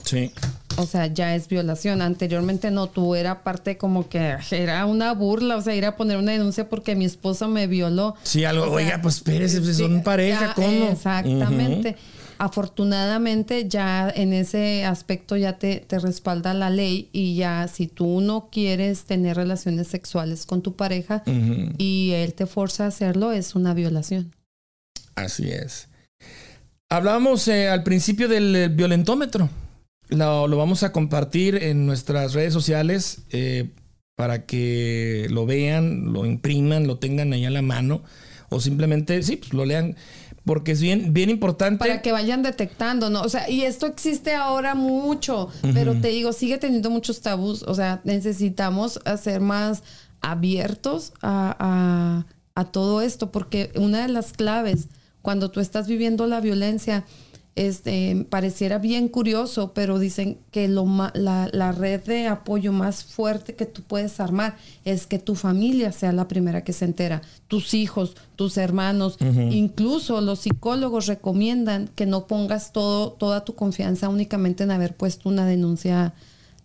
Sí. 0.04 0.32
O 0.78 0.86
sea, 0.86 1.08
ya 1.08 1.36
es 1.36 1.48
violación. 1.48 2.02
Anteriormente 2.02 2.72
no, 2.72 2.88
tú 2.88 3.16
era 3.16 3.44
parte 3.44 3.78
como 3.78 4.08
que 4.08 4.38
era 4.52 4.86
una 4.86 5.14
burla, 5.14 5.58
o 5.58 5.62
sea, 5.62 5.76
ir 5.76 5.86
a 5.86 5.96
poner 5.96 6.18
una 6.18 6.32
denuncia 6.32 6.70
porque 6.70 6.96
mi 6.96 7.06
esposo 7.06 7.48
me 7.48 7.68
violó. 7.68 8.16
Sí, 8.24 8.46
algo, 8.46 8.66
oiga, 8.72 9.02
pues 9.02 9.16
espérese, 9.16 9.62
pues, 9.62 9.78
son 9.78 10.04
pareja, 10.04 10.54
¿cómo? 10.54 10.88
Exactamente. 10.88 11.98
Afortunadamente 12.40 13.68
ya 13.68 14.10
en 14.10 14.32
ese 14.32 14.86
aspecto 14.86 15.36
ya 15.36 15.60
te, 15.60 15.82
te, 15.82 16.00
respalda 16.00 16.54
la 16.54 16.70
ley 16.70 17.10
y 17.12 17.36
ya 17.36 17.68
si 17.68 17.88
tú 17.88 18.22
no 18.22 18.50
quieres 18.50 19.04
tener 19.04 19.36
relaciones 19.36 19.90
sexuales 19.90 20.46
con 20.46 20.62
tu 20.62 20.78
pareja 20.78 21.22
y 21.78 22.12
él 22.14 22.34
te 22.34 22.46
forza 22.46 22.86
a 22.86 22.88
hacerlo, 22.88 23.34
es 23.34 23.56
una 23.56 23.74
violación. 23.74 24.34
Así 25.16 25.50
es. 25.50 25.90
Hablábamos 26.90 27.46
eh, 27.50 27.68
al 27.68 27.84
principio 27.84 28.30
del 28.30 28.70
violentómetro. 28.70 29.50
Lo, 30.08 30.48
lo, 30.48 30.56
vamos 30.56 30.84
a 30.84 30.94
compartir 30.94 31.62
en 31.62 31.86
nuestras 31.86 32.34
redes 32.34 32.54
sociales 32.54 33.24
eh, 33.32 33.70
para 34.16 34.46
que 34.46 35.28
lo 35.30 35.46
vean, 35.46 36.14
lo 36.14 36.26
impriman, 36.26 36.88
lo 36.88 37.00
tengan 37.00 37.34
ahí 37.34 37.44
a 37.44 37.50
la 37.50 37.62
mano 37.62 38.02
o 38.50 38.60
simplemente, 38.60 39.22
sí, 39.24 39.38
pues 39.38 39.54
lo 39.54 39.66
lean 39.66 39.96
porque 40.46 40.72
es 40.72 40.82
bien, 40.82 41.14
bien 41.14 41.30
importante. 41.30 41.80
Para 41.80 42.02
que 42.02 42.12
vayan 42.12 42.44
detectando, 42.44 43.10
¿no? 43.10 43.22
O 43.22 43.30
sea, 43.30 43.50
y 43.50 43.64
esto 43.64 43.86
existe 43.86 44.34
ahora 44.34 44.76
mucho, 44.76 45.50
pero 45.74 45.94
te 46.00 46.10
digo, 46.10 46.34
sigue 46.34 46.58
teniendo 46.58 46.90
muchos 46.90 47.22
tabús. 47.22 47.64
O 47.64 47.76
sea, 47.76 48.02
necesitamos 48.04 49.00
ser 49.22 49.42
más 49.42 49.84
abiertos 50.22 51.14
a, 51.22 52.26
a 52.56 52.66
todo 52.66 53.02
esto, 53.02 53.32
porque 53.32 53.72
una 53.76 54.02
de 54.02 54.10
las 54.10 54.34
claves 54.34 54.88
cuando 55.22 55.52
tú 55.52 55.60
estás 55.60 55.88
viviendo 55.88 56.28
la 56.28 56.42
violencia 56.42 57.06
este, 57.60 58.26
pareciera 58.30 58.78
bien 58.78 59.10
curioso, 59.10 59.74
pero 59.74 60.00
dicen 60.00 60.38
que 60.50 60.70
lo 60.70 60.86
la, 61.14 61.50
la, 61.52 61.72
red 61.74 62.02
de 62.06 62.28
apoyo 62.28 62.72
más 62.72 63.04
fuerte 63.04 63.54
que 63.54 63.66
tú 63.66 63.82
puedes 63.82 64.22
armar 64.22 64.56
es 64.86 65.08
que 65.08 65.20
tu 65.20 65.36
familia 65.36 65.92
sea 65.92 66.14
la 66.14 66.30
primera 66.30 66.64
que 66.64 66.72
se 66.72 66.86
entera, 66.86 67.22
tus 67.50 67.74
hijos, 67.74 68.16
tus 68.38 68.56
hermanos, 68.56 69.18
incluso 69.52 70.22
los 70.22 70.40
psicólogos 70.40 71.08
recomiendan 71.08 71.90
que 71.96 72.06
no 72.06 72.28
pongas 72.28 72.72
todo, 72.72 73.12
toda 73.12 73.44
tu 73.44 73.56
confianza 73.56 74.08
únicamente 74.08 74.64
en 74.64 74.72
haber 74.72 74.96
puesto 74.96 75.28
una 75.28 75.46
denuncia 75.46 76.14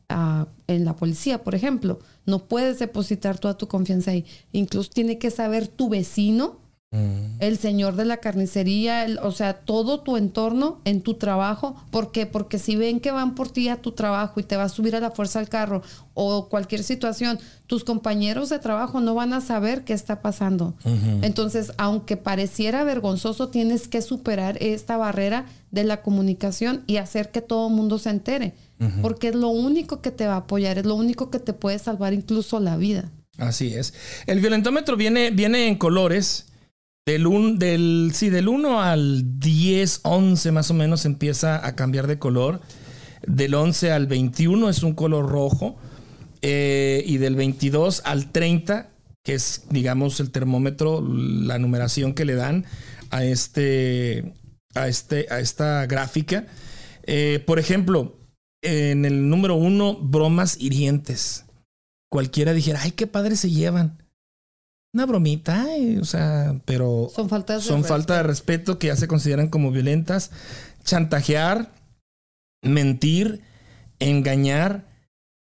ah, 0.09 0.47
en 0.69 0.85
la 0.85 0.95
policía, 0.95 1.43
por 1.43 1.57
ejemplo. 1.57 1.99
No 2.25 2.47
puedes 2.47 2.79
depositar 2.79 3.41
toda 3.41 3.59
tu 3.59 3.67
confianza 3.67 4.13
ahí. 4.13 4.25
Incluso 4.53 4.91
tiene 4.91 5.19
que 5.19 5.33
saber 5.33 5.67
tu 5.67 5.89
vecino 5.89 6.64
el 7.41 7.59
señor 7.59 7.97
de 7.97 8.05
la 8.05 8.19
carnicería, 8.19 9.07
o 9.23 9.33
sea, 9.33 9.55
todo 9.55 10.01
tu 10.01 10.17
entorno 10.17 10.81
en 10.85 11.03
tu 11.03 11.15
trabajo. 11.15 11.75
¿Por 11.91 12.13
qué? 12.13 12.27
Porque 12.27 12.59
si 12.59 12.77
ven 12.77 13.01
que 13.01 13.11
van 13.11 13.35
por 13.35 13.51
ti 13.51 13.69
a 13.69 13.83
tu 13.83 13.93
trabajo 13.93 14.39
y 14.39 14.45
te 14.45 14.57
vas 14.57 14.73
a 14.73 14.75
subir 14.75 14.95
a 14.95 15.01
la 15.01 15.11
fuerza 15.11 15.41
al 15.41 15.49
carro 15.49 15.83
o 16.15 16.49
cualquier 16.49 16.85
situación, 16.85 17.39
tus 17.67 17.83
compañeros 17.83 18.49
de 18.49 18.61
trabajo 18.61 19.01
no 19.01 19.15
van 19.15 19.33
a 19.33 19.41
saber 19.41 19.85
qué 19.85 19.93
está 19.93 20.23
pasando. 20.23 20.75
Entonces, 21.23 21.73
aunque 21.79 22.17
pareciera 22.17 22.85
vergonzoso, 22.85 23.49
tienes 23.49 23.89
que 23.89 24.01
superar 24.01 24.57
esta 24.63 24.97
barrera 24.97 25.47
de 25.71 25.85
la 25.85 26.03
comunicación 26.03 26.85
y 26.87 26.99
hacer 26.99 27.31
que 27.31 27.41
todo 27.41 27.69
el 27.69 27.75
mundo 27.75 27.99
se 27.99 28.11
entere. 28.11 28.55
Porque 29.03 29.29
es 29.29 29.35
lo 29.35 29.49
único 29.49 30.01
que 30.01 30.11
te 30.11 30.27
va 30.27 30.35
a 30.35 30.39
apoyar, 30.39 30.79
es 30.79 30.85
lo 30.85 30.95
único 30.95 31.31
que 31.31 31.39
te 31.39 31.55
puede 31.55 31.79
salvar 31.79 32.13
incluso 32.13 32.61
la 32.61 32.77
vida. 32.77 33.11
Así 33.39 33.75
es. 33.75 33.95
El 34.27 34.41
violentómetro 34.41 34.97
viene, 34.97 35.31
viene 35.31 35.67
en 35.69 35.77
colores. 35.77 36.47
Del, 37.07 37.27
un, 37.27 37.59
del, 37.59 38.13
sí, 38.15 38.31
del 38.31 38.49
1 38.49 38.81
al 38.81 39.39
10, 39.39 40.01
11 40.05 40.53
más 40.53 40.71
o 40.71 40.75
menos 40.75 41.05
empieza 41.05 41.67
a 41.67 41.77
cambiar 41.77 42.07
de 42.07 42.19
color. 42.19 42.63
Del 43.27 43.55
11 43.55 43.93
al 43.93 44.07
21 44.07 44.71
es 44.71 44.83
un 44.83 44.95
color 44.95 45.29
rojo. 45.29 45.77
Eh, 46.41 47.03
y 47.07 47.19
del 47.19 47.37
22 47.37 48.03
al 48.05 48.33
30, 48.33 48.91
que 49.23 49.35
es, 49.35 49.65
digamos, 49.71 50.19
el 50.21 50.31
termómetro, 50.31 51.03
la 51.07 51.59
numeración 51.59 52.15
que 52.15 52.25
le 52.25 52.35
dan 52.35 52.65
a, 53.11 53.25
este, 53.25 54.35
a, 54.75 54.89
este, 54.89 55.27
a 55.31 55.41
esta 55.41 55.85
gráfica. 55.87 56.47
Eh, 57.03 57.43
por 57.47 57.59
ejemplo, 57.59 58.19
en 58.63 59.05
el 59.05 59.29
número 59.29 59.57
1, 59.57 59.99
bromas 60.01 60.57
hirientes. 60.59 61.45
Cualquiera 62.11 62.55
dijera, 62.55 62.81
ay, 62.83 62.93
qué 62.93 63.07
padre 63.07 63.37
se 63.37 63.51
llevan 63.51 64.04
una 64.95 65.07
bromita, 65.07 65.67
o 66.01 66.05
sea, 66.05 66.55
pero 66.65 67.11
son, 67.15 67.29
faltas 67.29 67.65
son 67.65 67.85
falta 67.85 68.17
de 68.17 68.23
respeto 68.23 68.79
que 68.79 68.87
ya 68.87 68.97
se 68.97 69.09
consideran 69.09 69.49
como 69.49 69.73
violentas. 69.73 70.31
Chantajear, 70.85 71.73
mentir, 72.63 73.41
engañar, 73.99 74.87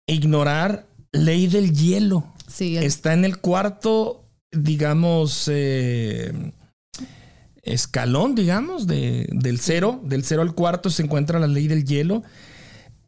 ignorar, 0.07 0.87
ley 1.11 1.47
del 1.47 1.73
hielo. 1.73 2.25
Sí, 2.47 2.77
Está 2.77 3.13
en 3.13 3.25
el 3.25 3.39
cuarto, 3.39 4.23
digamos, 4.51 5.49
eh, 5.51 6.31
escalón, 7.61 8.35
digamos, 8.35 8.87
de, 8.87 9.27
del 9.31 9.59
cero. 9.59 9.99
Del 10.03 10.23
cero 10.23 10.41
al 10.41 10.55
cuarto 10.55 10.89
se 10.89 11.03
encuentra 11.03 11.39
la 11.39 11.47
ley 11.47 11.67
del 11.67 11.83
hielo. 11.83 12.23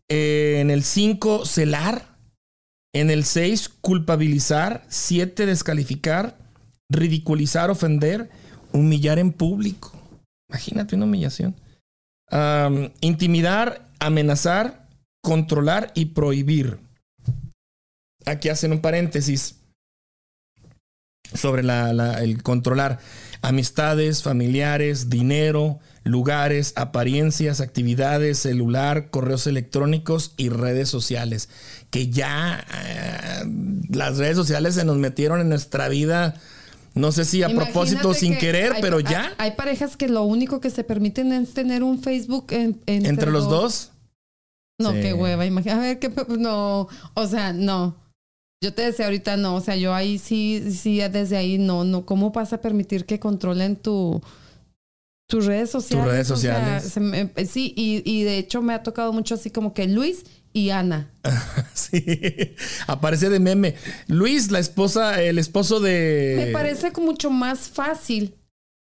Eh, 0.09 0.57
en 0.59 0.71
el 0.71 0.83
cinco, 0.83 1.45
celar. 1.45 2.12
En 2.93 3.09
el 3.09 3.25
6, 3.25 3.69
culpabilizar. 3.81 4.85
7, 4.87 5.45
descalificar. 5.45 6.37
Ridiculizar, 6.89 7.69
ofender. 7.69 8.29
Humillar 8.71 9.19
en 9.19 9.31
público. 9.31 9.91
Imagínate 10.49 10.95
una 10.95 11.05
humillación. 11.05 11.55
Intimidar, 13.01 13.89
amenazar, 13.99 14.87
controlar 15.23 15.91
y 15.95 16.05
prohibir. 16.05 16.79
Aquí 18.25 18.49
hacen 18.49 18.71
un 18.71 18.81
paréntesis 18.81 19.57
sobre 21.33 21.61
el 21.61 22.43
controlar 22.43 22.99
amistades, 23.41 24.23
familiares, 24.23 25.09
dinero, 25.09 25.79
lugares, 26.03 26.73
apariencias, 26.75 27.61
actividades, 27.61 28.39
celular, 28.39 29.09
correos 29.09 29.47
electrónicos 29.47 30.33
y 30.37 30.49
redes 30.49 30.89
sociales. 30.89 31.49
Que 31.89 32.09
ya 32.09 32.65
eh, 32.85 33.43
las 33.89 34.17
redes 34.17 34.35
sociales 34.35 34.75
se 34.75 34.83
nos 34.85 34.97
metieron 34.97 35.39
en 35.41 35.49
nuestra 35.49 35.87
vida, 35.89 36.35
no 36.95 37.11
sé 37.11 37.25
si 37.25 37.41
a 37.43 37.49
propósito 37.49 38.01
Imagínate 38.09 38.19
sin 38.19 38.33
que 38.33 38.39
querer, 38.39 38.73
hay- 38.73 38.81
pero 38.81 38.99
ya 38.99 39.33
Hay, 39.37 39.51
parejas 39.51 39.95
que 39.97 40.07
lo 40.09 40.23
único 40.23 40.59
que 40.59 40.69
se 40.69 40.83
permiten 40.83 41.31
es 41.31 41.53
tener 41.53 41.83
un 41.83 42.01
Facebook 42.01 42.47
en- 42.51 42.81
entre, 42.85 43.09
entre 43.09 43.31
los 43.31 43.49
dos. 43.49 43.91
No, 44.79 44.91
Sí. 44.91 45.01
qué 45.01 45.13
hueva. 45.13 45.45
Imagina, 45.45 45.75
a 45.75 45.79
ver, 45.79 45.99
qué. 45.99 46.11
No, 46.37 46.87
o 47.13 47.27
sea, 47.27 47.53
no. 47.53 47.95
Yo 48.63 48.73
te 48.73 48.81
decía 48.81 49.05
ahorita 49.05 49.37
no, 49.37 49.55
o 49.55 49.61
sea, 49.61 49.75
yo 49.75 49.93
ahí 49.93 50.17
sí, 50.17 50.63
sí, 50.71 50.97
desde 51.11 51.37
ahí 51.37 51.57
no, 51.57 51.83
no. 51.83 52.05
¿Cómo 52.05 52.31
vas 52.31 52.53
a 52.53 52.61
permitir 52.61 53.05
que 53.05 53.19
controlen 53.19 53.75
tu 53.75 54.21
tus 55.27 55.45
redes 55.45 55.69
sociales? 55.71 56.05
redes 56.07 56.31
O 56.31 56.35
sea, 56.37 56.55
sociales. 56.81 56.83
se 56.93 56.99
me- 56.99 57.45
sí, 57.45 57.73
y, 57.75 58.01
y 58.09 58.23
de 58.23 58.37
hecho 58.37 58.61
me 58.61 58.73
ha 58.73 58.83
tocado 58.83 59.13
mucho 59.13 59.35
así 59.35 59.49
como 59.49 59.73
que 59.73 59.87
Luis 59.87 60.23
y 60.53 60.69
Ana. 60.69 61.11
Sí, 61.73 62.05
aparece 62.87 63.29
de 63.29 63.39
meme. 63.39 63.75
Luis, 64.07 64.51
la 64.51 64.59
esposa, 64.59 65.21
el 65.21 65.39
esposo 65.39 65.79
de. 65.79 66.35
Me 66.45 66.51
parece 66.51 66.91
como 66.91 67.07
mucho 67.07 67.29
más 67.31 67.69
fácil. 67.69 68.35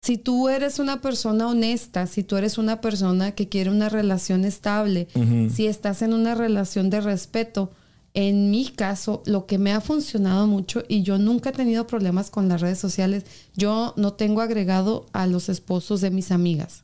Si 0.04 0.18
tú 0.18 0.50
eres 0.50 0.80
una 0.80 1.00
persona 1.00 1.48
honesta, 1.48 2.08
si 2.08 2.24
tú 2.24 2.36
eres 2.38 2.58
una 2.58 2.82
persona 2.82 3.34
que 3.34 3.50
quiere 3.50 3.70
una 3.70 3.88
relación 3.88 4.46
estable, 4.46 5.08
si 5.54 5.68
estás 5.68 6.02
en 6.02 6.14
una 6.14 6.34
relación 6.34 6.90
de 6.90 7.02
respeto, 7.02 7.72
en 8.14 8.52
mi 8.52 8.68
caso, 8.68 9.24
lo 9.26 9.46
que 9.46 9.58
me 9.58 9.72
ha 9.72 9.82
funcionado 9.82 10.48
mucho 10.48 10.84
y 10.88 11.04
yo 11.04 11.18
nunca 11.18 11.50
he 11.50 11.54
tenido 11.54 11.88
problemas 11.88 12.30
con 12.30 12.50
las 12.50 12.62
redes 12.62 12.80
sociales, 12.80 13.26
yo 13.56 13.94
no 13.98 14.14
tengo 14.14 14.42
agregado 14.42 15.06
a 15.14 15.28
los 15.28 15.50
esposos 15.50 16.02
de 16.02 16.12
mis 16.12 16.32
amigas. 16.32 16.84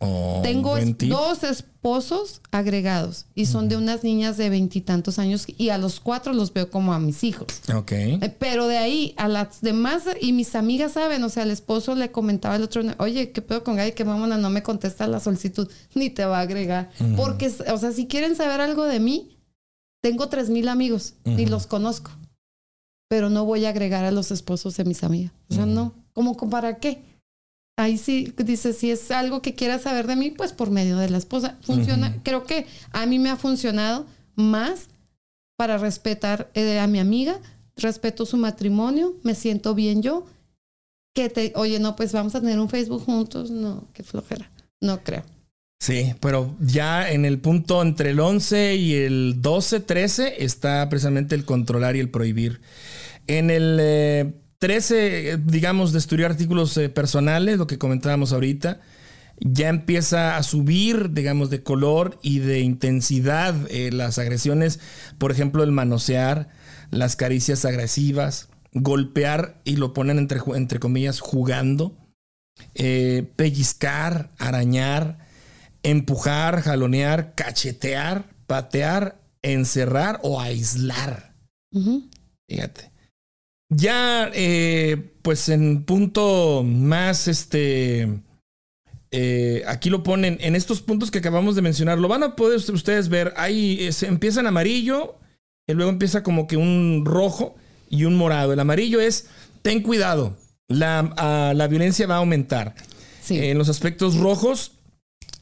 Oh, 0.00 0.40
Tengo 0.44 0.76
dos 1.08 1.42
esposos 1.42 2.40
agregados 2.52 3.26
y 3.34 3.46
son 3.46 3.68
de 3.68 3.76
unas 3.76 4.04
niñas 4.04 4.36
de 4.36 4.48
veintitantos 4.48 5.18
años 5.18 5.44
y 5.48 5.70
a 5.70 5.78
los 5.78 5.98
cuatro 5.98 6.32
los 6.32 6.52
veo 6.52 6.70
como 6.70 6.92
a 6.92 7.00
mis 7.00 7.24
hijos. 7.24 7.48
Ok. 7.74 7.90
Eh, 7.90 8.36
Pero 8.38 8.68
de 8.68 8.78
ahí 8.78 9.12
a 9.16 9.26
las 9.26 9.60
demás, 9.60 10.04
y 10.20 10.32
mis 10.32 10.54
amigas 10.54 10.92
saben, 10.92 11.24
o 11.24 11.28
sea, 11.28 11.42
el 11.42 11.50
esposo 11.50 11.96
le 11.96 12.12
comentaba 12.12 12.54
el 12.54 12.62
otro, 12.62 12.82
oye, 12.98 13.32
¿qué 13.32 13.42
pedo 13.42 13.64
con 13.64 13.74
Gaby? 13.74 13.90
Que 13.90 14.04
mamona 14.04 14.38
no 14.38 14.50
me 14.50 14.62
contesta 14.62 15.08
la 15.08 15.18
solicitud, 15.18 15.68
ni 15.96 16.10
te 16.10 16.24
va 16.24 16.38
a 16.38 16.42
agregar. 16.42 16.90
Porque, 17.16 17.52
o 17.72 17.78
sea, 17.78 17.90
si 17.90 18.06
quieren 18.06 18.36
saber 18.36 18.60
algo 18.60 18.84
de 18.84 19.00
mí, 19.00 19.37
tengo 20.02 20.28
tres 20.28 20.50
mil 20.50 20.68
amigos 20.68 21.14
y 21.24 21.42
Ujú. 21.42 21.50
los 21.50 21.66
conozco. 21.66 22.10
Pero 23.08 23.30
no 23.30 23.44
voy 23.44 23.64
a 23.64 23.70
agregar 23.70 24.04
a 24.04 24.10
los 24.10 24.30
esposos 24.30 24.76
de 24.76 24.84
mis 24.84 25.02
amigas. 25.02 25.32
O 25.48 25.54
sea, 25.54 25.66
no. 25.66 25.94
¿Cómo 26.12 26.36
para 26.50 26.78
qué? 26.78 27.02
Ahí 27.78 27.96
sí, 27.96 28.34
dice, 28.36 28.72
si 28.72 28.90
es 28.90 29.10
algo 29.10 29.40
que 29.40 29.54
quieras 29.54 29.82
saber 29.82 30.06
de 30.08 30.16
mí, 30.16 30.30
pues 30.30 30.52
por 30.52 30.70
medio 30.70 30.96
de 30.98 31.08
la 31.08 31.16
esposa. 31.18 31.56
Funciona, 31.62 32.20
creo 32.24 32.44
que 32.44 32.66
a 32.90 33.06
mí 33.06 33.18
me 33.18 33.30
ha 33.30 33.36
funcionado 33.36 34.04
más 34.34 34.88
para 35.56 35.78
respetar 35.78 36.50
eh, 36.54 36.80
a 36.80 36.86
mi 36.88 36.98
amiga, 36.98 37.40
respeto 37.76 38.26
su 38.26 38.36
matrimonio, 38.36 39.14
me 39.22 39.34
siento 39.34 39.74
bien 39.76 40.02
yo, 40.02 40.26
que 41.14 41.28
te, 41.28 41.52
oye, 41.54 41.78
no, 41.78 41.96
pues 41.96 42.12
vamos 42.12 42.34
a 42.34 42.40
tener 42.40 42.58
un 42.58 42.68
Facebook 42.68 43.04
juntos, 43.04 43.50
no, 43.50 43.84
qué 43.92 44.02
flojera, 44.02 44.50
no 44.80 45.02
creo. 45.02 45.22
Sí, 45.80 46.14
pero 46.20 46.56
ya 46.60 47.10
en 47.10 47.24
el 47.24 47.38
punto 47.38 47.80
entre 47.82 48.10
el 48.10 48.20
11 48.20 48.76
y 48.76 48.94
el 48.94 49.40
12, 49.40 49.80
13 49.80 50.44
está 50.44 50.88
precisamente 50.88 51.34
el 51.34 51.44
controlar 51.44 51.94
y 51.96 52.00
el 52.00 52.10
prohibir. 52.10 52.60
En 53.26 53.50
el 53.50 53.78
eh, 53.80 54.32
13, 54.58 55.30
eh, 55.32 55.36
digamos, 55.38 55.92
destruir 55.92 56.26
artículos 56.26 56.76
eh, 56.76 56.88
personales, 56.88 57.58
lo 57.58 57.66
que 57.66 57.78
comentábamos 57.78 58.32
ahorita, 58.32 58.80
ya 59.40 59.68
empieza 59.68 60.36
a 60.36 60.42
subir, 60.42 61.12
digamos, 61.12 61.48
de 61.48 61.62
color 61.62 62.18
y 62.22 62.40
de 62.40 62.60
intensidad 62.60 63.54
eh, 63.70 63.92
las 63.92 64.18
agresiones, 64.18 64.80
por 65.18 65.30
ejemplo, 65.30 65.62
el 65.62 65.70
manosear, 65.70 66.48
las 66.90 67.14
caricias 67.14 67.64
agresivas, 67.64 68.48
golpear 68.72 69.60
y 69.64 69.76
lo 69.76 69.92
ponen 69.94 70.18
entre, 70.18 70.40
entre 70.54 70.80
comillas 70.80 71.20
jugando, 71.20 71.96
pellizcar, 73.36 74.30
arañar, 74.38 75.27
empujar, 75.90 76.62
jalonear, 76.62 77.34
cachetear, 77.34 78.24
patear, 78.46 79.20
encerrar 79.42 80.20
o 80.22 80.40
aislar. 80.40 81.34
Fíjate. 82.48 82.90
Ya, 83.70 84.30
eh, 84.32 85.12
pues 85.22 85.48
en 85.48 85.84
punto 85.84 86.62
más, 86.64 87.28
este, 87.28 88.08
eh, 89.10 89.62
aquí 89.66 89.90
lo 89.90 90.02
ponen, 90.02 90.38
en 90.40 90.56
estos 90.56 90.80
puntos 90.80 91.10
que 91.10 91.18
acabamos 91.18 91.54
de 91.54 91.62
mencionar, 91.62 91.98
lo 91.98 92.08
van 92.08 92.22
a 92.22 92.34
poder 92.34 92.58
ustedes 92.72 93.10
ver, 93.10 93.34
ahí 93.36 93.78
eh, 93.80 93.92
se 93.92 94.06
empieza 94.06 94.40
en 94.40 94.46
amarillo, 94.46 95.16
y 95.66 95.74
luego 95.74 95.90
empieza 95.90 96.22
como 96.22 96.46
que 96.46 96.56
un 96.56 97.02
rojo 97.04 97.56
y 97.90 98.04
un 98.04 98.16
morado. 98.16 98.54
El 98.54 98.60
amarillo 98.60 99.00
es, 99.00 99.26
ten 99.60 99.82
cuidado, 99.82 100.36
la, 100.66 101.12
ah, 101.18 101.52
la 101.54 101.68
violencia 101.68 102.06
va 102.06 102.14
a 102.14 102.18
aumentar. 102.18 102.74
Sí. 103.22 103.38
En 103.38 103.58
los 103.58 103.68
aspectos 103.68 104.16
rojos, 104.16 104.72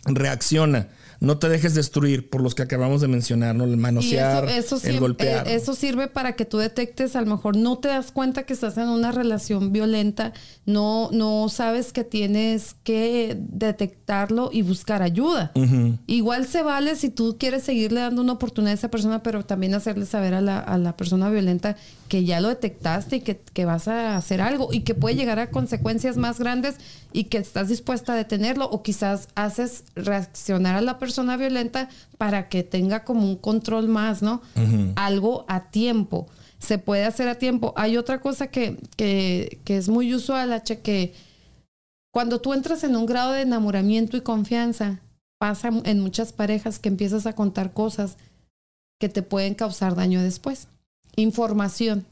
reacciona. 0.06 0.88
No 1.18 1.38
te 1.38 1.48
dejes 1.48 1.74
destruir 1.74 2.28
por 2.28 2.42
los 2.42 2.54
que 2.54 2.62
acabamos 2.62 3.00
de 3.00 3.08
mencionar, 3.08 3.54
¿no? 3.54 3.64
El 3.64 3.78
manosear, 3.78 4.50
eso, 4.50 4.76
eso, 4.76 4.86
el 4.86 5.00
golpear. 5.00 5.48
eh, 5.48 5.54
eso 5.54 5.74
sirve 5.74 6.08
para 6.08 6.34
que 6.36 6.44
tú 6.44 6.58
detectes, 6.58 7.16
a 7.16 7.22
lo 7.22 7.28
mejor 7.28 7.56
no 7.56 7.78
te 7.78 7.88
das 7.88 8.12
cuenta 8.12 8.42
que 8.42 8.52
estás 8.52 8.76
en 8.76 8.88
una 8.88 9.12
relación 9.12 9.72
violenta, 9.72 10.34
no, 10.66 11.08
no 11.12 11.48
sabes 11.48 11.94
que 11.94 12.04
tienes 12.04 12.76
que 12.84 13.34
detectarlo 13.38 14.50
y 14.52 14.60
buscar 14.60 15.00
ayuda. 15.00 15.52
Igual 16.06 16.46
se 16.46 16.62
vale 16.62 16.96
si 16.96 17.08
tú 17.08 17.36
quieres 17.38 17.62
seguirle 17.62 18.00
dando 18.00 18.20
una 18.20 18.34
oportunidad 18.34 18.72
a 18.72 18.74
esa 18.74 18.90
persona, 18.90 19.22
pero 19.22 19.42
también 19.44 19.72
hacerle 19.72 20.04
saber 20.04 20.34
a 20.34 20.42
la, 20.42 20.58
a 20.58 20.76
la 20.76 20.98
persona 20.98 21.30
violenta 21.30 21.76
que 22.08 22.24
ya 22.24 22.40
lo 22.40 22.48
detectaste 22.48 23.16
y 23.16 23.20
que, 23.20 23.38
que 23.38 23.64
vas 23.64 23.88
a 23.88 24.16
hacer 24.16 24.40
algo 24.40 24.72
y 24.72 24.80
que 24.80 24.94
puede 24.94 25.16
llegar 25.16 25.38
a 25.38 25.50
consecuencias 25.50 26.16
más 26.16 26.38
grandes 26.38 26.76
y 27.12 27.24
que 27.24 27.38
estás 27.38 27.68
dispuesta 27.68 28.12
a 28.12 28.16
detenerlo 28.16 28.66
o 28.66 28.82
quizás 28.82 29.28
haces 29.34 29.84
reaccionar 29.94 30.76
a 30.76 30.80
la 30.80 30.98
persona 30.98 31.36
violenta 31.36 31.88
para 32.18 32.48
que 32.48 32.62
tenga 32.62 33.04
como 33.04 33.22
un 33.28 33.36
control 33.36 33.88
más, 33.88 34.22
¿no? 34.22 34.42
Algo 34.94 35.44
a 35.48 35.70
tiempo. 35.70 36.28
Se 36.58 36.78
puede 36.78 37.04
hacer 37.04 37.28
a 37.28 37.36
tiempo. 37.36 37.74
Hay 37.76 37.96
otra 37.96 38.20
cosa 38.20 38.48
que, 38.48 38.78
que, 38.96 39.60
que 39.64 39.76
es 39.76 39.88
muy 39.88 40.14
usual, 40.14 40.52
H, 40.52 40.80
que 40.80 41.14
cuando 42.12 42.40
tú 42.40 42.54
entras 42.54 42.82
en 42.84 42.96
un 42.96 43.06
grado 43.06 43.32
de 43.32 43.42
enamoramiento 43.42 44.16
y 44.16 44.22
confianza, 44.22 45.00
pasa 45.38 45.70
en 45.84 46.00
muchas 46.00 46.32
parejas 46.32 46.78
que 46.78 46.88
empiezas 46.88 47.26
a 47.26 47.34
contar 47.34 47.72
cosas 47.72 48.16
que 48.98 49.08
te 49.08 49.22
pueden 49.22 49.54
causar 49.54 49.94
daño 49.94 50.22
después. 50.22 50.68
Información. 51.16 52.06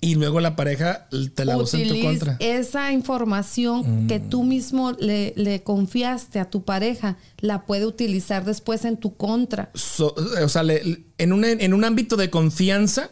Y 0.00 0.16
luego 0.16 0.40
la 0.40 0.56
pareja 0.56 1.06
te 1.36 1.44
la 1.44 1.56
usa 1.56 1.78
en 1.80 1.88
tu 1.88 2.00
contra. 2.02 2.36
esa 2.40 2.90
información 2.90 4.04
Mm. 4.04 4.06
que 4.08 4.18
tú 4.18 4.42
mismo 4.42 4.90
le, 4.98 5.32
le 5.36 5.62
confiaste 5.62 6.40
a 6.40 6.50
tu 6.50 6.64
pareja, 6.64 7.18
la 7.38 7.66
puede 7.66 7.86
utilizar 7.86 8.44
después 8.44 8.84
en 8.84 8.96
tu 8.96 9.16
contra. 9.16 9.70
So- 9.74 10.14
o 10.42 10.48
sea, 10.48 10.64
le- 10.64 11.04
en, 11.18 11.32
un, 11.32 11.44
en 11.44 11.72
un 11.72 11.84
ámbito 11.84 12.16
de 12.16 12.30
confianza, 12.30 13.10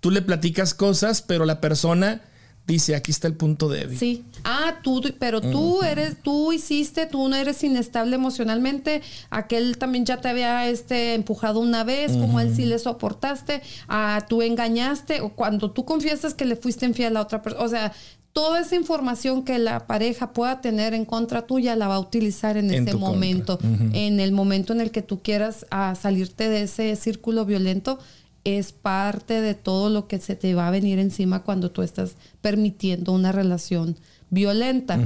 tú 0.00 0.10
le 0.10 0.20
platicas 0.20 0.74
cosas, 0.74 1.22
pero 1.22 1.46
la 1.46 1.62
persona 1.62 2.20
dice, 2.66 2.96
aquí 2.96 3.10
está 3.10 3.28
el 3.28 3.34
punto 3.34 3.68
débil. 3.68 3.98
Sí. 3.98 4.24
Ah, 4.44 4.78
tú, 4.82 5.02
pero 5.18 5.40
tú 5.40 5.82
eres, 5.82 6.16
tú 6.22 6.52
hiciste, 6.52 7.06
tú 7.06 7.28
no 7.28 7.36
eres 7.36 7.62
inestable 7.62 8.16
emocionalmente. 8.16 9.02
Aquel 9.30 9.78
también 9.78 10.04
ya 10.04 10.20
te 10.20 10.28
había 10.28 10.68
este, 10.68 11.14
empujado 11.14 11.60
una 11.60 11.84
vez, 11.84 12.12
como 12.12 12.40
él 12.40 12.54
sí 12.54 12.64
le 12.64 12.78
soportaste. 12.78 13.62
Ah, 13.88 14.24
tú 14.28 14.42
engañaste, 14.42 15.20
o 15.20 15.30
cuando 15.30 15.70
tú 15.70 15.84
confiesas 15.84 16.34
que 16.34 16.44
le 16.44 16.56
fuiste 16.56 16.86
infiel 16.86 17.16
a 17.16 17.22
otra 17.22 17.42
persona. 17.42 17.64
O 17.64 17.68
sea, 17.68 17.92
toda 18.32 18.60
esa 18.60 18.74
información 18.74 19.44
que 19.44 19.58
la 19.58 19.86
pareja 19.86 20.32
pueda 20.32 20.60
tener 20.60 20.92
en 20.92 21.04
contra 21.04 21.46
tuya 21.46 21.76
la 21.76 21.88
va 21.88 21.94
a 21.94 22.00
utilizar 22.00 22.56
en, 22.56 22.72
En 22.72 22.86
ese 22.86 22.96
momento. 22.96 23.58
En 23.92 24.20
el 24.20 24.32
momento 24.32 24.72
en 24.72 24.80
el 24.80 24.90
que 24.90 25.02
tú 25.02 25.22
quieras 25.22 25.66
salirte 25.98 26.48
de 26.48 26.62
ese 26.62 26.94
círculo 26.96 27.46
violento, 27.46 27.98
es 28.46 28.72
parte 28.72 29.40
de 29.40 29.54
todo 29.54 29.90
lo 29.90 30.06
que 30.08 30.18
se 30.20 30.36
te 30.36 30.54
va 30.54 30.68
a 30.68 30.70
venir 30.70 30.98
encima 30.98 31.42
cuando 31.42 31.70
tú 31.70 31.82
estás 31.82 32.16
permitiendo 32.40 33.12
una 33.12 33.32
relación 33.32 33.96
violenta. 34.30 34.98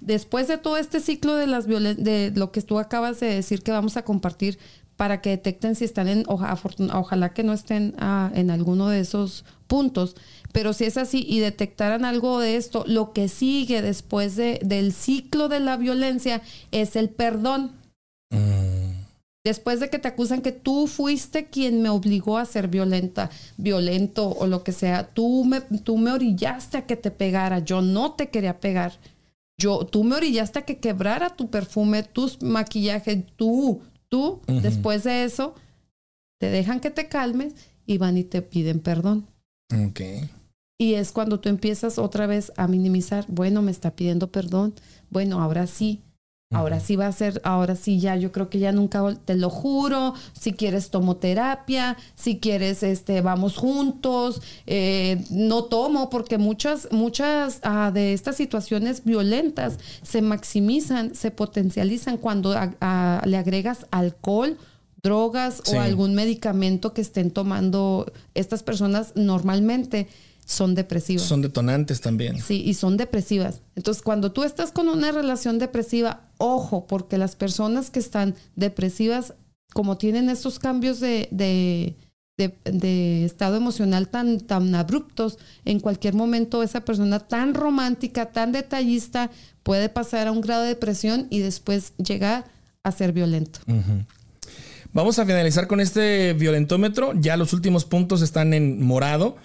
Después 0.00 0.48
de 0.48 0.58
todo 0.58 0.76
este 0.76 1.00
ciclo 1.00 1.34
de 1.36 1.46
las 1.46 1.66
violen- 1.68 1.96
de 1.96 2.32
lo 2.34 2.52
que 2.52 2.62
tú 2.62 2.78
acabas 2.78 3.20
de 3.20 3.26
decir 3.26 3.62
que 3.62 3.72
vamos 3.72 3.96
a 3.96 4.02
compartir, 4.02 4.58
para 4.96 5.20
que 5.20 5.30
detecten 5.30 5.76
si 5.76 5.84
están 5.84 6.08
en, 6.08 6.24
ojalá 6.26 7.32
que 7.32 7.44
no 7.44 7.52
estén 7.52 7.94
ah, 7.98 8.32
en 8.34 8.50
alguno 8.50 8.88
de 8.88 8.98
esos 8.98 9.44
puntos, 9.68 10.16
pero 10.50 10.72
si 10.72 10.86
es 10.86 10.96
así 10.96 11.24
y 11.28 11.38
detectaran 11.38 12.04
algo 12.04 12.40
de 12.40 12.56
esto, 12.56 12.82
lo 12.84 13.12
que 13.12 13.28
sigue 13.28 13.80
después 13.80 14.34
de, 14.34 14.58
del 14.64 14.92
ciclo 14.92 15.48
de 15.48 15.60
la 15.60 15.76
violencia 15.76 16.42
es 16.72 16.96
el 16.96 17.10
perdón. 17.10 17.70
Mm. 18.30 18.87
Después 19.44 19.80
de 19.80 19.88
que 19.88 19.98
te 19.98 20.08
acusan 20.08 20.42
que 20.42 20.52
tú 20.52 20.86
fuiste 20.86 21.46
quien 21.46 21.80
me 21.80 21.88
obligó 21.88 22.38
a 22.38 22.44
ser 22.44 22.68
violenta, 22.68 23.30
violento 23.56 24.28
o 24.28 24.46
lo 24.46 24.62
que 24.64 24.72
sea, 24.72 25.08
tú 25.08 25.44
me, 25.44 25.60
tú 25.60 25.96
me 25.96 26.10
orillaste 26.10 26.76
a 26.76 26.86
que 26.86 26.96
te 26.96 27.10
pegara, 27.10 27.60
yo 27.60 27.80
no 27.80 28.12
te 28.12 28.28
quería 28.28 28.60
pegar. 28.60 28.98
Yo, 29.60 29.86
tú 29.86 30.04
me 30.04 30.16
orillaste 30.16 30.60
a 30.60 30.62
que 30.62 30.78
quebrara 30.78 31.30
tu 31.30 31.50
perfume, 31.50 32.02
tus 32.02 32.42
maquillajes, 32.42 33.24
tú, 33.36 33.80
tú, 34.08 34.40
después 34.46 35.04
de 35.04 35.24
eso, 35.24 35.54
te 36.38 36.48
dejan 36.48 36.80
que 36.80 36.90
te 36.90 37.08
calmes 37.08 37.54
y 37.86 37.98
van 37.98 38.16
y 38.16 38.24
te 38.24 38.42
piden 38.42 38.80
perdón. 38.80 39.26
Ok. 39.72 40.00
Y 40.78 40.94
es 40.94 41.10
cuando 41.10 41.40
tú 41.40 41.48
empiezas 41.48 41.98
otra 41.98 42.26
vez 42.26 42.52
a 42.56 42.68
minimizar, 42.68 43.24
bueno, 43.28 43.62
me 43.62 43.72
está 43.72 43.90
pidiendo 43.96 44.30
perdón, 44.30 44.74
bueno, 45.10 45.40
ahora 45.40 45.66
sí, 45.66 46.02
Ahora 46.50 46.80
sí 46.80 46.96
va 46.96 47.06
a 47.06 47.12
ser, 47.12 47.42
ahora 47.44 47.76
sí 47.76 48.00
ya, 48.00 48.16
yo 48.16 48.32
creo 48.32 48.48
que 48.48 48.58
ya 48.58 48.72
nunca, 48.72 49.04
te 49.26 49.34
lo 49.34 49.50
juro, 49.50 50.14
si 50.32 50.54
quieres 50.54 50.88
tomo 50.88 51.16
terapia, 51.16 51.98
si 52.14 52.38
quieres, 52.38 52.82
este, 52.82 53.20
vamos 53.20 53.58
juntos, 53.58 54.40
eh, 54.66 55.22
no 55.30 55.64
tomo, 55.64 56.08
porque 56.08 56.38
muchas, 56.38 56.88
muchas 56.90 57.60
ah, 57.64 57.90
de 57.92 58.14
estas 58.14 58.36
situaciones 58.36 59.04
violentas 59.04 59.78
se 60.02 60.22
maximizan, 60.22 61.14
se 61.14 61.30
potencializan 61.30 62.16
cuando 62.16 62.54
le 62.54 63.36
agregas 63.36 63.84
alcohol, 63.90 64.56
drogas 65.02 65.62
o 65.70 65.78
algún 65.78 66.14
medicamento 66.14 66.94
que 66.94 67.02
estén 67.02 67.30
tomando 67.30 68.10
estas 68.32 68.62
personas 68.62 69.12
normalmente 69.16 70.08
son 70.48 70.74
depresivas. 70.74 71.26
Son 71.26 71.42
detonantes 71.42 72.00
también. 72.00 72.40
Sí, 72.40 72.62
y 72.64 72.72
son 72.72 72.96
depresivas. 72.96 73.60
Entonces, 73.76 74.02
cuando 74.02 74.32
tú 74.32 74.44
estás 74.44 74.72
con 74.72 74.88
una 74.88 75.12
relación 75.12 75.58
depresiva, 75.58 76.22
ojo, 76.38 76.86
porque 76.86 77.18
las 77.18 77.36
personas 77.36 77.90
que 77.90 77.98
están 77.98 78.34
depresivas, 78.56 79.34
como 79.74 79.98
tienen 79.98 80.30
estos 80.30 80.58
cambios 80.58 81.00
de, 81.00 81.28
de, 81.30 81.96
de, 82.64 83.26
estado 83.26 83.56
emocional 83.56 84.08
tan, 84.08 84.40
tan 84.40 84.74
abruptos, 84.74 85.36
en 85.66 85.80
cualquier 85.80 86.14
momento 86.14 86.62
esa 86.62 86.80
persona 86.80 87.18
tan 87.18 87.52
romántica, 87.52 88.32
tan 88.32 88.52
detallista, 88.52 89.30
puede 89.62 89.90
pasar 89.90 90.28
a 90.28 90.32
un 90.32 90.40
grado 90.40 90.62
de 90.62 90.68
depresión 90.68 91.26
y 91.28 91.40
después 91.40 91.92
llegar 91.98 92.46
a 92.82 92.90
ser 92.90 93.12
violento. 93.12 93.60
Vamos 94.94 95.18
a 95.18 95.26
finalizar 95.26 95.66
con 95.66 95.80
este 95.80 96.32
violentómetro. 96.32 97.12
Ya 97.20 97.36
los 97.36 97.52
últimos 97.52 97.84
puntos 97.84 98.22
están 98.22 98.54
en 98.54 98.82
morado. 98.82 99.36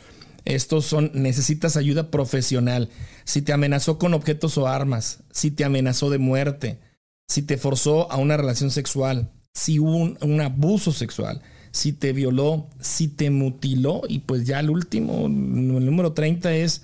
Estos 0.46 0.86
son, 0.86 1.12
necesitas 1.14 1.78
ayuda 1.78 2.12
profesional. 2.12 2.90
Si 3.24 3.42
te 3.42 3.54
amenazó 3.54 3.98
con 3.98 4.14
objetos 4.14 4.58
o 4.58 4.68
armas, 4.68 5.20
si 5.32 5.52
te 5.52 5.64
amenazó 5.64 6.10
de 6.10 6.18
muerte, 6.18 6.80
si 7.28 7.42
te 7.42 7.58
forzó 7.58 8.12
a 8.12 8.18
una 8.18 8.38
relación 8.38 8.70
sexual, 8.70 9.32
si 9.54 9.80
hubo 9.80 10.16
un, 10.20 10.42
abuso 10.42 10.92
sexual, 10.92 11.42
si 11.72 11.94
te 11.94 12.12
violó, 12.12 12.68
si 12.80 13.08
te 13.08 13.30
mutiló, 13.30 14.02
y 14.08 14.20
pues 14.20 14.46
ya 14.46 14.60
el 14.60 14.70
último, 14.70 15.28
el 15.28 15.86
número 15.86 16.14
30 16.14 16.54
es 16.56 16.84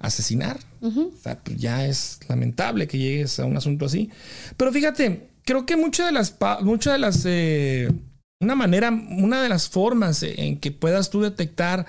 asesinar. 0.00 0.58
o 0.82 1.10
sea, 1.22 1.38
pues 1.40 1.56
ya 1.56 1.86
es 1.86 2.20
lamentable 2.28 2.86
que 2.86 2.98
llegues 2.98 3.40
a 3.40 3.46
un 3.46 3.56
asunto 3.56 3.86
así. 3.86 4.10
Pero 4.58 4.72
fíjate, 4.72 5.30
creo 5.44 5.64
que 5.64 5.76
muchas 5.76 6.06
de 6.06 6.12
las, 6.12 6.36
muchas 6.62 6.92
de 6.94 6.98
las, 6.98 7.22
eh, 7.24 7.90
una 8.40 8.54
manera, 8.54 8.90
una 8.90 9.42
de 9.42 9.48
las 9.48 9.68
formas 9.70 10.22
en 10.22 10.58
que 10.58 10.70
puedas 10.70 11.08
tú 11.08 11.22
detectar 11.22 11.86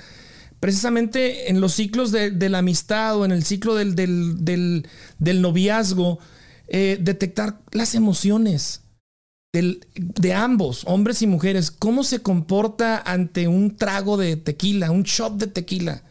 precisamente 0.65 1.51
en 1.51 1.61
los 1.61 1.73
ciclos 1.75 2.11
de, 2.11 2.49
la 2.49 2.57
amistad 2.57 3.19
o 3.19 3.23
en 3.23 3.31
el 3.31 3.43
ciclo 3.43 3.75
del, 3.75 3.93
del, 3.93 5.41
noviazgo, 5.43 6.17
eh, 6.67 6.97
detectar 6.99 7.61
las 7.69 7.93
emociones 7.93 8.81
de 9.53 10.33
ambos, 10.33 10.81
hombres 10.87 11.21
y 11.21 11.27
mujeres, 11.27 11.69
cómo 11.69 12.03
se 12.03 12.23
comporta 12.23 12.97
ante 12.97 13.47
un 13.47 13.77
trago 13.77 14.17
de 14.17 14.37
tequila, 14.37 14.89
un 14.89 15.03
shot 15.03 15.37
de 15.37 15.45
tequila. 15.45 16.01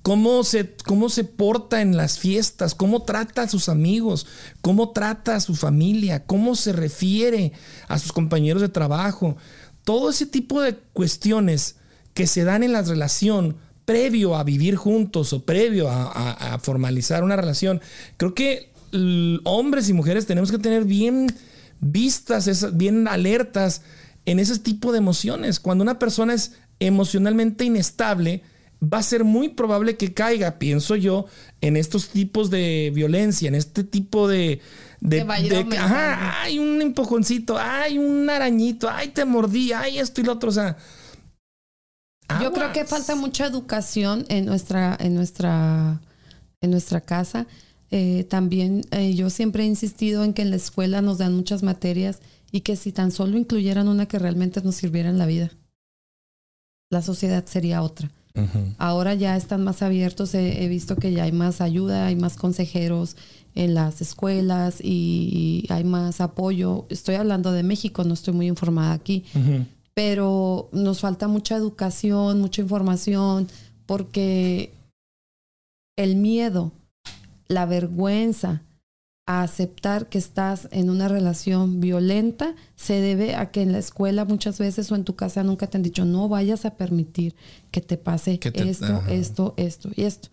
Cómo 0.00 0.44
se, 0.44 0.76
cómo 0.86 1.10
se 1.10 1.24
porta 1.24 1.82
en 1.82 1.94
las 1.94 2.18
fiestas, 2.18 2.74
cómo 2.74 3.02
trata 3.02 3.42
a 3.42 3.48
sus 3.50 3.68
amigos, 3.68 4.26
cómo 4.62 4.92
trata 4.92 5.36
a 5.36 5.40
su 5.40 5.54
familia, 5.54 6.24
cómo 6.24 6.56
se 6.56 6.72
refiere 6.72 7.52
a 7.86 7.98
sus 7.98 8.14
compañeros 8.14 8.62
de 8.62 8.70
trabajo. 8.70 9.36
Todo 9.84 10.08
ese 10.08 10.24
tipo 10.24 10.62
de 10.62 10.78
cuestiones 10.94 11.76
que 12.14 12.26
se 12.26 12.44
dan 12.44 12.62
en 12.62 12.72
la 12.72 12.80
relación 12.80 13.58
previo 13.90 14.36
a 14.36 14.44
vivir 14.44 14.76
juntos 14.76 15.32
o 15.32 15.44
previo 15.44 15.88
a, 15.90 16.60
formalizar 16.62 17.24
una 17.24 17.34
relación, 17.34 17.80
creo 18.16 18.34
que 18.34 18.70
hombres 19.42 19.88
y 19.88 19.92
mujeres 19.92 20.26
tenemos 20.26 20.52
que 20.52 20.58
tener 20.58 20.84
bien 20.84 21.26
vistas, 21.80 22.76
bien 22.76 23.08
alertas 23.08 23.82
en 24.26 24.38
ese 24.38 24.60
tipo 24.60 24.92
de 24.92 24.98
emociones. 24.98 25.58
Cuando 25.58 25.82
una 25.82 25.98
persona 25.98 26.34
es 26.34 26.52
emocionalmente 26.78 27.64
inestable, 27.64 28.44
va 28.80 28.98
a 28.98 29.02
ser 29.02 29.24
muy 29.24 29.48
probable 29.48 29.96
que 29.96 30.14
caiga, 30.14 30.60
pienso 30.60 30.94
yo, 30.94 31.26
en 31.60 31.76
estos 31.76 32.10
tipos 32.10 32.48
de 32.48 32.92
violencia, 32.94 33.48
en 33.48 33.56
este 33.56 33.82
tipo 33.82 34.28
de... 34.28 34.60
de, 35.00 35.26
hay 35.28 36.60
un 36.60 36.80
empujoncito, 36.80 37.58
hay 37.58 37.98
un 37.98 38.30
arañito, 38.30 38.88
ay, 38.88 39.08
te 39.08 39.24
mordí, 39.24 39.72
ay, 39.72 39.98
esto 39.98 40.20
y 40.20 40.24
lo 40.24 40.34
otro, 40.34 40.50
o 40.50 40.52
sea 40.52 40.76
yo 42.42 42.52
creo 42.52 42.72
que 42.72 42.84
falta 42.84 43.14
mucha 43.16 43.46
educación 43.46 44.24
en 44.28 44.46
nuestra, 44.46 44.96
en 45.00 45.14
nuestra, 45.14 46.00
en 46.60 46.70
nuestra 46.70 47.00
casa. 47.00 47.46
Eh, 47.90 48.24
también 48.28 48.82
eh, 48.92 49.14
yo 49.14 49.30
siempre 49.30 49.64
he 49.64 49.66
insistido 49.66 50.22
en 50.22 50.32
que 50.32 50.42
en 50.42 50.50
la 50.50 50.56
escuela 50.56 51.02
nos 51.02 51.18
dan 51.18 51.34
muchas 51.34 51.62
materias 51.62 52.20
y 52.52 52.60
que 52.60 52.76
si 52.76 52.92
tan 52.92 53.10
solo 53.10 53.36
incluyeran 53.36 53.88
una 53.88 54.06
que 54.06 54.18
realmente 54.18 54.60
nos 54.62 54.76
sirviera 54.76 55.08
en 55.08 55.18
la 55.18 55.26
vida, 55.26 55.50
la 56.90 57.02
sociedad 57.02 57.44
sería 57.46 57.82
otra. 57.82 58.10
Ahora 58.78 59.12
ya 59.14 59.36
están 59.36 59.64
más 59.64 59.82
abiertos, 59.82 60.34
he, 60.34 60.66
visto 60.68 60.96
que 60.96 61.12
ya 61.12 61.24
hay 61.24 61.32
más 61.32 61.60
ayuda, 61.60 62.06
hay 62.06 62.16
más 62.16 62.36
consejeros 62.36 63.16
en 63.54 63.74
las 63.74 64.00
escuelas 64.00 64.76
y, 64.80 65.66
hay 65.68 65.84
más 65.84 66.20
apoyo. 66.20 66.86
Estoy 66.88 67.16
hablando 67.16 67.52
de 67.52 67.64
México, 67.64 68.04
no 68.04 68.14
estoy 68.14 68.32
muy 68.32 68.46
informada 68.46 68.92
aquí, 68.92 69.24
pero 69.94 70.68
nos 70.72 71.00
falta 71.00 71.28
mucha 71.28 71.56
educación, 71.56 72.40
mucha 72.40 72.62
información, 72.62 73.48
porque 73.86 74.72
el 75.96 76.16
miedo, 76.16 76.72
la 77.48 77.66
vergüenza 77.66 78.62
a 79.26 79.42
aceptar 79.42 80.08
que 80.08 80.18
estás 80.18 80.68
en 80.72 80.90
una 80.90 81.06
relación 81.06 81.80
violenta 81.80 82.54
se 82.74 83.00
debe 83.00 83.36
a 83.36 83.50
que 83.50 83.62
en 83.62 83.72
la 83.72 83.78
escuela 83.78 84.24
muchas 84.24 84.58
veces 84.58 84.90
o 84.90 84.96
en 84.96 85.04
tu 85.04 85.14
casa 85.14 85.44
nunca 85.44 85.68
te 85.68 85.76
han 85.76 85.84
dicho 85.84 86.04
no 86.04 86.28
vayas 86.28 86.64
a 86.64 86.74
permitir 86.76 87.36
que 87.70 87.80
te 87.80 87.96
pase 87.96 88.40
esto, 88.42 89.02
esto, 89.08 89.54
esto 89.56 89.90
y 89.94 90.02
esto 90.02 90.30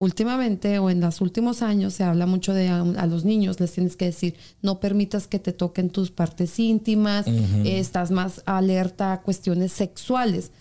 últimamente 0.00 0.78
o 0.78 0.90
en 0.90 1.00
los 1.00 1.20
últimos 1.20 1.62
años 1.62 1.94
se 1.94 2.04
habla 2.04 2.26
mucho 2.26 2.54
de 2.54 2.68
a, 2.68 3.06
los 3.06 3.24
niños, 3.24 3.60
les 3.60 3.72
tienes 3.72 3.96
que 3.96 4.06
decir, 4.06 4.34
no 4.62 4.80
permitas 4.80 5.28
que 5.28 5.38
te 5.38 5.52
toquen 5.52 5.90
tus 5.90 6.10
partes 6.10 6.58
íntimas, 6.58 7.26
estás 7.64 8.10
más 8.10 8.42
alerta 8.46 9.12
a 9.12 9.20
cuestiones 9.20 9.72
sexuales, 9.72 10.52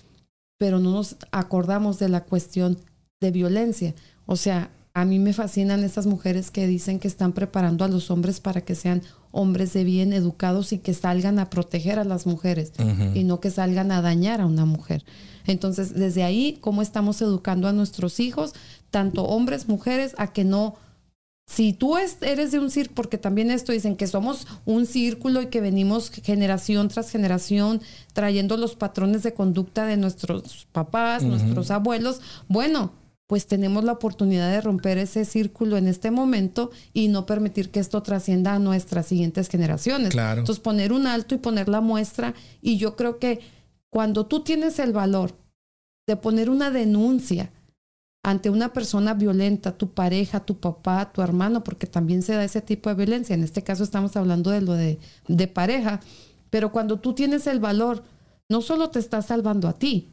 pero 0.57 0.79
no 0.79 0.91
nos 0.91 1.15
acordamos 1.31 1.99
de 1.99 2.09
la 2.09 2.25
cuestión 2.25 2.77
de 3.21 3.31
violencia. 3.31 3.95
O 4.25 4.35
sea, 4.35 4.71
a 4.93 5.05
mí 5.05 5.19
me 5.19 5.31
fascinan 5.31 5.85
estas 5.85 6.05
mujeres 6.05 6.51
que 6.51 6.67
dicen 6.67 6.99
que 6.99 7.07
están 7.07 7.31
preparando 7.31 7.85
a 7.85 7.87
los 7.87 8.11
hombres 8.11 8.41
para 8.41 8.59
que 8.61 8.75
sean 8.75 9.01
hombres 9.31 9.71
de 9.71 9.85
bien 9.85 10.11
educados 10.11 10.73
y 10.73 10.79
que 10.79 10.93
salgan 10.93 11.39
a 11.39 11.49
proteger 11.49 11.97
a 11.99 12.03
las 12.03 12.25
mujeres 12.25 12.73
y 13.13 13.23
no 13.23 13.39
que 13.39 13.51
salgan 13.51 13.91
a 13.93 14.01
dañar 14.01 14.41
a 14.41 14.45
una 14.45 14.65
mujer. 14.65 15.05
Entonces, 15.45 15.93
desde 15.93 16.23
ahí, 16.23 16.57
¿cómo 16.61 16.81
estamos 16.81 17.21
educando 17.21 17.67
a 17.67 17.73
nuestros 17.73 18.19
hijos? 18.19 18.53
Tanto 18.91 19.23
hombres, 19.23 19.67
mujeres, 19.67 20.15
a 20.17 20.31
que 20.33 20.43
no 20.43 20.75
si 21.49 21.73
tú 21.73 21.97
eres 21.97 22.51
de 22.51 22.59
un 22.59 22.69
círculo, 22.69 22.95
porque 22.95 23.17
también 23.17 23.49
esto 23.49 23.71
dicen 23.71 23.95
que 23.95 24.05
somos 24.05 24.45
un 24.65 24.85
círculo 24.85 25.41
y 25.41 25.47
que 25.47 25.61
venimos 25.61 26.11
generación 26.11 26.89
tras 26.89 27.09
generación 27.09 27.81
trayendo 28.13 28.55
los 28.55 28.75
patrones 28.75 29.23
de 29.23 29.33
conducta 29.33 29.87
de 29.87 29.97
nuestros 29.97 30.67
papás, 30.71 31.23
nuestros 31.23 31.71
abuelos, 31.71 32.21
bueno, 32.47 32.93
pues 33.25 33.47
tenemos 33.47 33.83
la 33.83 33.93
oportunidad 33.93 34.51
de 34.51 34.61
romper 34.61 34.99
ese 34.99 35.25
círculo 35.25 35.77
en 35.77 35.87
este 35.87 36.11
momento 36.11 36.69
y 36.93 37.07
no 37.07 37.25
permitir 37.25 37.71
que 37.71 37.79
esto 37.79 38.03
trascienda 38.03 38.53
a 38.53 38.59
nuestras 38.59 39.07
siguientes 39.07 39.49
generaciones. 39.49 40.09
Claro. 40.09 40.41
Entonces 40.41 40.61
poner 40.61 40.93
un 40.93 41.07
alto 41.07 41.33
y 41.33 41.39
poner 41.39 41.67
la 41.67 41.81
muestra 41.81 42.35
y 42.61 42.77
yo 42.77 42.95
creo 42.95 43.17
que 43.17 43.39
cuando 43.89 44.27
tú 44.27 44.41
tienes 44.41 44.77
el 44.77 44.93
valor 44.93 45.35
de 46.07 46.15
poner 46.15 46.51
una 46.51 46.69
denuncia, 46.69 47.51
ante 48.23 48.49
una 48.49 48.73
persona 48.73 49.13
violenta, 49.13 49.77
tu 49.77 49.93
pareja, 49.93 50.41
tu 50.41 50.59
papá, 50.59 51.11
tu 51.11 51.21
hermano, 51.21 51.63
porque 51.63 51.87
también 51.87 52.21
se 52.21 52.33
da 52.33 52.43
ese 52.43 52.61
tipo 52.61 52.89
de 52.89 52.95
violencia. 52.95 53.33
En 53.33 53.43
este 53.43 53.63
caso 53.63 53.83
estamos 53.83 54.15
hablando 54.17 54.51
de 54.51 54.61
lo 54.61 54.73
de, 54.73 54.99
de 55.27 55.47
pareja. 55.47 56.01
Pero 56.49 56.71
cuando 56.71 56.99
tú 56.99 57.13
tienes 57.13 57.47
el 57.47 57.59
valor, 57.59 58.03
no 58.49 58.61
solo 58.61 58.89
te 58.89 58.99
estás 58.99 59.27
salvando 59.27 59.67
a 59.67 59.73
ti, 59.73 60.09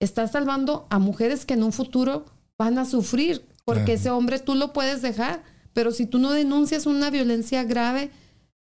estás 0.00 0.32
salvando 0.32 0.86
a 0.90 0.98
mujeres 0.98 1.44
que 1.44 1.54
en 1.54 1.62
un 1.62 1.72
futuro 1.72 2.24
van 2.58 2.78
a 2.78 2.84
sufrir, 2.84 3.44
porque 3.64 3.94
ese 3.94 4.10
hombre 4.10 4.38
tú 4.38 4.54
lo 4.54 4.72
puedes 4.72 5.02
dejar, 5.02 5.42
pero 5.72 5.92
si 5.92 6.06
tú 6.06 6.18
no 6.18 6.32
denuncias 6.32 6.86
una 6.86 7.10
violencia 7.10 7.64
grave, 7.64 8.10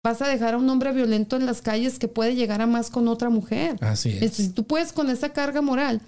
vas 0.02 0.22
a 0.22 0.28
dejar 0.28 0.54
a 0.54 0.58
un 0.58 0.68
hombre 0.68 0.92
violento 0.92 1.36
en 1.36 1.46
las 1.46 1.62
calles 1.62 1.98
que 1.98 2.08
puede 2.08 2.34
llegar 2.34 2.60
a 2.60 2.66
más 2.66 2.90
con 2.90 3.08
otra 3.08 3.30
mujer. 3.30 3.76
Así 3.80 4.10
es. 4.10 4.14
Entonces, 4.16 4.46
si 4.46 4.52
tú 4.52 4.64
puedes 4.64 4.92
con 4.92 5.10
esa 5.10 5.32
carga 5.32 5.60
moral, 5.62 6.00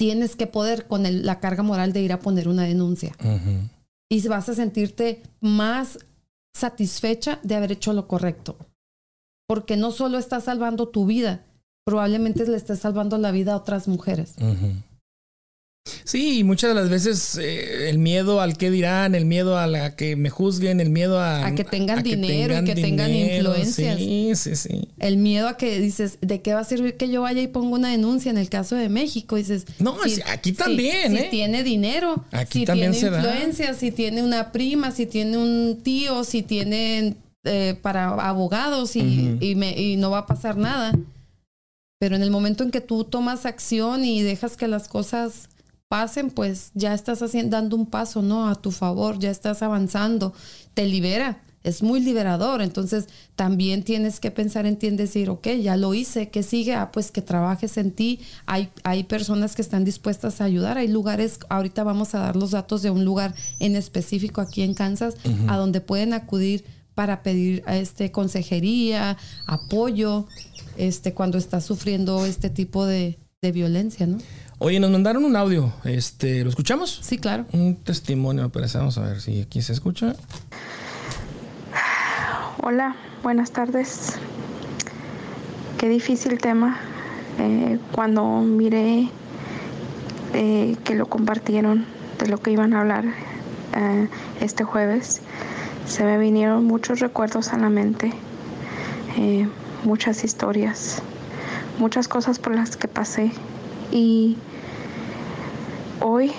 tienes 0.00 0.34
que 0.34 0.46
poder 0.46 0.86
con 0.86 1.04
el- 1.04 1.26
la 1.26 1.40
carga 1.40 1.62
moral 1.62 1.92
de 1.92 2.00
ir 2.00 2.14
a 2.14 2.20
poner 2.20 2.48
una 2.48 2.62
denuncia. 2.62 3.12
Y 4.10 4.26
vas 4.28 4.48
a 4.48 4.54
sentirte 4.54 5.22
más 5.42 5.98
satisfecha 6.54 7.38
de 7.42 7.54
haber 7.54 7.72
hecho 7.72 7.92
lo 7.92 8.08
correcto. 8.08 8.56
Porque 9.46 9.76
no 9.76 9.90
solo 9.92 10.16
estás 10.16 10.44
salvando 10.44 10.88
tu 10.88 11.04
vida, 11.04 11.44
probablemente 11.84 12.46
le 12.46 12.56
estés 12.56 12.78
salvando 12.78 13.18
la 13.18 13.30
vida 13.30 13.52
a 13.52 13.56
otras 13.56 13.88
mujeres. 13.88 14.32
Sí, 16.04 16.44
muchas 16.44 16.70
de 16.70 16.74
las 16.74 16.90
veces 16.90 17.36
eh, 17.36 17.88
el 17.88 17.98
miedo 17.98 18.40
al 18.40 18.56
qué 18.58 18.70
dirán, 18.70 19.14
el 19.14 19.24
miedo 19.24 19.56
a, 19.56 19.66
la, 19.66 19.96
que 19.96 20.14
me 20.14 20.28
juzguen, 20.28 20.78
el 20.80 20.90
miedo 20.90 21.18
a, 21.18 21.46
A 21.46 21.54
que 21.54 21.64
tengan 21.64 22.02
dinero 22.02 22.58
y 22.60 22.64
que 22.64 22.74
tengan 22.74 23.10
influencias. 23.14 23.96
Sí, 23.98 24.32
sí, 24.34 24.56
sí. 24.56 24.88
El 24.98 25.16
miedo 25.16 25.48
a 25.48 25.56
que 25.56 25.80
dices, 25.80 26.18
¿de 26.20 26.42
qué 26.42 26.52
va 26.52 26.60
a 26.60 26.64
servir 26.64 26.96
que 26.96 27.08
yo 27.08 27.22
vaya 27.22 27.40
y 27.40 27.48
ponga 27.48 27.70
una 27.76 27.90
denuncia 27.90 28.30
en 28.30 28.36
el 28.38 28.48
caso 28.50 28.76
de 28.76 28.88
México? 28.88 29.36
Dices, 29.36 29.64
No, 29.78 29.96
aquí 30.26 30.52
también, 30.52 31.12
si 31.12 31.18
¿eh? 31.18 31.28
tiene 31.30 31.62
dinero, 31.64 32.24
Aquí 32.30 32.60
si 32.60 32.64
también 32.66 32.92
tiene 32.92 33.06
se 33.06 33.10
da. 33.10 33.18
influencia, 33.22 33.74
si 33.74 33.90
tiene 33.90 34.22
una 34.22 34.52
prima, 34.52 34.90
si 34.90 35.06
tiene 35.06 35.38
un 35.38 35.80
tío, 35.82 36.24
si 36.24 36.42
tiene 36.42 37.16
eh, 37.44 37.74
para 37.80 38.08
abogados 38.28 38.96
y 38.96 39.54
me- 39.56 39.80
y 39.80 39.96
no 39.96 40.10
va 40.10 40.18
a 40.18 40.26
pasar 40.26 40.56
nada. 40.58 40.92
Pero 41.98 42.16
en 42.16 42.22
el 42.22 42.30
momento 42.30 42.64
en 42.64 42.70
que 42.70 42.80
tú 42.82 43.04
tomas 43.04 43.46
acción 43.46 44.04
y 44.04 44.22
dejas 44.22 44.56
que 44.56 44.68
las 44.68 44.88
cosas 44.88 45.48
pasen, 45.90 46.30
pues 46.30 46.70
ya 46.74 46.94
estás 46.94 47.20
haciendo, 47.20 47.56
dando 47.56 47.74
un 47.74 47.84
paso, 47.84 48.22
¿no? 48.22 48.48
A 48.48 48.54
tu 48.54 48.70
favor, 48.70 49.18
ya 49.18 49.28
estás 49.28 49.60
avanzando, 49.60 50.32
te 50.72 50.86
libera, 50.86 51.42
es 51.64 51.82
muy 51.82 51.98
liberador. 51.98 52.62
Entonces 52.62 53.08
también 53.34 53.82
tienes 53.82 54.20
que 54.20 54.30
pensar 54.30 54.66
en 54.66 54.76
ti 54.76 54.86
en 54.86 54.96
decir, 54.96 55.28
ok, 55.30 55.48
ya 55.60 55.76
lo 55.76 55.92
hice, 55.92 56.30
¿qué 56.30 56.44
sigue? 56.44 56.74
Ah, 56.74 56.92
pues 56.92 57.10
que 57.10 57.22
trabajes 57.22 57.76
en 57.76 57.90
ti. 57.90 58.20
Hay, 58.46 58.68
hay 58.84 59.02
personas 59.02 59.56
que 59.56 59.62
están 59.62 59.84
dispuestas 59.84 60.40
a 60.40 60.44
ayudar, 60.44 60.78
hay 60.78 60.86
lugares, 60.86 61.40
ahorita 61.48 61.82
vamos 61.82 62.14
a 62.14 62.20
dar 62.20 62.36
los 62.36 62.52
datos 62.52 62.82
de 62.82 62.90
un 62.90 63.04
lugar 63.04 63.34
en 63.58 63.74
específico 63.74 64.40
aquí 64.40 64.62
en 64.62 64.74
Kansas, 64.74 65.16
a 65.48 65.56
donde 65.56 65.80
pueden 65.80 66.14
acudir 66.14 66.64
para 66.94 67.24
pedir 67.24 67.64
este 67.66 68.12
consejería, 68.12 69.16
apoyo, 69.48 70.28
este, 70.76 71.14
cuando 71.14 71.36
estás 71.36 71.64
sufriendo 71.64 72.26
este 72.26 72.48
tipo 72.48 72.86
de, 72.86 73.18
de 73.42 73.50
violencia, 73.50 74.06
¿no? 74.06 74.18
Oye, 74.62 74.78
nos 74.78 74.90
mandaron 74.90 75.24
un 75.24 75.36
audio. 75.36 75.72
Este, 75.84 76.44
¿lo 76.44 76.50
escuchamos? 76.50 77.00
Sí, 77.02 77.16
claro. 77.16 77.46
Un 77.54 77.76
testimonio, 77.76 78.50
parece. 78.50 78.76
Vamos 78.76 78.98
a 78.98 79.00
ver 79.00 79.22
si 79.22 79.40
aquí 79.40 79.62
se 79.62 79.72
escucha. 79.72 80.14
Hola, 82.62 82.94
buenas 83.22 83.52
tardes. 83.52 84.18
Qué 85.78 85.88
difícil 85.88 86.36
tema. 86.36 86.78
Eh, 87.38 87.78
cuando 87.92 88.42
miré 88.42 89.08
eh, 90.34 90.76
que 90.84 90.94
lo 90.94 91.06
compartieron 91.06 91.86
de 92.18 92.26
lo 92.28 92.36
que 92.36 92.50
iban 92.50 92.74
a 92.74 92.80
hablar 92.80 93.06
eh, 93.74 94.08
este 94.42 94.64
jueves, 94.64 95.22
se 95.86 96.04
me 96.04 96.18
vinieron 96.18 96.66
muchos 96.66 97.00
recuerdos 97.00 97.54
a 97.54 97.56
la 97.56 97.70
mente, 97.70 98.12
eh, 99.16 99.48
muchas 99.84 100.22
historias, 100.22 101.00
muchas 101.78 102.08
cosas 102.08 102.38
por 102.38 102.54
las 102.54 102.76
que 102.76 102.88
pasé. 102.88 103.32
Y 103.90 104.36
hoy 106.00 106.32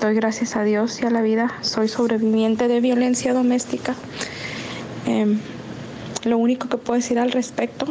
doy 0.00 0.14
gracias 0.14 0.56
a 0.56 0.62
Dios 0.62 1.00
y 1.00 1.06
a 1.06 1.10
la 1.10 1.22
vida. 1.22 1.52
Soy 1.60 1.88
sobreviviente 1.88 2.68
de 2.68 2.80
violencia 2.80 3.34
doméstica. 3.34 3.94
Em, 5.06 5.40
lo 6.24 6.38
único 6.38 6.68
que 6.68 6.76
puedo 6.76 6.98
decir 6.98 7.18
al 7.18 7.32
respecto 7.32 7.86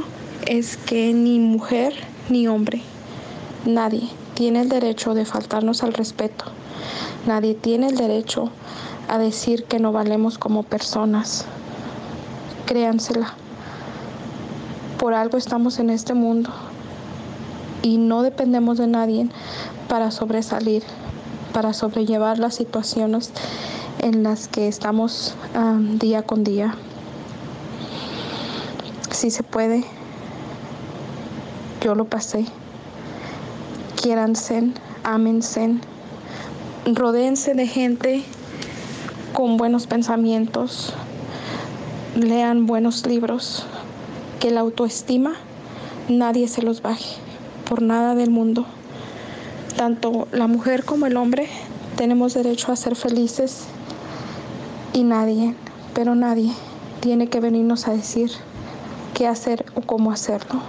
es 0.46 0.78
que 0.78 1.14
ni 1.14 1.40
mujer 1.40 1.94
ni 2.30 2.48
hombre, 2.48 2.82
nadie 3.66 4.10
tiene 4.34 4.62
el 4.62 4.70
derecho 4.70 5.14
de 5.14 5.26
faltarnos 5.26 5.84
al 5.84 5.94
respeto. 5.94 6.46
Nadie 7.26 7.56
tiene 7.56 7.88
el 7.88 7.98
derecho 7.98 8.52
a 9.08 9.18
decir 9.18 9.64
que 9.64 9.80
no 9.80 9.92
valemos 9.92 10.38
como 10.38 10.64
personas. 10.64 11.46
Créansela. 12.66 13.34
Por 15.00 15.14
algo 15.14 15.38
estamos 15.38 15.80
en 15.80 15.90
este 15.90 16.14
mundo 16.14 16.52
y 17.88 17.98
no 17.98 18.22
dependemos 18.22 18.78
de 18.78 18.88
nadie 18.88 19.30
para 19.88 20.12
sobresalir, 20.12 20.84
para 21.54 21.72
sobrellevar 21.72 22.38
las 22.38 22.56
situaciones 22.56 23.32
en 24.00 24.24
las 24.24 24.50
que 24.50 24.68
estamos 24.68 25.36
am, 25.56 25.98
día 25.98 26.24
con 26.24 26.44
día. 26.44 26.76
Si 29.10 29.32
se 29.32 29.42
puede, 29.42 29.86
yo 31.80 31.96
lo 31.96 32.06
pasé. 32.06 32.46
Quiéranse, 33.96 34.74
ámense, 35.06 35.78
rodéense 36.86 37.54
de 37.54 37.68
gente 37.68 38.24
con 39.32 39.56
buenos 39.56 39.88
pensamientos, 39.88 40.94
lean 42.18 42.66
buenos 42.66 43.08
libros, 43.08 43.66
que 44.42 44.52
la 44.52 44.60
autoestima 44.60 45.36
nadie 46.10 46.50
se 46.50 46.62
los 46.62 46.82
baje 46.82 47.27
por 47.68 47.82
nada 47.82 48.16
del 48.16 48.30
mundo. 48.30 48.66
Tanto 49.76 50.28
la 50.32 50.48
mujer 50.48 50.86
como 50.86 51.06
el 51.06 51.18
hombre 51.18 51.48
tenemos 51.96 52.34
derecho 52.34 52.72
a 52.72 52.76
ser 52.76 52.96
felices 52.96 53.66
y 54.94 55.04
nadie, 55.04 55.56
pero 55.94 56.16
nadie, 56.16 56.52
tiene 57.00 57.28
que 57.28 57.40
venirnos 57.40 57.88
a 57.88 57.92
decir 57.92 58.32
qué 59.14 59.28
hacer 59.28 59.66
o 59.76 59.82
cómo 59.82 60.12
hacerlo. 60.12 60.62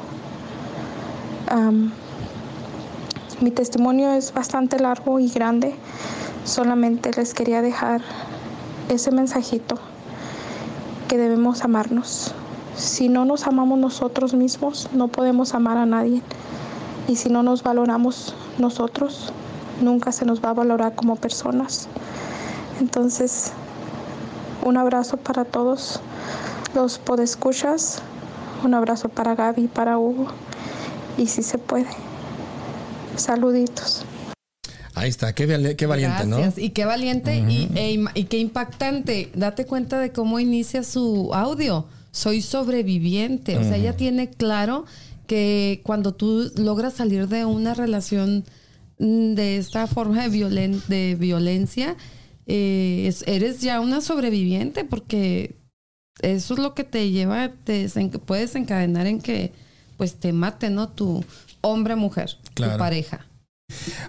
Mi 3.40 3.50
testimonio 3.50 4.12
es 4.12 4.34
bastante 4.34 4.80
largo 4.80 5.20
y 5.20 5.28
grande, 5.28 5.74
solamente 6.44 7.12
les 7.16 7.34
quería 7.34 7.62
dejar 7.62 8.02
ese 8.88 9.12
mensajito 9.12 9.76
que 11.06 11.16
debemos 11.16 11.62
amarnos. 11.62 12.34
Si 12.76 13.08
no 13.08 13.24
nos 13.24 13.46
amamos 13.46 13.78
nosotros 13.78 14.34
mismos, 14.34 14.88
no 14.92 15.08
podemos 15.08 15.54
amar 15.54 15.78
a 15.78 15.86
nadie. 15.86 16.20
Y 17.08 17.16
si 17.16 17.30
no 17.30 17.42
nos 17.42 17.62
valoramos 17.62 18.34
nosotros, 18.58 19.32
nunca 19.80 20.12
se 20.12 20.26
nos 20.26 20.44
va 20.44 20.50
a 20.50 20.52
valorar 20.52 20.94
como 20.94 21.16
personas. 21.16 21.88
Entonces, 22.80 23.52
un 24.62 24.76
abrazo 24.76 25.16
para 25.16 25.46
todos 25.46 26.00
los 26.74 26.98
podescuchas, 26.98 28.02
un 28.62 28.74
abrazo 28.74 29.08
para 29.08 29.34
Gaby 29.34 29.64
y 29.64 29.68
para 29.68 29.98
Hugo, 29.98 30.26
y 31.16 31.26
si 31.26 31.42
se 31.42 31.56
puede, 31.56 31.88
saluditos. 33.16 34.04
Ahí 34.94 35.08
está, 35.08 35.32
qué, 35.32 35.46
qué 35.76 35.86
valiente, 35.86 36.26
Gracias. 36.26 36.58
Y 36.58 36.70
qué 36.70 36.84
valiente 36.84 37.36
y, 37.36 37.70
e 37.74 38.04
y 38.14 38.24
qué 38.24 38.38
impactante. 38.38 39.30
Date 39.34 39.64
cuenta 39.64 39.98
de 39.98 40.12
cómo 40.12 40.40
inicia 40.40 40.82
su 40.82 41.32
audio. 41.32 41.86
Soy 42.10 42.42
sobreviviente. 42.42 43.58
O 43.58 43.62
sea, 43.62 43.76
ella 43.76 43.96
tiene 43.96 44.28
claro 44.28 44.86
que 45.28 45.80
cuando 45.84 46.12
tú 46.14 46.50
logras 46.56 46.94
salir 46.94 47.28
de 47.28 47.44
una 47.44 47.74
relación 47.74 48.44
mm, 48.98 49.34
de 49.34 49.58
esta 49.58 49.86
forma 49.86 50.22
de, 50.26 50.28
violen- 50.36 50.82
de 50.88 51.14
violencia, 51.14 51.96
eh, 52.46 53.04
es- 53.06 53.22
eres 53.28 53.60
ya 53.60 53.78
una 53.80 54.00
sobreviviente 54.00 54.84
porque 54.84 55.54
eso 56.20 56.54
es 56.54 56.58
lo 56.60 56.74
que 56.74 56.82
te 56.82 57.10
lleva, 57.12 57.52
te 57.62 57.86
desen- 57.86 58.10
puede 58.18 58.40
desencadenar 58.42 59.06
en 59.06 59.20
que 59.20 59.52
pues 59.96 60.16
te 60.16 60.32
mate, 60.32 60.70
¿no? 60.70 60.88
Tu 60.88 61.22
hombre, 61.60 61.94
mujer, 61.94 62.36
Claro. 62.54 62.72
tu 62.72 62.78
pareja. 62.78 63.26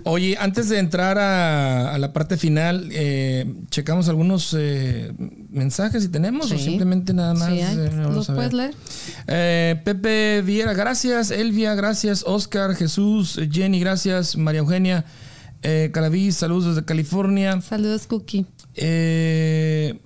Oye, 0.03 0.37
antes 0.39 0.69
de 0.69 0.79
entrar 0.79 1.17
a, 1.17 1.93
a 1.93 1.97
la 1.97 2.13
parte 2.13 2.37
final, 2.37 2.89
eh, 2.91 3.45
checamos 3.69 4.07
algunos 4.07 4.55
eh, 4.57 5.13
mensajes 5.49 6.03
si 6.03 6.09
tenemos 6.09 6.51
o 6.51 6.57
simplemente 6.57 7.13
nada 7.13 7.33
más. 7.33 7.49
Sí, 7.49 7.59
eh, 7.59 7.91
¿Los 8.09 8.27
puedes 8.27 8.53
leer? 8.53 8.73
Pepe 9.83 10.41
Viera, 10.41 10.73
gracias. 10.73 11.31
Elvia, 11.31 11.75
gracias. 11.75 12.23
Oscar, 12.25 12.75
Jesús, 12.75 13.39
Jenny, 13.51 13.79
gracias. 13.79 14.37
María 14.37 14.59
Eugenia, 14.59 15.05
Calaví, 15.91 16.31
saludos 16.31 16.75
desde 16.75 16.85
California. 16.85 17.59
Saludos, 17.61 18.07
Cookie. 18.07 18.45
Eh, 18.75 19.99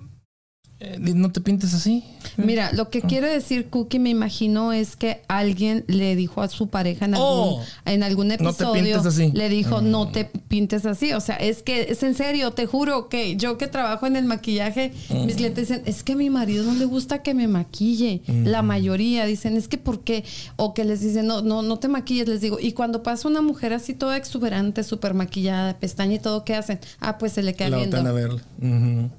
no 0.98 1.30
te 1.32 1.40
pintes 1.40 1.74
así. 1.74 2.04
Mira, 2.36 2.72
lo 2.72 2.90
que 2.90 3.00
quiere 3.02 3.28
decir 3.28 3.68
Cookie, 3.68 3.98
me 3.98 4.10
imagino, 4.10 4.72
es 4.72 4.96
que 4.96 5.22
alguien 5.28 5.84
le 5.88 6.16
dijo 6.16 6.40
a 6.42 6.48
su 6.48 6.68
pareja 6.68 7.04
en 7.04 7.14
algún, 7.14 7.28
Oh. 7.28 7.62
en 7.84 8.02
algún 8.02 8.28
No 8.28 8.36
te 8.36 8.44
episodio, 8.44 9.00
así. 9.00 9.30
le 9.32 9.48
dijo, 9.48 9.80
no 9.82 10.08
te 10.10 10.24
pintes 10.24 10.86
así. 10.86 11.12
O 11.12 11.20
sea, 11.20 11.36
es 11.36 11.62
que, 11.62 11.82
es 11.90 12.02
en 12.02 12.14
serio, 12.14 12.52
te 12.52 12.66
juro 12.66 13.08
que 13.08 13.36
yo 13.36 13.58
que 13.58 13.66
trabajo 13.66 14.06
en 14.06 14.16
el 14.16 14.24
maquillaje, 14.24 14.92
mis 15.10 15.36
clientes 15.36 15.68
dicen, 15.68 15.82
es 15.86 16.02
que 16.02 16.12
a 16.12 16.16
mi 16.16 16.30
marido 16.30 16.64
no 16.64 16.74
le 16.74 16.84
gusta 16.86 17.22
que 17.22 17.34
me 17.34 17.46
maquille. 17.48 18.22
La 18.26 18.62
mayoría 18.62 19.26
dicen, 19.26 19.56
es 19.56 19.68
que 19.68 19.78
¿por 19.78 20.00
qué? 20.00 20.24
O 20.56 20.74
que 20.74 20.84
les 20.84 21.00
dicen, 21.00 21.26
no, 21.26 21.42
no, 21.42 21.62
no 21.62 21.78
te 21.78 21.88
maquilles, 21.88 22.28
les 22.28 22.40
digo. 22.40 22.58
Y 22.60 22.72
cuando 22.72 23.02
pasa 23.02 23.28
una 23.28 23.42
mujer 23.42 23.72
así 23.72 23.94
toda 23.94 24.16
exuberante, 24.16 24.82
súper 24.82 25.14
maquillada, 25.14 25.74
pestaña 25.78 26.14
y 26.14 26.18
todo, 26.18 26.44
¿qué 26.44 26.54
hacen? 26.54 26.80
Ah, 27.00 27.18
pues 27.18 27.32
se 27.32 27.42
le 27.42 27.54
queda 27.54 27.70
La 27.70 27.76
viendo. 27.78 27.96
a. 27.98 28.02
Ujú. 28.04 29.10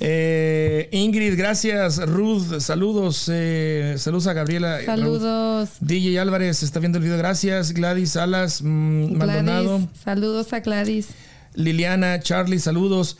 Eh, 0.00 0.88
Ingrid, 0.92 1.36
gracias. 1.36 1.98
Ruth, 2.06 2.60
saludos. 2.60 3.30
eh, 3.32 3.94
saludos 3.98 4.26
a 4.26 4.32
Gabriela. 4.32 4.80
Saludos. 4.84 5.70
DJ 5.80 6.18
Álvarez 6.18 6.62
está 6.62 6.80
viendo 6.80 6.98
el 6.98 7.04
video. 7.04 7.18
Gracias. 7.18 7.72
Gladys 7.72 8.10
Salas, 8.12 8.60
mm, 8.62 9.16
Maldonado. 9.16 9.88
Saludos 10.04 10.52
a 10.52 10.60
Gladys. 10.60 11.08
Liliana, 11.54 12.20
Charlie, 12.20 12.58
saludos. 12.60 13.16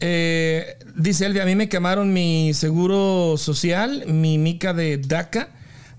Eh, 0.00 0.76
dice 0.96 1.26
Elvia, 1.26 1.42
a 1.42 1.46
mí 1.46 1.54
me 1.56 1.68
quemaron 1.68 2.12
mi 2.12 2.52
seguro 2.54 3.36
social, 3.38 4.04
mi 4.06 4.38
mica 4.38 4.72
de 4.74 4.98
DACA. 4.98 5.48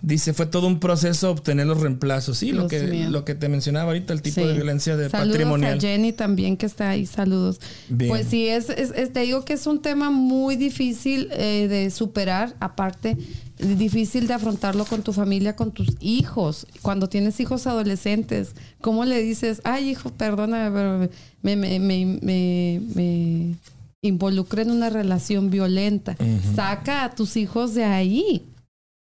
Dice, 0.04 0.34
fue 0.34 0.48
todo 0.48 0.66
un 0.66 0.80
proceso 0.80 1.30
obtener 1.30 1.68
los 1.68 1.80
reemplazos. 1.80 2.40
Sí, 2.40 2.52
lo 2.52 2.68
que, 2.68 2.82
mío. 2.82 3.10
lo 3.12 3.24
que 3.24 3.36
te 3.36 3.50
mencionaba 3.50 3.90
ahorita, 3.92 4.14
el 4.14 4.24
tipo 4.24 4.42
Sí. 4.42 4.48
de 4.48 4.54
violencia 4.54 4.98
de 4.98 5.10
saludos 5.10 5.34
patrimonial. 5.38 5.78
a 5.78 5.80
Jenny 5.82 6.12
también 6.12 6.58
que 6.58 6.66
está 6.66 6.90
ahí, 6.90 7.06
saludos. 7.06 7.60
Bien. 7.88 8.10
Pues 8.10 8.26
sí, 8.28 8.48
es, 8.48 8.70
es- 8.70 8.92
es- 8.96 9.14
te 9.14 9.20
digo 9.20 9.46
que 9.46 9.54
es 9.54 9.68
un 9.68 9.80
tema 9.82 10.10
muy 10.10 10.56
difícil 10.56 11.28
eh, 11.34 11.68
de 11.70 11.92
superar, 11.92 12.56
aparte, 12.60 13.16
difícil 13.60 14.26
de 14.26 14.34
afrontarlo 14.34 14.86
con 14.86 15.04
tu 15.04 15.14
familia, 15.14 15.56
con 15.56 15.72
tus 15.72 15.90
hijos, 16.00 16.66
cuando 16.82 17.08
tienes 17.08 17.40
hijos 17.40 17.68
adolescentes. 17.68 18.56
¿Cómo 18.82 19.06
le 19.06 19.22
dices, 19.22 19.62
ay 19.66 19.90
hijo, 19.90 20.10
perdona, 20.10 20.72
pero 20.74 21.10
me, 21.44 21.56
me, 21.56 21.80
me, 21.80 22.18
me, 22.24 22.82
me 22.96 23.56
involucré 24.02 24.64
en 24.64 24.72
una 24.72 24.90
relación 24.90 25.52
violenta? 25.52 26.18
Saca 26.56 27.04
a 27.04 27.14
tus 27.14 27.38
hijos 27.38 27.76
de 27.76 27.84
ahí. 27.84 28.46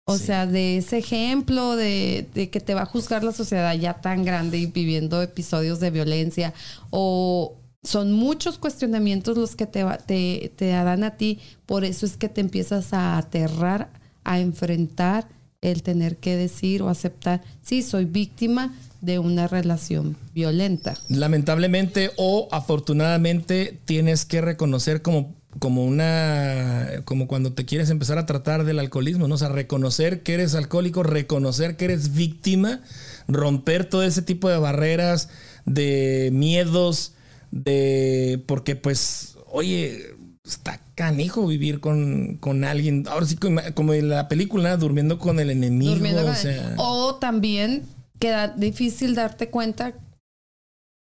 O 0.06 0.18
Sí. 0.18 0.26
sea, 0.26 0.46
de 0.46 0.78
ese 0.78 0.98
ejemplo 0.98 1.76
de, 1.78 2.28
de 2.34 2.50
que 2.50 2.60
te 2.60 2.74
va 2.74 2.82
a 2.82 2.86
juzgar 2.86 3.24
la 3.24 3.32
sociedad 3.32 3.74
ya 3.76 3.96
tan 4.02 4.26
grande 4.26 4.58
y 4.58 4.66
viviendo 4.66 5.22
episodios 5.22 5.80
de 5.80 5.92
violencia. 5.92 6.54
O 6.90 7.56
son 7.84 8.12
muchos 8.12 8.58
cuestionamientos 8.58 9.38
los 9.38 9.56
que 9.56 9.66
te, 9.66 9.84
va- 9.84 9.98
te, 9.98 10.52
te 10.58 10.68
dan 10.68 11.04
a 11.04 11.12
ti. 11.18 11.40
Por 11.66 11.86
eso 11.86 12.06
es 12.06 12.18
que 12.18 12.28
te 12.30 12.42
empiezas 12.42 12.94
a 12.94 13.18
aterrar, 13.18 13.90
a 14.26 14.40
enfrentar 14.40 15.28
el 15.62 15.84
tener 15.84 16.18
que 16.18 16.36
decir 16.36 16.82
o 16.82 16.90
aceptar, 16.90 17.42
sí, 17.62 17.82
soy 17.82 18.04
víctima 18.04 18.76
de 19.00 19.20
una 19.20 19.48
relación 19.48 20.18
violenta. 20.34 20.96
Lamentablemente 21.08 22.12
o 22.18 22.50
afortunadamente 22.52 23.80
tienes 23.86 24.26
que 24.26 24.42
reconocer 24.42 25.02
como, 25.02 25.34
como 25.60 25.86
una, 25.86 26.88
como 27.06 27.28
cuando 27.28 27.54
te 27.54 27.66
quieres 27.66 27.90
empezar 27.90 28.18
a 28.18 28.26
tratar 28.26 28.64
del 28.64 28.80
alcoholismo, 28.80 29.28
¿no? 29.28 29.36
O 29.36 29.38
sea, 29.38 29.50
reconocer 29.50 30.24
que 30.24 30.34
eres 30.34 30.56
alcohólico, 30.56 31.04
reconocer 31.04 31.78
que 31.78 31.86
eres 31.86 32.14
víctima, 32.14 32.82
romper 33.28 33.86
todo 33.86 34.04
ese 34.04 34.22
tipo 34.22 34.50
de 34.50 34.58
barreras, 34.58 35.30
de 35.66 36.30
miedos, 36.34 37.14
de, 37.52 38.44
porque 38.48 38.76
pues, 38.76 39.38
oye, 39.52 40.16
está 40.44 40.80
canijo 40.96 41.48
vivir 41.48 41.80
con, 41.80 42.38
con 42.38 42.64
alguien, 42.64 43.06
ahora 43.08 43.26
sí 43.26 43.38
como, 43.38 43.94
en 43.94 44.10
la 44.10 44.28
película, 44.28 44.78
durmiendo 44.78 45.20
con 45.20 45.40
el 45.40 45.50
enemigo, 45.50 45.94
Durmiendo 45.94 46.26
o 46.26 46.36
sea, 46.36 46.76
o 46.78 47.16
también 47.16 47.84
queda 48.20 48.48
difícil 48.48 49.16
darte 49.16 49.50
cuenta. 49.50 49.94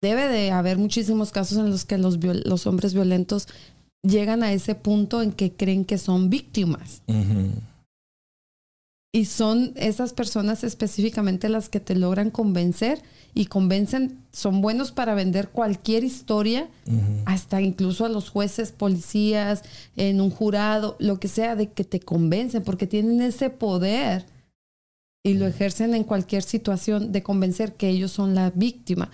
Debe 0.02 0.30
de 0.30 0.52
haber 0.52 0.78
muchísimos 0.78 1.32
casos 1.32 1.58
en 1.58 1.70
los 1.70 1.84
que 1.84 1.98
los, 1.98 2.18
los 2.24 2.66
hombres 2.68 2.94
violentos 2.94 3.50
llegan 4.04 4.44
a 4.44 4.54
ese 4.54 4.76
punto 4.76 5.22
en 5.22 5.32
que 5.32 5.54
creen 5.54 5.86
que 5.86 5.98
son 5.98 6.30
víctimas. 6.30 7.02
Y 9.12 9.26
son 9.26 9.74
esas 9.76 10.14
personas 10.14 10.64
específicamente 10.64 11.50
las 11.50 11.68
que 11.68 11.80
te 11.80 11.96
logran 11.96 12.30
convencer 12.30 13.02
y 13.34 13.46
convencen, 13.46 14.20
son 14.32 14.62
buenos 14.62 14.92
para 14.92 15.16
vender 15.16 15.50
cualquier 15.50 16.04
historia, 16.04 16.68
hasta 17.26 17.62
incluso 17.62 18.06
a 18.06 18.10
los 18.10 18.30
jueces, 18.30 18.72
policías, 18.72 19.64
en 19.96 20.22
un 20.22 20.30
jurado, 20.30 20.96
lo 21.00 21.20
que 21.20 21.28
sea, 21.28 21.56
de 21.56 21.72
que 21.72 21.84
te 21.84 22.00
convencen, 22.00 22.64
porque 22.64 22.88
tienen 22.88 23.22
ese 23.22 23.50
poder 23.50 24.26
y 25.24 25.34
lo 25.34 25.48
ejercen 25.48 25.96
en 25.96 26.04
cualquier 26.04 26.44
situación 26.44 27.12
de 27.12 27.24
convencer 27.24 27.74
que 27.74 27.90
ellos 27.90 28.12
son 28.12 28.36
la 28.36 28.52
víctima. 28.52 29.10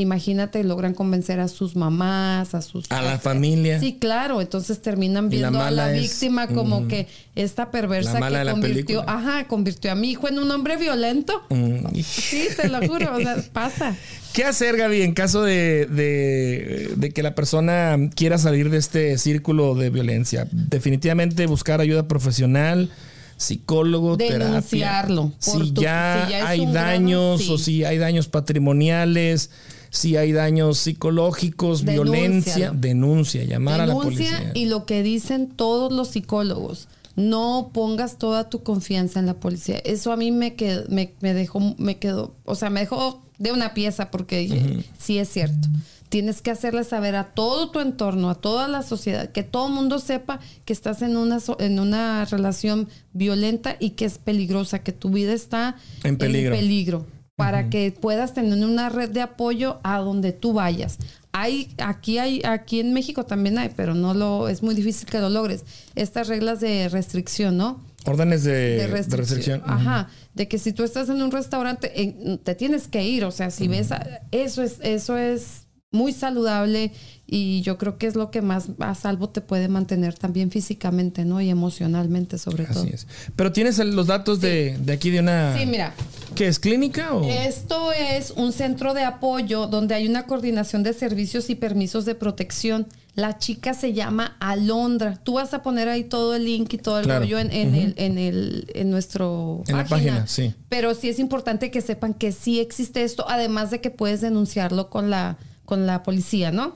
Imagínate, 0.00 0.64
logran 0.64 0.94
convencer 0.94 1.38
a 1.40 1.48
sus 1.48 1.76
mamás, 1.76 2.54
a 2.54 2.62
sus... 2.62 2.90
a 2.90 3.02
la 3.02 3.18
familia. 3.18 3.78
Sí, 3.80 3.98
claro, 4.00 4.40
entonces 4.40 4.80
terminan 4.82 5.24
la 5.24 5.30
viendo 5.30 5.60
a 5.62 5.70
la 5.70 5.94
es, 5.94 6.02
víctima 6.02 6.46
como 6.48 6.80
mm, 6.82 6.88
que 6.88 7.06
esta 7.36 7.70
perversa 7.70 8.14
la 8.14 8.20
mala 8.20 8.38
de 8.38 8.42
que 8.42 8.44
la 8.46 8.52
convirtió, 8.52 8.84
película. 9.02 9.12
ajá, 9.12 9.48
convirtió 9.48 9.92
a 9.92 9.94
mi 9.94 10.10
hijo 10.10 10.28
en 10.28 10.38
un 10.38 10.50
hombre 10.50 10.76
violento. 10.76 11.42
Mm. 11.50 11.86
Sí, 12.02 12.48
te 12.56 12.68
lo 12.68 12.78
juro, 12.86 13.14
o 13.16 13.20
sea, 13.20 13.36
pasa. 13.52 13.96
¿Qué 14.32 14.44
hacer, 14.44 14.76
Gaby, 14.76 15.02
en 15.02 15.12
caso 15.12 15.42
de, 15.42 15.86
de- 15.86 16.92
de 16.96 17.10
que 17.10 17.22
la 17.22 17.34
persona 17.34 17.96
quiera 18.14 18.38
salir 18.38 18.70
de 18.70 18.78
este 18.78 19.18
círculo 19.18 19.74
de 19.74 19.90
violencia? 19.90 20.46
Definitivamente 20.52 21.46
buscar 21.46 21.80
ayuda 21.80 22.06
profesional, 22.06 22.90
psicólogo, 23.36 24.16
terapia. 24.16 24.46
Denunciarlo 24.46 25.32
por 25.44 25.64
Si 25.66 25.72
tu- 25.72 25.82
ya 25.82 26.24
si 26.26 26.30
ya 26.32 26.38
es 26.38 26.44
hay 26.44 26.58
grado, 26.60 26.72
daños 26.74 27.40
sí. 27.42 27.50
o 27.50 27.58
si 27.58 27.84
hay 27.84 27.98
daños 27.98 28.28
patrimoniales, 28.28 29.50
si 29.90 30.16
hay 30.16 30.32
daños 30.32 30.78
psicológicos, 30.78 31.84
Denúncialo. 31.84 32.12
violencia, 32.12 32.72
denuncia, 32.74 33.44
llamar 33.44 33.80
a 33.80 33.86
la 33.86 33.94
Denuncia 33.94 34.30
policía. 34.30 34.52
y 34.54 34.66
lo 34.66 34.86
que 34.86 35.02
dicen 35.02 35.48
todos 35.48 35.92
los 35.92 36.08
psicólogos. 36.08 36.88
No 37.16 37.70
pongas 37.74 38.16
toda 38.18 38.48
tu 38.48 38.62
confianza 38.62 39.18
en 39.18 39.26
la 39.26 39.34
policía. 39.34 39.78
Eso 39.84 40.12
a 40.12 40.16
mí 40.16 40.30
me 40.30 40.54
quedó, 40.54 40.84
me, 40.88 41.12
me 41.20 41.34
dejó, 41.34 41.74
me 41.76 41.98
quedó, 41.98 42.34
o 42.44 42.54
sea, 42.54 42.70
me 42.70 42.80
dejó 42.80 43.20
de 43.38 43.52
una 43.52 43.74
pieza 43.74 44.10
porque 44.10 44.38
dije, 44.38 44.84
sí 44.98 45.18
es 45.18 45.28
cierto. 45.28 45.68
Tienes 46.08 46.40
que 46.42 46.50
hacerle 46.50 46.82
saber 46.84 47.14
a 47.16 47.24
todo 47.34 47.70
tu 47.70 47.80
entorno, 47.80 48.30
a 48.30 48.34
toda 48.36 48.68
la 48.68 48.82
sociedad, 48.82 49.30
que 49.30 49.42
todo 49.42 49.66
el 49.68 49.74
mundo 49.74 49.98
sepa 49.98 50.40
que 50.64 50.72
estás 50.72 51.02
en 51.02 51.16
una, 51.16 51.38
en 51.58 51.78
una 51.80 52.24
relación 52.24 52.88
violenta 53.12 53.76
y 53.78 53.90
que 53.90 54.04
es 54.06 54.18
peligrosa, 54.18 54.80
que 54.80 54.92
tu 54.92 55.10
vida 55.10 55.32
está 55.32 55.76
En 56.04 56.16
peligro. 56.16 56.54
peligro, 56.54 57.06
para 57.40 57.70
que 57.70 57.92
puedas 57.92 58.34
tener 58.34 58.64
una 58.64 58.88
red 58.88 59.10
de 59.10 59.20
apoyo 59.22 59.78
a 59.82 59.98
donde 59.98 60.32
tú 60.32 60.52
vayas. 60.52 60.98
Hay, 61.32 61.72
aquí 61.78 62.18
hay, 62.18 62.42
aquí 62.44 62.80
en 62.80 62.92
México 62.92 63.24
también 63.24 63.56
hay, 63.58 63.70
pero 63.76 63.94
no 63.94 64.14
lo, 64.14 64.48
es 64.48 64.62
muy 64.62 64.74
difícil 64.74 65.08
que 65.08 65.20
lo 65.20 65.30
logres. 65.30 65.64
Estas 65.94 66.28
reglas 66.28 66.60
de 66.60 66.88
restricción, 66.88 67.56
¿no? 67.56 67.80
Órdenes 68.04 68.42
de, 68.44 68.52
de 68.52 68.76
de 68.78 68.86
restricción. 68.88 69.60
restricción. 69.60 69.62
Ajá, 69.66 70.08
de 70.34 70.48
que 70.48 70.58
si 70.58 70.72
tú 70.72 70.82
estás 70.84 71.08
en 71.08 71.22
un 71.22 71.30
restaurante, 71.30 72.02
en- 72.02 72.38
te 72.38 72.54
tienes 72.54 72.88
que 72.88 73.04
ir, 73.04 73.24
o 73.24 73.30
sea, 73.30 73.50
si 73.50 73.68
ves, 73.68 73.92
a- 73.92 74.22
eso 74.32 74.62
es, 74.62 74.78
eso 74.80 75.16
es 75.18 75.66
muy 75.92 76.12
saludable 76.12 76.92
y 77.26 77.62
yo 77.62 77.76
creo 77.78 77.98
que 77.98 78.06
es 78.06 78.14
lo 78.14 78.30
que 78.30 78.42
más 78.42 78.68
a 78.78 78.94
salvo 78.94 79.28
te 79.30 79.40
puede 79.40 79.68
mantener 79.68 80.14
también 80.14 80.50
físicamente, 80.50 81.24
¿no? 81.24 81.40
Y 81.40 81.50
emocionalmente 81.50 82.38
sobre 82.38 82.64
todo. 82.64 82.82
Así 82.82 82.90
es. 82.92 83.06
Pero 83.36 83.52
tienes 83.52 83.78
los 83.78 84.06
datos 84.06 84.40
de, 84.40 84.78
de 84.78 84.92
aquí 84.92 85.10
de 85.10 85.20
una... 85.20 85.56
Sí, 85.58 85.66
mira, 85.66 85.92
¿Qué 86.34 86.46
es 86.46 86.58
clínica 86.60 87.12
o...? 87.14 87.24
Esto 87.28 87.92
es 87.92 88.30
un 88.32 88.52
centro 88.52 88.94
de 88.94 89.02
apoyo 89.02 89.66
donde 89.66 89.94
hay 89.96 90.06
una 90.08 90.26
coordinación 90.26 90.82
de 90.84 90.92
servicios 90.92 91.50
y 91.50 91.56
permisos 91.56 92.04
de 92.04 92.14
protección. 92.14 92.86
La 93.16 93.38
chica 93.38 93.74
se 93.74 93.92
llama 93.92 94.36
Alondra. 94.38 95.16
Tú 95.24 95.34
vas 95.34 95.52
a 95.54 95.62
poner 95.62 95.88
ahí 95.88 96.04
todo 96.04 96.36
el 96.36 96.44
link 96.44 96.72
y 96.74 96.78
todo 96.78 97.00
el 97.00 97.04
Claro. 97.06 97.20
rollo 97.20 97.40
en, 97.40 97.50
en 97.52 97.74
el, 97.74 97.94
en, 97.96 98.18
el, 98.18 98.70
en 98.74 98.90
nuestro 98.90 99.64
En 99.66 99.76
la 99.76 99.84
página, 99.84 100.26
sí. 100.28 100.54
Pero 100.68 100.94
sí 100.94 101.08
es 101.08 101.18
importante 101.18 101.72
que 101.72 101.80
sepan 101.80 102.14
que 102.14 102.30
sí 102.30 102.60
existe 102.60 103.02
esto, 103.02 103.24
además 103.28 103.72
de 103.72 103.80
que 103.80 103.90
puedes 103.90 104.20
denunciarlo 104.20 104.88
con 104.90 105.10
la, 105.10 105.36
con 105.70 105.86
la 105.86 106.02
policía, 106.02 106.50
¿no? 106.50 106.74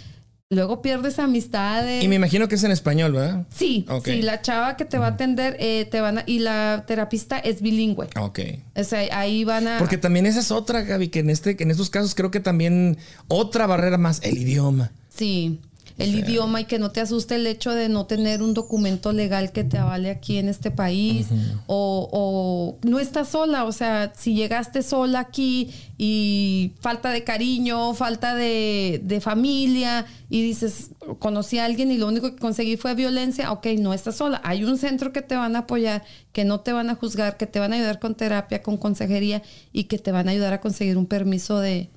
luego 0.51 0.83
pierdes 0.83 1.19
amistades. 1.19 2.05
Y 2.05 2.09
me 2.09 2.17
imagino 2.17 2.47
que 2.49 2.57
es 2.57 2.65
en 2.65 2.71
español, 2.73 3.13
¿verdad? 3.13 3.47
Sí, 3.55 3.87
Ok. 3.89 4.05
sí, 4.07 4.23
la 4.23 4.43
chava 4.43 4.77
que 4.77 4.85
te 4.85 4.99
va 4.99 5.07
a 5.07 5.11
atender, 5.11 5.57
eh, 5.59 5.87
te 5.91 6.01
van 6.01 6.19
a- 6.19 6.25
y 6.27 6.41
la 6.41 6.85
terapista 6.87 7.39
es 7.39 7.63
bilingüe. 7.63 8.09
Ok. 8.21 8.41
O 8.77 8.85
sea, 8.85 9.01
ahí 9.19 9.45
van 9.45 9.67
a... 9.67 9.79
Porque 9.79 9.97
también 9.99 10.27
esa 10.27 10.41
es 10.41 10.51
otra, 10.51 10.83
Gaby, 10.83 11.09
que 11.09 11.21
en 11.21 11.31
este, 11.31 11.57
que 11.57 11.65
en 11.65 11.71
estos 11.71 11.89
casos 11.91 12.15
creo 12.15 12.31
que 12.31 12.41
también 12.41 12.99
otra 13.29 13.67
barrera 13.67 13.97
más, 13.99 14.21
el 14.23 14.37
idioma. 14.39 14.93
Sí, 15.09 15.61
el 16.03 16.19
idioma 16.19 16.61
y 16.61 16.65
que 16.65 16.79
no 16.79 16.91
te 16.91 17.01
asuste 17.01 17.37
el 17.37 17.47
hecho 17.47 17.73
de 17.73 17.89
no 17.89 18.07
tener 18.07 18.43
un 18.43 18.55
documento 18.55 19.13
legal 19.13 19.53
que 19.53 19.65
te 19.65 19.79
avale 19.79 20.11
aquí 20.11 20.39
en 20.39 20.49
este 20.49 20.71
país 20.71 21.29
o, 21.67 22.09
o 22.13 22.79
no 22.89 22.99
estás 22.99 23.29
sola, 23.29 23.65
o 23.65 23.73
sea, 23.73 24.13
si 24.17 24.35
llegaste 24.35 24.83
sola 24.83 25.21
aquí 25.21 25.71
y 25.99 26.73
falta 26.81 27.11
de 27.11 27.25
cariño, 27.25 27.95
falta 27.95 28.35
de, 28.35 29.01
de 29.05 29.21
familia 29.21 30.07
y 30.29 30.43
dices, 30.43 30.91
conocí 31.19 31.59
a 31.59 31.65
alguien 31.65 31.91
y 31.91 31.99
lo 31.99 32.09
único 32.09 32.31
que 32.31 32.41
conseguí 32.41 32.77
fue 32.77 32.95
violencia, 32.95 33.53
ok, 33.53 33.67
no 33.79 33.95
estás 33.95 34.17
sola, 34.17 34.41
hay 34.45 34.65
un 34.65 34.79
centro 34.79 35.13
que 35.13 35.23
te 35.23 35.37
van 35.37 35.57
a 35.57 35.61
apoyar, 35.61 36.03
que 36.33 36.45
no 36.45 36.61
te 36.61 36.73
van 36.73 36.91
a 36.91 36.95
juzgar, 36.95 37.37
que 37.37 37.47
te 37.47 37.59
van 37.59 37.73
a 37.73 37.77
ayudar 37.77 37.99
con 37.99 38.15
terapia, 38.15 38.63
con 38.63 38.77
consejería 38.77 39.43
y 39.73 39.85
que 39.85 39.99
te 39.99 40.13
van 40.13 40.29
a 40.29 40.33
ayudar 40.33 40.53
a 40.53 40.61
conseguir 40.61 40.97
un 40.97 41.07
permiso 41.07 41.61
de, 41.61 41.91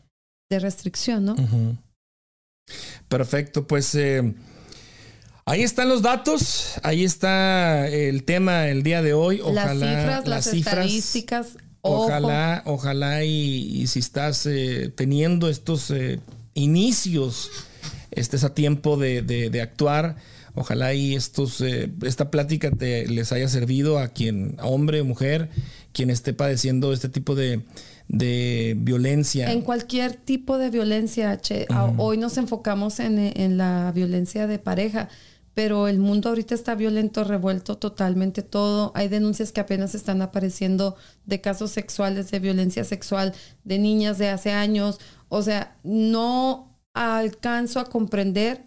de 0.50 0.60
restricción, 0.60 1.26
¿no? 1.26 1.36
Perfecto, 3.08 3.68
pues 3.68 3.94
eh, 3.96 4.34
ahí 5.46 5.62
están 5.62 5.90
los 5.90 6.02
datos, 6.02 6.74
ahí 6.84 7.04
está 7.04 7.88
el 7.88 8.24
tema 8.24 8.68
el 8.68 8.84
día 8.84 9.02
de 9.02 9.14
hoy. 9.14 9.42
Ojalá 9.42 9.74
las 9.74 9.90
cifras, 9.90 10.28
las, 10.28 10.50
cifras, 10.52 10.74
estadísticas. 10.78 11.48
ojo. 11.82 12.06
Ojalá, 12.06 12.64
ojalá 12.66 13.24
y, 13.24 13.82
y 13.82 13.88
si 13.88 14.00
estás 14.00 14.46
eh, 14.48 14.92
teniendo 14.96 15.50
estos 15.50 15.92
eh, 15.92 16.20
inicios, 16.56 17.52
estés 18.12 18.44
a 18.44 18.54
tiempo 18.54 18.98
de, 18.98 19.22
de- 19.22 19.50
de 19.50 19.62
actuar. 19.62 20.16
Ojalá 20.58 20.94
y 20.94 21.16
estos, 21.16 21.60
eh, 21.60 21.92
esta 22.04 22.32
plática 22.32 22.72
te, 22.72 23.08
les 23.08 23.34
haya 23.34 23.50
servido 23.50 24.00
a 24.00 24.08
quien, 24.08 24.56
a 24.58 24.68
hombre 24.68 25.02
o 25.02 25.06
mujer, 25.06 25.50
quien 25.92 26.10
esté 26.10 26.32
padeciendo 26.32 26.94
este 26.94 27.10
tipo 27.10 27.36
de, 27.36 27.62
de 28.08 28.76
violencia. 28.78 29.52
En 29.52 29.62
cualquier 29.62 30.16
tipo 30.16 30.58
de 30.58 30.70
violencia, 30.70 31.38
Che. 31.40 31.68
Hoy 31.98 32.18
nos 32.18 32.38
enfocamos 32.38 33.00
en, 33.00 33.18
en 33.20 33.58
la 33.58 33.92
violencia 33.94 34.48
de 34.48 34.60
pareja, 34.60 35.10
pero 35.54 35.88
el 35.88 36.00
mundo 36.00 36.30
ahorita 36.30 36.54
está 36.54 36.76
violento, 36.76 37.24
revuelto 37.24 37.78
totalmente 37.78 38.42
todo. 38.42 38.92
Hay 38.94 39.08
denuncias 39.08 39.52
que 39.52 39.62
apenas 39.62 39.96
están 39.96 40.22
apareciendo 40.22 40.96
de 41.26 41.42
casos 41.42 41.72
sexuales, 41.72 42.30
de 42.30 42.40
violencia 42.40 42.84
sexual, 42.84 43.34
de 43.64 43.80
niñas 43.80 44.18
de 44.18 44.30
hace 44.30 44.52
años. 44.52 45.00
O 45.30 45.42
sea, 45.42 45.78
no 45.84 46.78
alcanzo 46.94 47.80
a 47.80 47.86
comprender 47.86 48.66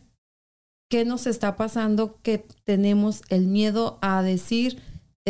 qué 0.88 1.04
nos 1.04 1.26
está 1.26 1.56
pasando, 1.56 2.18
que 2.22 2.46
tenemos 2.64 3.22
el 3.28 3.46
miedo 3.46 3.98
a 4.00 4.22
decir 4.22 4.80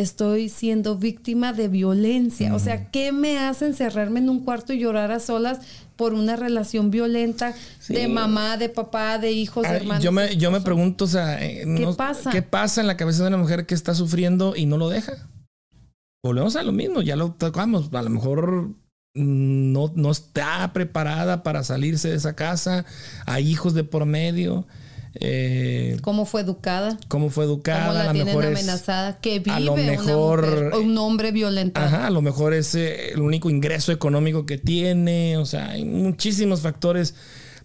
estoy 0.01 0.49
siendo 0.49 0.97
víctima 0.97 1.53
de 1.53 1.69
violencia. 1.69 2.55
O 2.55 2.59
sea, 2.59 2.91
¿qué 2.91 3.13
me 3.13 3.39
hace 3.39 3.67
encerrarme 3.67 4.21
en 4.21 4.31
un 4.31 4.41
cuarto 4.45 4.73
y 4.73 4.79
llorar 4.79 5.11
a 5.13 5.21
solas 5.21 5.61
por 5.97 6.15
una 6.15 6.37
relación 6.37 6.91
violenta 6.91 7.55
de 7.89 8.09
mamá, 8.09 8.57
de 8.57 8.69
papá, 8.69 9.19
de 9.19 9.33
hijos, 9.33 9.65
de 9.69 9.77
hermanos? 9.77 10.05
yo 10.05 10.13
me, 10.13 10.37
yo 10.37 10.51
me 10.51 10.61
pregunto, 10.61 11.05
o 11.05 11.09
sea, 11.09 11.45
eh, 11.45 11.65
no- 11.67 11.95
pasa? 11.97 12.31
¿Qué 12.31 12.43
pasa 12.43 12.81
en 12.81 12.87
la 12.87 12.97
cabeza 12.97 13.23
de 13.23 13.29
una 13.29 13.37
mujer 13.37 13.67
que 13.67 13.75
está 13.75 13.95
sufriendo 13.95 14.55
y 14.57 14.67
no 14.67 14.77
lo 14.77 14.89
deja? 14.89 15.15
Volvemos 16.25 16.57
a 16.57 16.63
lo 16.63 16.73
mismo, 16.73 17.01
ya 17.03 17.17
lo 17.17 17.33
tocamos. 17.33 17.93
A 17.93 18.03
lo 18.03 18.11
mejor 18.11 18.69
mm, 19.15 19.73
no, 19.73 19.93
no 19.95 20.11
está 20.11 20.73
preparada 20.73 21.43
para 21.43 21.63
salirse 21.65 22.11
de 22.11 22.17
esa 22.17 22.35
casa. 22.35 22.85
Hay 23.27 23.49
hijos 23.49 23.75
de 23.75 23.85
por 23.85 24.05
medio. 24.05 24.67
Eh, 25.15 25.97
¿Cómo 26.03 26.25
fue 26.27 26.43
educada? 26.43 26.99
cómo 27.09 27.31
fue 27.31 27.45
educada, 27.45 27.87
¿Cómo 27.87 27.91
a 27.99 28.05
la 28.05 28.13
lo 28.13 28.25
mejor 28.25 28.45
es- 28.45 28.51
amenazada? 28.59 29.19
Que 29.21 29.39
vive 29.41 29.53
a 29.57 29.61
lo 29.61 29.73
una 29.73 29.83
mejor- 29.83 30.47
mujer 30.47 30.71
o 30.75 30.81
un 30.81 30.97
hombre 30.99 31.33
violentado. 31.33 31.87
Ajá, 31.87 32.07
a 32.07 32.11
lo 32.11 32.23
mejor 32.23 32.55
es 32.55 32.75
eh, 32.75 33.11
el 33.13 33.21
único 33.21 33.51
ingreso 33.51 33.91
económico 33.93 34.47
que 34.47 34.59
tiene, 34.59 35.37
o 35.39 35.47
sea, 35.47 35.71
hay 35.71 35.85
muchísimos 35.85 36.61
factores, 36.61 37.15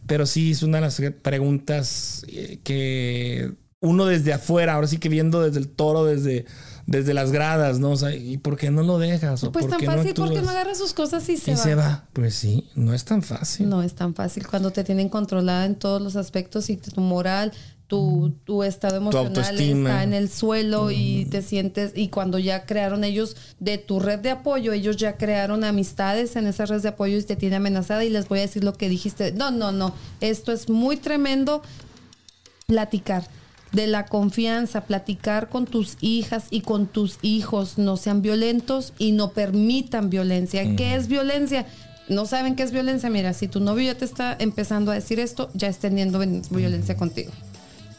pero 0.07 0.25
sí 0.25 0.51
es 0.51 0.63
una 0.63 0.77
de 0.77 0.81
las 0.81 1.01
preguntas 1.21 2.25
eh, 2.27 2.59
que 2.63 3.51
uno 3.81 4.05
desde 4.05 4.33
afuera, 4.33 4.73
ahora 4.75 4.87
sí 4.87 4.97
que 4.97 5.09
viendo 5.09 5.41
desde 5.41 5.59
el 5.59 5.67
toro, 5.67 6.05
desde, 6.05 6.45
desde 6.85 7.13
las 7.13 7.31
gradas, 7.31 7.79
¿no? 7.79 7.91
O 7.91 7.97
sea, 7.97 8.13
¿y 8.15 8.37
por 8.37 8.57
qué 8.57 8.69
no 8.71 8.83
lo 8.83 8.99
dejas? 8.99 9.43
¿O 9.43 9.51
Pues 9.51 9.65
por 9.65 9.71
tan 9.71 9.79
qué 9.79 9.85
fácil 9.85 10.13
porque 10.13 10.37
actúas? 10.37 10.43
no 10.43 10.51
agarra 10.51 10.75
sus 10.75 10.93
cosas 10.93 11.27
y 11.29 11.37
se 11.37 11.51
y 11.51 11.53
va. 11.55 11.59
se 11.61 11.75
va. 11.75 12.05
Pues 12.13 12.35
sí, 12.35 12.69
no 12.75 12.93
es 12.93 13.05
tan 13.05 13.21
fácil. 13.23 13.69
No 13.69 13.83
es 13.83 13.95
tan 13.95 14.13
fácil 14.15 14.47
cuando 14.47 14.71
te 14.71 14.83
tienen 14.83 15.09
controlada 15.09 15.65
en 15.65 15.75
todos 15.75 16.01
los 16.01 16.15
aspectos 16.15 16.69
y 16.69 16.77
tu 16.77 17.01
moral, 17.01 17.53
tu, 17.87 18.33
tu 18.43 18.63
estado 18.63 18.97
emocional 18.97 19.59
está 19.59 20.03
en 20.03 20.13
el 20.13 20.29
suelo 20.29 20.89
y 20.89 21.25
te 21.25 21.41
sientes, 21.41 21.91
y 21.95 22.07
cuando 22.09 22.39
ya 22.39 22.65
crearon 22.65 23.03
ellos 23.03 23.35
de 23.59 23.77
tu 23.77 23.99
red 23.99 24.19
de 24.19 24.31
apoyo, 24.31 24.73
ellos 24.73 24.97
ya 24.97 25.17
crearon 25.17 25.63
amistades 25.63 26.35
en 26.35 26.47
esa 26.47 26.65
red 26.65 26.81
de 26.81 26.89
apoyo 26.89 27.17
y 27.17 27.23
te 27.23 27.35
tiene 27.35 27.57
amenazada 27.57 28.03
y 28.03 28.09
les 28.09 28.27
voy 28.27 28.39
a 28.39 28.43
decir 28.43 28.63
lo 28.63 28.73
que 28.73 28.89
dijiste. 28.89 29.31
No, 29.33 29.51
no, 29.51 29.71
no, 29.71 29.93
esto 30.21 30.51
es 30.51 30.69
muy 30.69 30.97
tremendo. 30.97 31.61
Platicar 32.65 33.27
de 33.73 33.87
la 33.87 34.05
confianza, 34.05 34.85
platicar 34.85 35.49
con 35.49 35.65
tus 35.65 35.97
hijas 35.99 36.45
y 36.51 36.61
con 36.61 36.87
tus 36.87 37.17
hijos, 37.21 37.77
no 37.77 37.97
sean 37.97 38.21
violentos 38.21 38.93
y 38.97 39.11
no 39.11 39.31
permitan 39.31 40.09
violencia. 40.09 40.75
¿Qué 40.75 40.95
es 40.95 41.07
violencia? 41.07 41.65
No 42.07 42.25
saben 42.25 42.55
qué 42.55 42.63
es 42.63 42.71
violencia. 42.71 43.09
Mira, 43.09 43.33
si 43.33 43.47
tu 43.47 43.59
novio 43.59 43.85
ya 43.91 43.97
te 43.97 44.05
está 44.05 44.35
empezando 44.39 44.91
a 44.91 44.95
decir 44.95 45.19
esto, 45.19 45.49
ya 45.53 45.67
es 45.67 45.79
teniendo 45.79 46.19
violencia 46.51 46.95
contigo. 46.95 47.31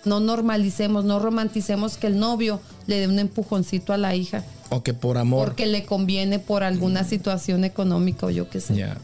No 0.04 0.20
normalicemos, 0.20 1.04
no 1.04 1.18
romanticemos 1.18 1.96
que 1.96 2.06
el 2.06 2.18
novio 2.18 2.60
le 2.86 3.00
dé 3.00 3.08
un 3.08 3.18
empujoncito 3.18 3.94
a 3.94 3.96
la 3.96 4.14
hija 4.14 4.44
O 4.68 4.82
que 4.82 4.92
por 4.92 5.16
amor. 5.16 5.46
porque 5.48 5.64
le 5.66 5.84
conviene 5.86 6.38
por 6.38 6.62
alguna 6.62 7.04
situación 7.04 7.64
económica 7.64 8.26
o 8.26 8.30
yo 8.30 8.48
qué 8.50 8.60
sé. 8.60 8.74
Ya. 8.76 8.98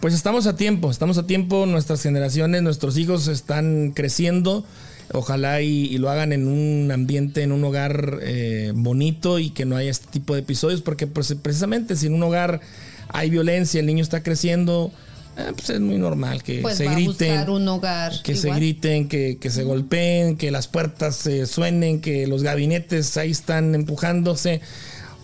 Pues 0.00 0.14
estamos 0.14 0.46
a 0.46 0.56
tiempo, 0.56 0.90
estamos 0.90 1.18
a 1.18 1.26
tiempo, 1.26 1.66
nuestras 1.66 2.02
generaciones, 2.02 2.62
nuestros 2.62 2.96
hijos 2.96 3.28
están 3.28 3.92
creciendo, 3.94 4.64
ojalá 5.12 5.60
y, 5.62 5.86
y 5.86 5.98
lo 5.98 6.10
hagan 6.10 6.32
en 6.32 6.46
un 6.48 6.90
ambiente, 6.92 7.42
en 7.42 7.52
un 7.52 7.64
hogar 7.64 8.18
eh, 8.22 8.72
bonito 8.74 9.38
y 9.38 9.50
que 9.50 9.64
no 9.64 9.76
haya 9.76 9.90
este 9.90 10.06
tipo 10.10 10.34
de 10.34 10.40
episodios, 10.40 10.82
porque 10.82 11.06
pues, 11.06 11.34
precisamente 11.42 11.96
si 11.96 12.06
en 12.06 12.14
un 12.14 12.22
hogar 12.22 12.60
hay 13.08 13.30
violencia, 13.30 13.80
el 13.80 13.86
niño 13.86 14.02
está 14.02 14.22
creciendo, 14.22 14.92
eh, 15.36 15.52
pues 15.56 15.70
es 15.70 15.80
muy 15.80 15.98
normal 15.98 16.42
que 16.42 16.60
Pues 16.60 16.76
se 16.76 16.84
va 16.84 16.94
griten. 16.94 17.06
buscar 17.32 17.50
un 17.50 17.66
hogar. 17.68 18.12
Que 18.22 18.36
se 18.36 18.50
griten, 18.52 19.08
que, 19.08 19.38
que 19.38 19.50
se 19.50 19.64
golpeen, 19.64 20.36
que 20.36 20.50
las 20.50 20.68
puertas 20.68 21.16
se 21.16 21.46
suenen, 21.46 22.00
que 22.00 22.26
los 22.26 22.42
gabinetes 22.42 23.16
ahí 23.16 23.30
están 23.32 23.74
empujándose. 23.74 24.60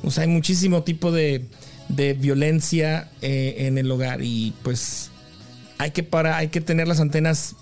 O 0.03 0.11
sea, 0.11 0.23
hay 0.25 0.29
muchísimo 0.29 0.83
tipo 0.83 1.13
de, 1.13 1.45
de 1.89 2.15
violencia 2.15 3.09
eh, 3.23 3.55
en 3.67 3.79
el 3.79 3.91
hogar 3.91 4.21
y 4.23 4.53
pues 4.63 5.11
hay 5.79 5.91
que 5.93 6.03
para, 6.03 6.37
hay 6.39 6.49
que 6.49 6.61
tener 6.61 6.89
las 6.89 7.01
antenas, 7.01 7.55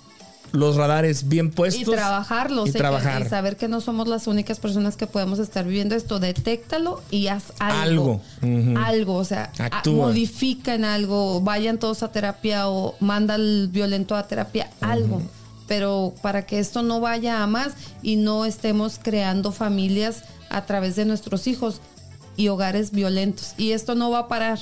los 0.53 0.77
radares 0.77 1.29
bien 1.29 1.51
puestos. 1.51 1.83
Y 1.83 1.85
trabajarlo, 1.85 2.67
Y 2.67 2.73
trabajar. 2.73 3.29
saber 3.29 3.57
que 3.57 3.67
no 3.69 3.81
somos 3.81 4.07
las 4.07 4.27
únicas 4.27 4.61
personas 4.61 4.97
que 4.97 5.07
podemos 5.07 5.39
estar 5.39 5.65
viviendo 5.67 5.95
esto. 5.97 6.21
Detéctalo 6.21 7.03
y 7.11 7.27
haz 7.27 7.53
algo. 7.59 8.21
Algo. 8.43 8.81
Algo, 8.81 9.15
o 9.17 9.25
sea, 9.25 9.51
Actúa. 9.59 10.07
modifica 10.07 10.75
en 10.75 10.85
algo, 10.85 11.41
vayan 11.41 11.79
todos 11.79 12.03
a 12.03 12.13
terapia 12.13 12.69
o 12.69 12.95
manda 13.01 13.35
al 13.35 13.69
violento 13.73 14.15
a 14.17 14.27
terapia, 14.29 14.71
algo. 14.81 15.23
Pero 15.67 16.13
para 16.23 16.45
que 16.47 16.59
esto 16.59 16.83
no 16.83 17.01
vaya 17.01 17.43
a 17.43 17.47
más 17.47 17.73
y 18.03 18.17
no 18.17 18.45
estemos 18.45 19.01
creando 19.03 19.51
familias 19.51 20.23
a 20.51 20.67
través 20.67 20.95
de 20.95 21.05
nuestros 21.07 21.47
hijos 21.47 21.81
y 22.37 22.49
hogares 22.49 22.91
violentos. 22.91 23.55
Y 23.57 23.73
esto 23.73 23.95
no 23.95 24.11
va 24.11 24.19
a 24.21 24.29
parar. 24.29 24.59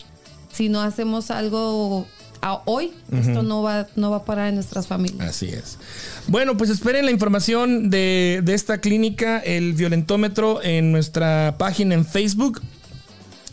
Si 0.53 0.69
no 0.69 0.81
hacemos 0.81 1.31
algo 1.31 2.07
a 2.43 2.61
hoy, 2.67 2.93
esto 3.13 3.43
no 3.43 3.63
va, 3.63 3.87
no 3.95 4.11
va 4.11 4.19
a 4.19 4.25
parar 4.25 4.49
en 4.49 4.57
nuestras 4.57 4.89
familias. 4.89 5.29
Así 5.29 5.47
es. 5.47 5.79
Bueno, 6.27 6.57
pues 6.57 6.71
esperen 6.71 7.05
la 7.05 7.13
información 7.13 7.89
de, 7.89 8.41
de 8.43 8.55
esta 8.55 8.79
clínica, 8.79 9.39
el 9.39 9.75
violentómetro, 9.75 10.63
en 10.63 10.91
nuestra 10.91 11.55
página 11.57 11.95
en 11.95 12.05
Facebook, 12.05 12.61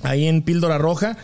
ahí 0.02 0.28
en 0.28 0.42
Píldora 0.42 0.80
Roja. 0.80 1.18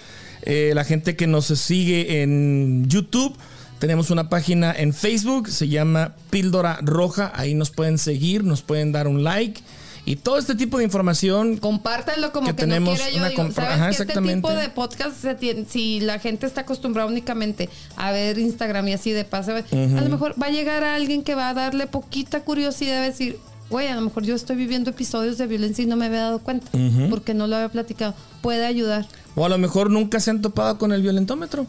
Eh, 0.44 0.74
la 0.76 0.84
gente 0.84 1.16
que 1.16 1.26
nos 1.26 1.48
sigue 1.48 2.22
en 2.22 2.88
YouTube, 2.88 3.36
tenemos 3.80 4.12
una 4.12 4.30
página 4.30 4.72
en 4.72 4.94
Facebook, 4.94 5.50
se 5.50 5.68
llama 5.68 6.14
Píldora 6.30 6.78
Roja, 6.84 7.32
ahí 7.36 7.56
nos 7.56 7.72
pueden 7.72 7.98
seguir, 7.98 8.44
nos 8.44 8.62
pueden 8.62 8.92
dar 8.92 9.08
un 9.08 9.24
like. 9.24 9.62
Y 10.08 10.18
todo 10.18 10.38
este 10.38 10.54
tipo 10.56 10.78
de 10.78 10.84
información. 10.84 11.58
Compártanlo 11.58 12.32
como 12.32 12.46
Que 12.48 12.54
que, 12.56 12.62
tenemos 12.62 13.00
no 13.00 13.10
yo. 13.10 13.18
una 13.18 13.30
digo, 13.30 13.42
compra- 13.42 13.64
¿sabes 13.66 13.72
Ajá, 13.78 13.86
que 13.86 13.92
este 13.92 14.04
exactamente. 14.04 14.48
tipo 14.48 14.60
de 14.60 14.70
podcast, 14.70 15.16
se 15.20 15.34
tiene- 15.36 15.66
si 15.68 16.00
la 16.00 16.20
gente 16.20 16.46
está 16.46 16.62
acostumbrada 16.62 17.10
únicamente 17.10 17.70
a 17.96 18.12
ver 18.12 18.38
Instagram 18.38 18.88
y 18.90 18.94
así 18.94 19.12
de 19.12 19.26
paso, 19.26 19.52
a 19.56 19.62
lo 20.02 20.10
mejor 20.10 20.36
va 20.42 20.48
a 20.48 20.52
llegar 20.52 20.84
a 20.84 20.94
alguien 20.96 21.24
que 21.24 21.34
va 21.34 21.50
a 21.50 21.54
darle 21.56 21.88
poquita 21.88 22.42
curiosidad, 22.42 23.00
a 23.00 23.02
decir, 23.06 23.40
güey, 23.72 23.88
a 23.88 23.96
lo 23.96 24.02
mejor 24.02 24.24
yo 24.24 24.36
estoy 24.36 24.56
viviendo 24.58 24.92
episodios 24.92 25.40
de 25.40 25.48
violencia 25.48 25.84
y 25.84 25.88
no 25.88 25.96
me 25.96 26.06
había 26.06 26.20
dado 26.22 26.38
cuenta, 26.40 26.68
porque 27.10 27.34
no 27.34 27.48
lo 27.48 27.56
había 27.56 27.70
platicado. 27.70 28.14
Puede 28.42 28.66
ayudar. 28.66 29.08
O 29.34 29.44
a 29.46 29.50
lo 29.50 29.58
mejor 29.58 29.90
nunca 29.90 30.20
se 30.20 30.30
han 30.30 30.42
topado 30.42 30.78
con 30.78 30.92
el 30.94 31.02
violentómetro. 31.02 31.66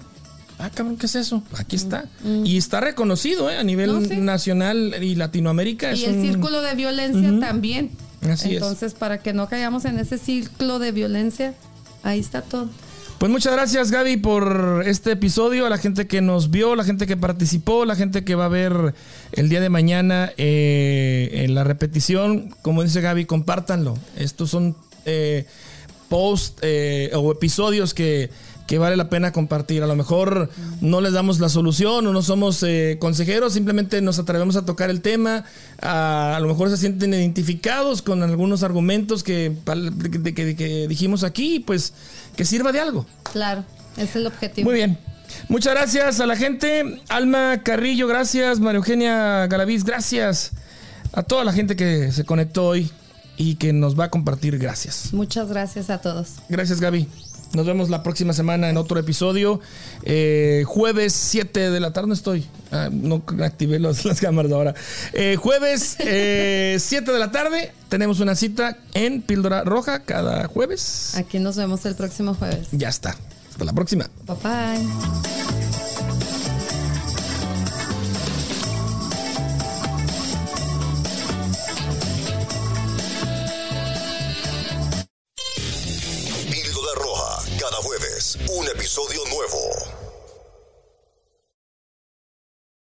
Ah, 0.58 0.70
cabrón, 0.72 0.96
¿qué 0.98 1.06
es 1.06 1.14
eso? 1.16 1.42
Aquí 1.58 1.76
está. 1.76 2.04
Y 2.44 2.56
está 2.58 2.80
reconocido 2.80 3.50
¿eh? 3.50 3.56
a 3.58 3.62
nivel. 3.64 3.92
No, 3.92 4.00
sí. 4.06 4.16
nacional 4.16 4.94
y 5.02 5.14
Latinoamérica. 5.14 5.94
Y 5.94 6.02
es 6.04 6.08
el 6.08 6.16
un- 6.16 6.22
círculo 6.22 6.60
de 6.62 6.74
violencia 6.74 7.38
también. 7.40 7.90
Así 8.22 8.50
es. 8.50 8.54
Entonces, 8.54 8.94
para 8.94 9.18
que 9.18 9.32
no 9.32 9.48
caigamos 9.48 9.84
en 9.84 9.98
ese 9.98 10.18
ciclo 10.18 10.78
de 10.78 10.92
violencia, 10.92 11.54
ahí 12.02 12.20
está 12.20 12.42
todo. 12.42 12.68
Pues 13.18 13.32
muchas 13.32 13.54
gracias 13.54 13.90
Gaby 13.90 14.18
por 14.18 14.82
este 14.84 15.12
episodio, 15.12 15.64
a 15.64 15.70
la 15.70 15.78
gente 15.78 16.06
que 16.06 16.20
nos 16.20 16.50
vio, 16.50 16.76
la 16.76 16.84
gente 16.84 17.06
que 17.06 17.16
participó, 17.16 17.86
la 17.86 17.96
gente 17.96 18.24
que 18.24 18.34
va 18.34 18.44
a 18.44 18.48
ver 18.48 18.94
el 19.32 19.48
día 19.48 19.62
de 19.62 19.70
mañana 19.70 20.32
eh, 20.36 21.30
en 21.32 21.54
la 21.54 21.64
repetición. 21.64 22.54
Como 22.60 22.82
dice 22.82 23.00
Gaby, 23.00 23.24
compártanlo. 23.24 23.96
Estos 24.16 24.50
son 24.50 24.76
eh, 25.06 25.46
post 26.10 26.58
eh, 26.60 27.10
o 27.14 27.32
episodios 27.32 27.94
que, 27.94 28.28
que 28.66 28.78
vale 28.78 28.96
la 28.96 29.08
pena 29.08 29.32
compartir. 29.32 29.82
A 29.82 29.86
lo 29.86 29.94
mejor 29.96 30.50
no 30.80 31.00
les 31.00 31.12
damos 31.12 31.38
la 31.40 31.48
solución 31.48 32.06
o 32.06 32.12
no 32.12 32.22
somos 32.22 32.62
eh, 32.62 32.96
consejeros, 33.00 33.52
simplemente 33.52 34.00
nos 34.02 34.18
atrevemos 34.18 34.56
a 34.56 34.64
tocar 34.64 34.90
el 34.90 35.00
tema. 35.00 35.44
A, 35.80 36.36
a 36.36 36.40
lo 36.40 36.48
mejor 36.48 36.68
se 36.70 36.76
sienten 36.76 37.14
identificados 37.14 38.02
con 38.02 38.22
algunos 38.22 38.62
argumentos 38.62 39.22
que, 39.22 39.52
pal- 39.64 39.92
que- 40.10 40.34
que- 40.34 40.56
que 40.56 40.88
dijimos 40.88 41.22
aquí, 41.24 41.60
pues 41.60 41.92
que 42.36 42.44
sirva 42.44 42.72
de 42.72 42.80
algo. 42.80 43.06
Claro, 43.32 43.64
ese 43.96 44.04
es 44.04 44.16
el 44.16 44.26
objetivo. 44.26 44.68
Muy 44.70 44.76
bien. 44.78 44.98
Muchas 45.48 45.74
gracias 45.74 46.20
a 46.20 46.26
la 46.26 46.36
gente. 46.36 47.00
Alma 47.08 47.60
Carrillo, 47.64 48.06
gracias. 48.06 48.60
María 48.60 48.76
Eugenia 48.78 49.46
Galaviz, 49.48 49.84
gracias. 49.84 50.52
A 51.12 51.22
toda 51.22 51.44
la 51.44 51.52
gente 51.52 51.76
que 51.76 52.12
se 52.12 52.24
conectó 52.24 52.66
hoy 52.68 52.90
y 53.38 53.56
que 53.56 53.72
nos 53.72 53.98
va 53.98 54.04
a 54.04 54.10
compartir, 54.10 54.56
gracias. 54.58 55.12
Muchas 55.12 55.48
gracias 55.48 55.90
a 55.90 55.98
todos. 56.00 56.28
Gracias, 56.48 56.80
Gaby. 56.80 57.08
Nos 57.54 57.64
vemos 57.66 57.88
la 57.88 58.02
próxima 58.02 58.32
semana 58.32 58.68
en 58.68 58.76
otro 58.76 58.98
episodio. 58.98 59.60
Eh, 60.02 60.64
jueves 60.66 61.12
7 61.14 61.70
de 61.70 61.80
la 61.80 61.92
tarde 61.92 62.08
no 62.08 62.14
estoy. 62.14 62.44
Ah, 62.70 62.88
no 62.92 63.22
activé 63.42 63.78
los- 63.78 64.04
las 64.04 64.20
cámaras 64.20 64.52
ahora. 64.52 64.74
Eh, 65.12 65.36
jueves 65.36 65.96
eh, 66.00 66.76
7 66.80 67.10
de 67.12 67.18
la 67.18 67.30
tarde 67.30 67.72
tenemos 67.88 68.20
una 68.20 68.34
cita 68.34 68.78
en 68.94 69.22
Píldora 69.22 69.64
Roja 69.64 70.00
cada 70.00 70.46
jueves. 70.48 71.14
Aquí 71.16 71.38
nos 71.38 71.56
vemos 71.56 71.86
el 71.86 71.94
próximo 71.94 72.34
jueves. 72.34 72.68
Ya 72.72 72.88
está. 72.88 73.16
Hasta 73.50 73.64
la 73.64 73.72
próxima. 73.72 74.10
Bye 74.26 74.36
bye. 74.42 75.75